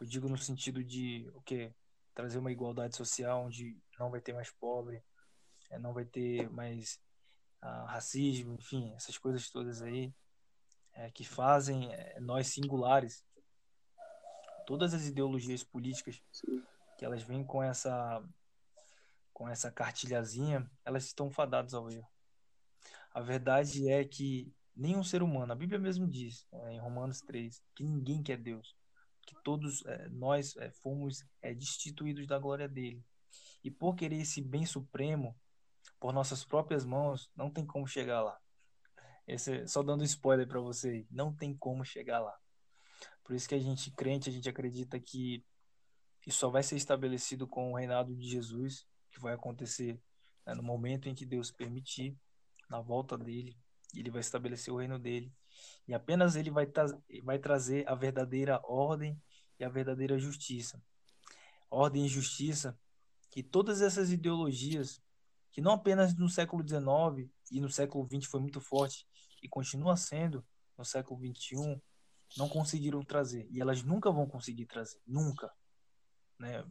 eu 0.00 0.06
digo 0.06 0.28
no 0.28 0.36
sentido 0.36 0.84
de 0.84 1.26
o 1.34 1.40
que 1.40 1.74
trazer 2.14 2.38
uma 2.38 2.52
igualdade 2.52 2.96
social 2.96 3.46
onde 3.46 3.82
não 3.98 4.10
vai 4.10 4.20
ter 4.20 4.34
mais 4.34 4.50
pobre 4.50 5.02
não 5.78 5.92
vai 5.92 6.04
ter 6.04 6.50
mais 6.50 7.00
ah, 7.60 7.86
racismo 7.86 8.54
enfim 8.54 8.92
essas 8.94 9.18
coisas 9.18 9.50
todas 9.50 9.82
aí 9.82 10.12
é, 10.92 11.10
que 11.10 11.24
fazem 11.24 11.92
é, 11.92 12.18
nós 12.20 12.48
singulares 12.48 13.24
todas 14.66 14.94
as 14.94 15.06
ideologias 15.06 15.62
políticas 15.62 16.22
Sim. 16.32 16.62
que 16.98 17.04
elas 17.04 17.22
vêm 17.22 17.44
com 17.44 17.62
essa 17.62 18.22
com 19.32 19.48
essa 19.48 19.70
cartilhazinha 19.70 20.70
elas 20.84 21.04
estão 21.04 21.30
fadadas 21.30 21.74
ao 21.74 21.90
erro 21.90 22.08
a 23.12 23.20
verdade 23.20 23.88
é 23.90 24.04
que 24.04 24.52
nenhum 24.74 25.02
ser 25.02 25.22
humano, 25.22 25.52
a 25.52 25.56
Bíblia 25.56 25.78
mesmo 25.78 26.06
diz, 26.06 26.46
é, 26.52 26.72
em 26.72 26.80
Romanos 26.80 27.20
3, 27.20 27.62
que 27.74 27.84
ninguém 27.84 28.22
quer 28.22 28.38
Deus, 28.38 28.74
que 29.26 29.34
todos 29.42 29.84
é, 29.84 30.08
nós 30.08 30.56
é, 30.56 30.70
fomos 30.70 31.24
é, 31.42 31.52
destituídos 31.54 32.26
da 32.26 32.38
glória 32.38 32.68
dele. 32.68 33.04
E 33.62 33.70
por 33.70 33.94
querer 33.94 34.20
esse 34.20 34.40
bem 34.40 34.64
supremo, 34.64 35.36
por 36.00 36.12
nossas 36.12 36.42
próprias 36.42 36.84
mãos, 36.84 37.30
não 37.36 37.50
tem 37.50 37.64
como 37.64 37.86
chegar 37.86 38.22
lá. 38.22 38.40
Esse, 39.26 39.66
só 39.68 39.82
dando 39.82 40.02
spoiler 40.02 40.48
para 40.48 40.58
você, 40.58 41.06
não 41.10 41.32
tem 41.32 41.54
como 41.54 41.84
chegar 41.84 42.18
lá. 42.18 42.36
Por 43.22 43.36
isso 43.36 43.48
que 43.48 43.54
a 43.54 43.60
gente 43.60 43.90
crente, 43.92 44.28
a 44.28 44.32
gente 44.32 44.48
acredita 44.48 44.98
que 44.98 45.44
isso 46.26 46.38
só 46.38 46.50
vai 46.50 46.62
ser 46.62 46.76
estabelecido 46.76 47.46
com 47.46 47.72
o 47.72 47.76
reinado 47.76 48.14
de 48.16 48.28
Jesus, 48.28 48.86
que 49.10 49.20
vai 49.20 49.34
acontecer 49.34 50.00
né, 50.44 50.54
no 50.54 50.62
momento 50.62 51.08
em 51.08 51.14
que 51.14 51.26
Deus 51.26 51.50
permitir, 51.50 52.16
na 52.68 52.80
volta 52.80 53.16
dele, 53.16 53.56
ele 53.94 54.10
vai 54.10 54.20
estabelecer 54.20 54.72
o 54.72 54.78
reino 54.78 54.98
dele. 54.98 55.32
E 55.86 55.94
apenas 55.94 56.36
ele 56.36 56.50
vai, 56.50 56.66
tra 56.66 56.86
vai 57.22 57.38
trazer 57.38 57.86
a 57.88 57.94
verdadeira 57.94 58.60
ordem 58.64 59.20
e 59.58 59.64
a 59.64 59.68
verdadeira 59.68 60.18
justiça. 60.18 60.82
Ordem 61.70 62.06
e 62.06 62.08
justiça 62.08 62.78
que 63.30 63.42
todas 63.42 63.80
essas 63.82 64.10
ideologias, 64.10 65.02
que 65.50 65.60
não 65.60 65.72
apenas 65.72 66.14
no 66.14 66.28
século 66.28 66.66
XIX 66.66 67.30
e 67.50 67.60
no 67.60 67.70
século 67.70 68.06
XX 68.06 68.26
foi 68.26 68.40
muito 68.40 68.60
forte, 68.60 69.06
e 69.42 69.48
continua 69.48 69.96
sendo 69.96 70.44
no 70.76 70.84
século 70.84 71.20
XXI, 71.20 71.80
não 72.36 72.48
conseguiram 72.48 73.02
trazer. 73.02 73.48
E 73.50 73.60
elas 73.60 73.82
nunca 73.82 74.10
vão 74.10 74.26
conseguir 74.26 74.66
trazer. 74.66 75.00
Nunca. 75.06 75.50
Né? 76.38 76.64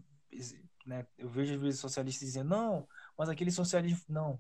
né? 0.86 1.08
Eu 1.18 1.30
vejo 1.30 1.56
às 1.56 1.60
vezes 1.60 1.80
socialistas 1.80 2.28
dizendo, 2.28 2.50
não, 2.50 2.88
mas 3.18 3.30
aquele 3.30 3.52
socialismo. 3.52 4.06
Não 4.08 4.40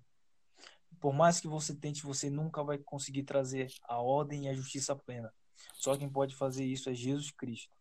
por 0.99 1.13
mais 1.13 1.39
que 1.39 1.47
você 1.47 1.73
tente, 1.75 2.03
você 2.03 2.29
nunca 2.29 2.63
vai 2.63 2.77
conseguir 2.77 3.23
trazer 3.23 3.71
a 3.83 3.97
ordem 3.97 4.45
e 4.45 4.49
a 4.49 4.53
justiça 4.53 4.95
plena. 4.95 5.33
Só 5.73 5.95
quem 5.97 6.09
pode 6.09 6.35
fazer 6.35 6.65
isso 6.65 6.89
é 6.89 6.93
Jesus 6.93 7.31
Cristo. 7.31 7.71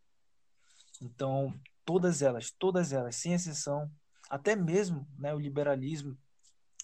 Então, 1.00 1.54
todas 1.84 2.22
elas, 2.22 2.50
todas 2.50 2.92
elas, 2.92 3.16
sem 3.16 3.32
exceção, 3.32 3.90
até 4.28 4.54
mesmo 4.54 5.06
né, 5.16 5.34
o 5.34 5.38
liberalismo 5.38 6.16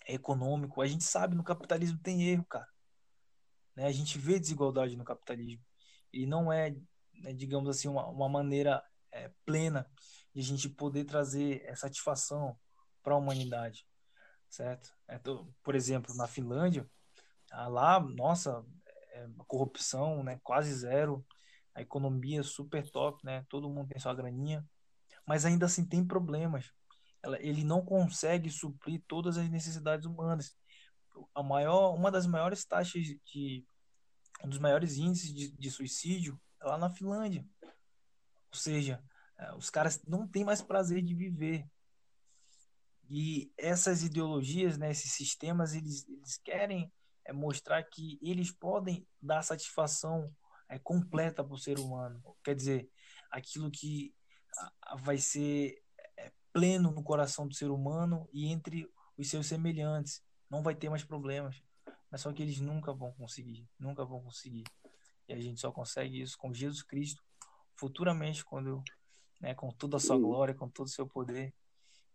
econômico, 0.06 0.80
a 0.80 0.86
gente 0.86 1.04
sabe 1.04 1.34
no 1.34 1.44
capitalismo 1.44 1.98
tem 1.98 2.28
erro, 2.28 2.44
cara. 2.44 2.68
Né? 3.76 3.86
A 3.86 3.92
gente 3.92 4.18
vê 4.18 4.38
desigualdade 4.38 4.96
no 4.96 5.04
capitalismo. 5.04 5.64
E 6.12 6.26
não 6.26 6.52
é, 6.52 6.70
né, 7.14 7.32
digamos 7.32 7.68
assim, 7.68 7.88
uma, 7.88 8.06
uma 8.08 8.28
maneira 8.28 8.82
é, 9.12 9.30
plena 9.44 9.90
de 10.34 10.40
a 10.40 10.44
gente 10.44 10.68
poder 10.68 11.04
trazer 11.04 11.64
satisfação 11.76 12.58
para 13.02 13.14
a 13.14 13.18
humanidade 13.18 13.86
certo? 14.54 14.90
É, 15.08 15.20
por 15.62 15.74
exemplo, 15.74 16.14
na 16.14 16.28
Finlândia, 16.28 16.88
ah, 17.50 17.66
lá, 17.66 18.00
nossa, 18.00 18.64
é, 19.12 19.24
a 19.24 19.44
corrupção, 19.46 20.22
né, 20.22 20.38
quase 20.42 20.72
zero, 20.72 21.26
a 21.74 21.82
economia 21.82 22.42
super 22.42 22.88
top, 22.88 23.24
né, 23.24 23.44
todo 23.48 23.68
mundo 23.68 23.88
tem 23.88 23.98
sua 23.98 24.14
graninha, 24.14 24.64
mas 25.26 25.44
ainda 25.44 25.66
assim 25.66 25.84
tem 25.84 26.06
problemas. 26.06 26.70
Ela, 27.24 27.40
ele 27.40 27.64
não 27.64 27.82
consegue 27.82 28.50
suprir 28.50 29.02
todas 29.08 29.38
as 29.38 29.48
necessidades 29.48 30.04
humanas. 30.04 30.54
A 31.34 31.42
maior, 31.42 31.94
uma 31.94 32.10
das 32.10 32.26
maiores 32.26 32.66
taxas 32.66 33.02
de, 33.02 33.64
um 34.44 34.48
dos 34.48 34.58
maiores 34.58 34.98
índices 34.98 35.32
de, 35.32 35.50
de 35.50 35.70
suicídio 35.70 36.38
é 36.60 36.66
lá 36.66 36.76
na 36.76 36.90
Finlândia. 36.90 37.42
Ou 37.62 38.58
seja, 38.58 39.02
é, 39.38 39.54
os 39.54 39.70
caras 39.70 40.02
não 40.06 40.28
têm 40.28 40.44
mais 40.44 40.60
prazer 40.60 41.00
de 41.00 41.14
viver. 41.14 41.66
E 43.08 43.50
essas 43.56 44.02
ideologias, 44.02 44.76
né, 44.76 44.90
esses 44.90 45.12
sistemas, 45.12 45.74
eles, 45.74 46.06
eles 46.06 46.36
querem 46.36 46.92
é, 47.24 47.32
mostrar 47.32 47.82
que 47.84 48.18
eles 48.20 48.52
podem 48.52 49.08
dar 49.20 49.40
satisfação 49.40 50.30
é, 50.68 50.78
completa 50.78 51.42
para 51.42 51.54
o 51.54 51.58
ser 51.58 51.78
humano. 51.78 52.22
Quer 52.44 52.54
dizer, 52.54 52.90
aquilo 53.30 53.70
que 53.70 54.14
vai 55.00 55.16
ser 55.16 55.83
pleno 56.54 56.92
no 56.92 57.02
coração 57.02 57.48
do 57.48 57.54
ser 57.54 57.68
humano 57.68 58.28
e 58.32 58.46
entre 58.46 58.88
os 59.18 59.28
seus 59.28 59.48
semelhantes. 59.48 60.22
Não 60.48 60.62
vai 60.62 60.74
ter 60.74 60.88
mais 60.88 61.04
problemas. 61.04 61.60
Mas 62.10 62.20
só 62.20 62.32
que 62.32 62.42
eles 62.42 62.60
nunca 62.60 62.92
vão 62.92 63.12
conseguir. 63.12 63.68
Nunca 63.78 64.04
vão 64.04 64.22
conseguir. 64.22 64.64
E 65.28 65.32
a 65.32 65.40
gente 65.40 65.60
só 65.60 65.72
consegue 65.72 66.22
isso 66.22 66.38
com 66.38 66.54
Jesus 66.54 66.82
Cristo 66.82 67.22
futuramente, 67.76 68.44
quando, 68.44 68.82
né, 69.40 69.52
com 69.52 69.70
toda 69.72 69.96
a 69.96 70.00
sua 70.00 70.16
glória, 70.16 70.54
com 70.54 70.68
todo 70.68 70.86
o 70.86 70.90
seu 70.90 71.08
poder 71.08 71.52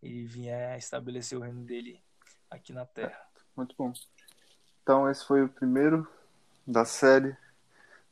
e 0.02 0.26
vier 0.26 0.78
estabelecer 0.78 1.38
o 1.38 1.42
reino 1.42 1.66
dele 1.66 2.02
aqui 2.50 2.72
na 2.72 2.86
Terra. 2.86 3.20
Muito 3.58 3.76
bom. 3.78 3.92
Então, 4.82 5.10
esse 5.10 5.26
foi 5.26 5.44
o 5.44 5.50
primeiro 5.50 6.08
da 6.66 6.86
série 6.86 7.36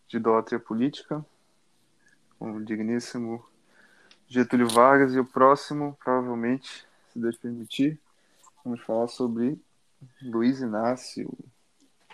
de 0.09 0.17
Idolatria 0.17 0.59
Política, 0.59 1.25
com 2.37 2.51
o 2.51 2.65
digníssimo 2.65 3.47
Getúlio 4.27 4.67
Vargas, 4.67 5.13
e 5.13 5.19
o 5.19 5.25
próximo, 5.25 5.97
provavelmente, 6.03 6.85
se 7.11 7.19
Deus 7.19 7.37
permitir, 7.37 7.99
vamos 8.63 8.81
falar 8.81 9.07
sobre 9.07 9.59
Luiz 10.21 10.59
Inácio 10.59 11.31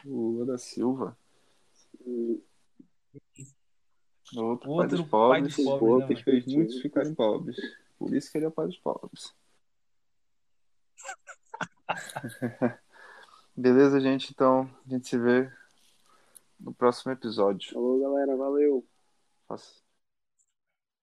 Lula 0.05 0.45
da 0.45 0.57
Silva. 0.57 1.18
Outro, 4.36 4.72
Outro 4.72 4.78
pai 4.78 4.88
dos 4.88 5.01
pobres, 5.01 5.55
pai 5.55 5.66
dos 5.66 5.80
pobres 5.80 6.09
né, 6.09 6.16
que 6.16 6.24
fez 6.24 6.45
muitos 6.47 6.82
ficarem 6.82 7.14
pobres. 7.14 7.57
Por 7.97 8.14
isso 8.14 8.32
que 8.32 8.38
ele 8.38 8.45
é 8.45 8.47
o 8.47 8.51
pai 8.51 8.68
dos 8.68 8.78
pobres. 8.78 9.34
Beleza, 13.55 13.99
gente? 13.99 14.32
Então, 14.32 14.70
a 14.86 14.89
gente 14.89 15.07
se 15.07 15.18
vê 15.18 15.51
no 16.59 16.74
próximo 16.74 17.11
episódio. 17.11 17.74
Falou, 17.74 17.99
galera. 17.99 18.36
Valeu. 18.36 18.84
Faça. 19.47 19.83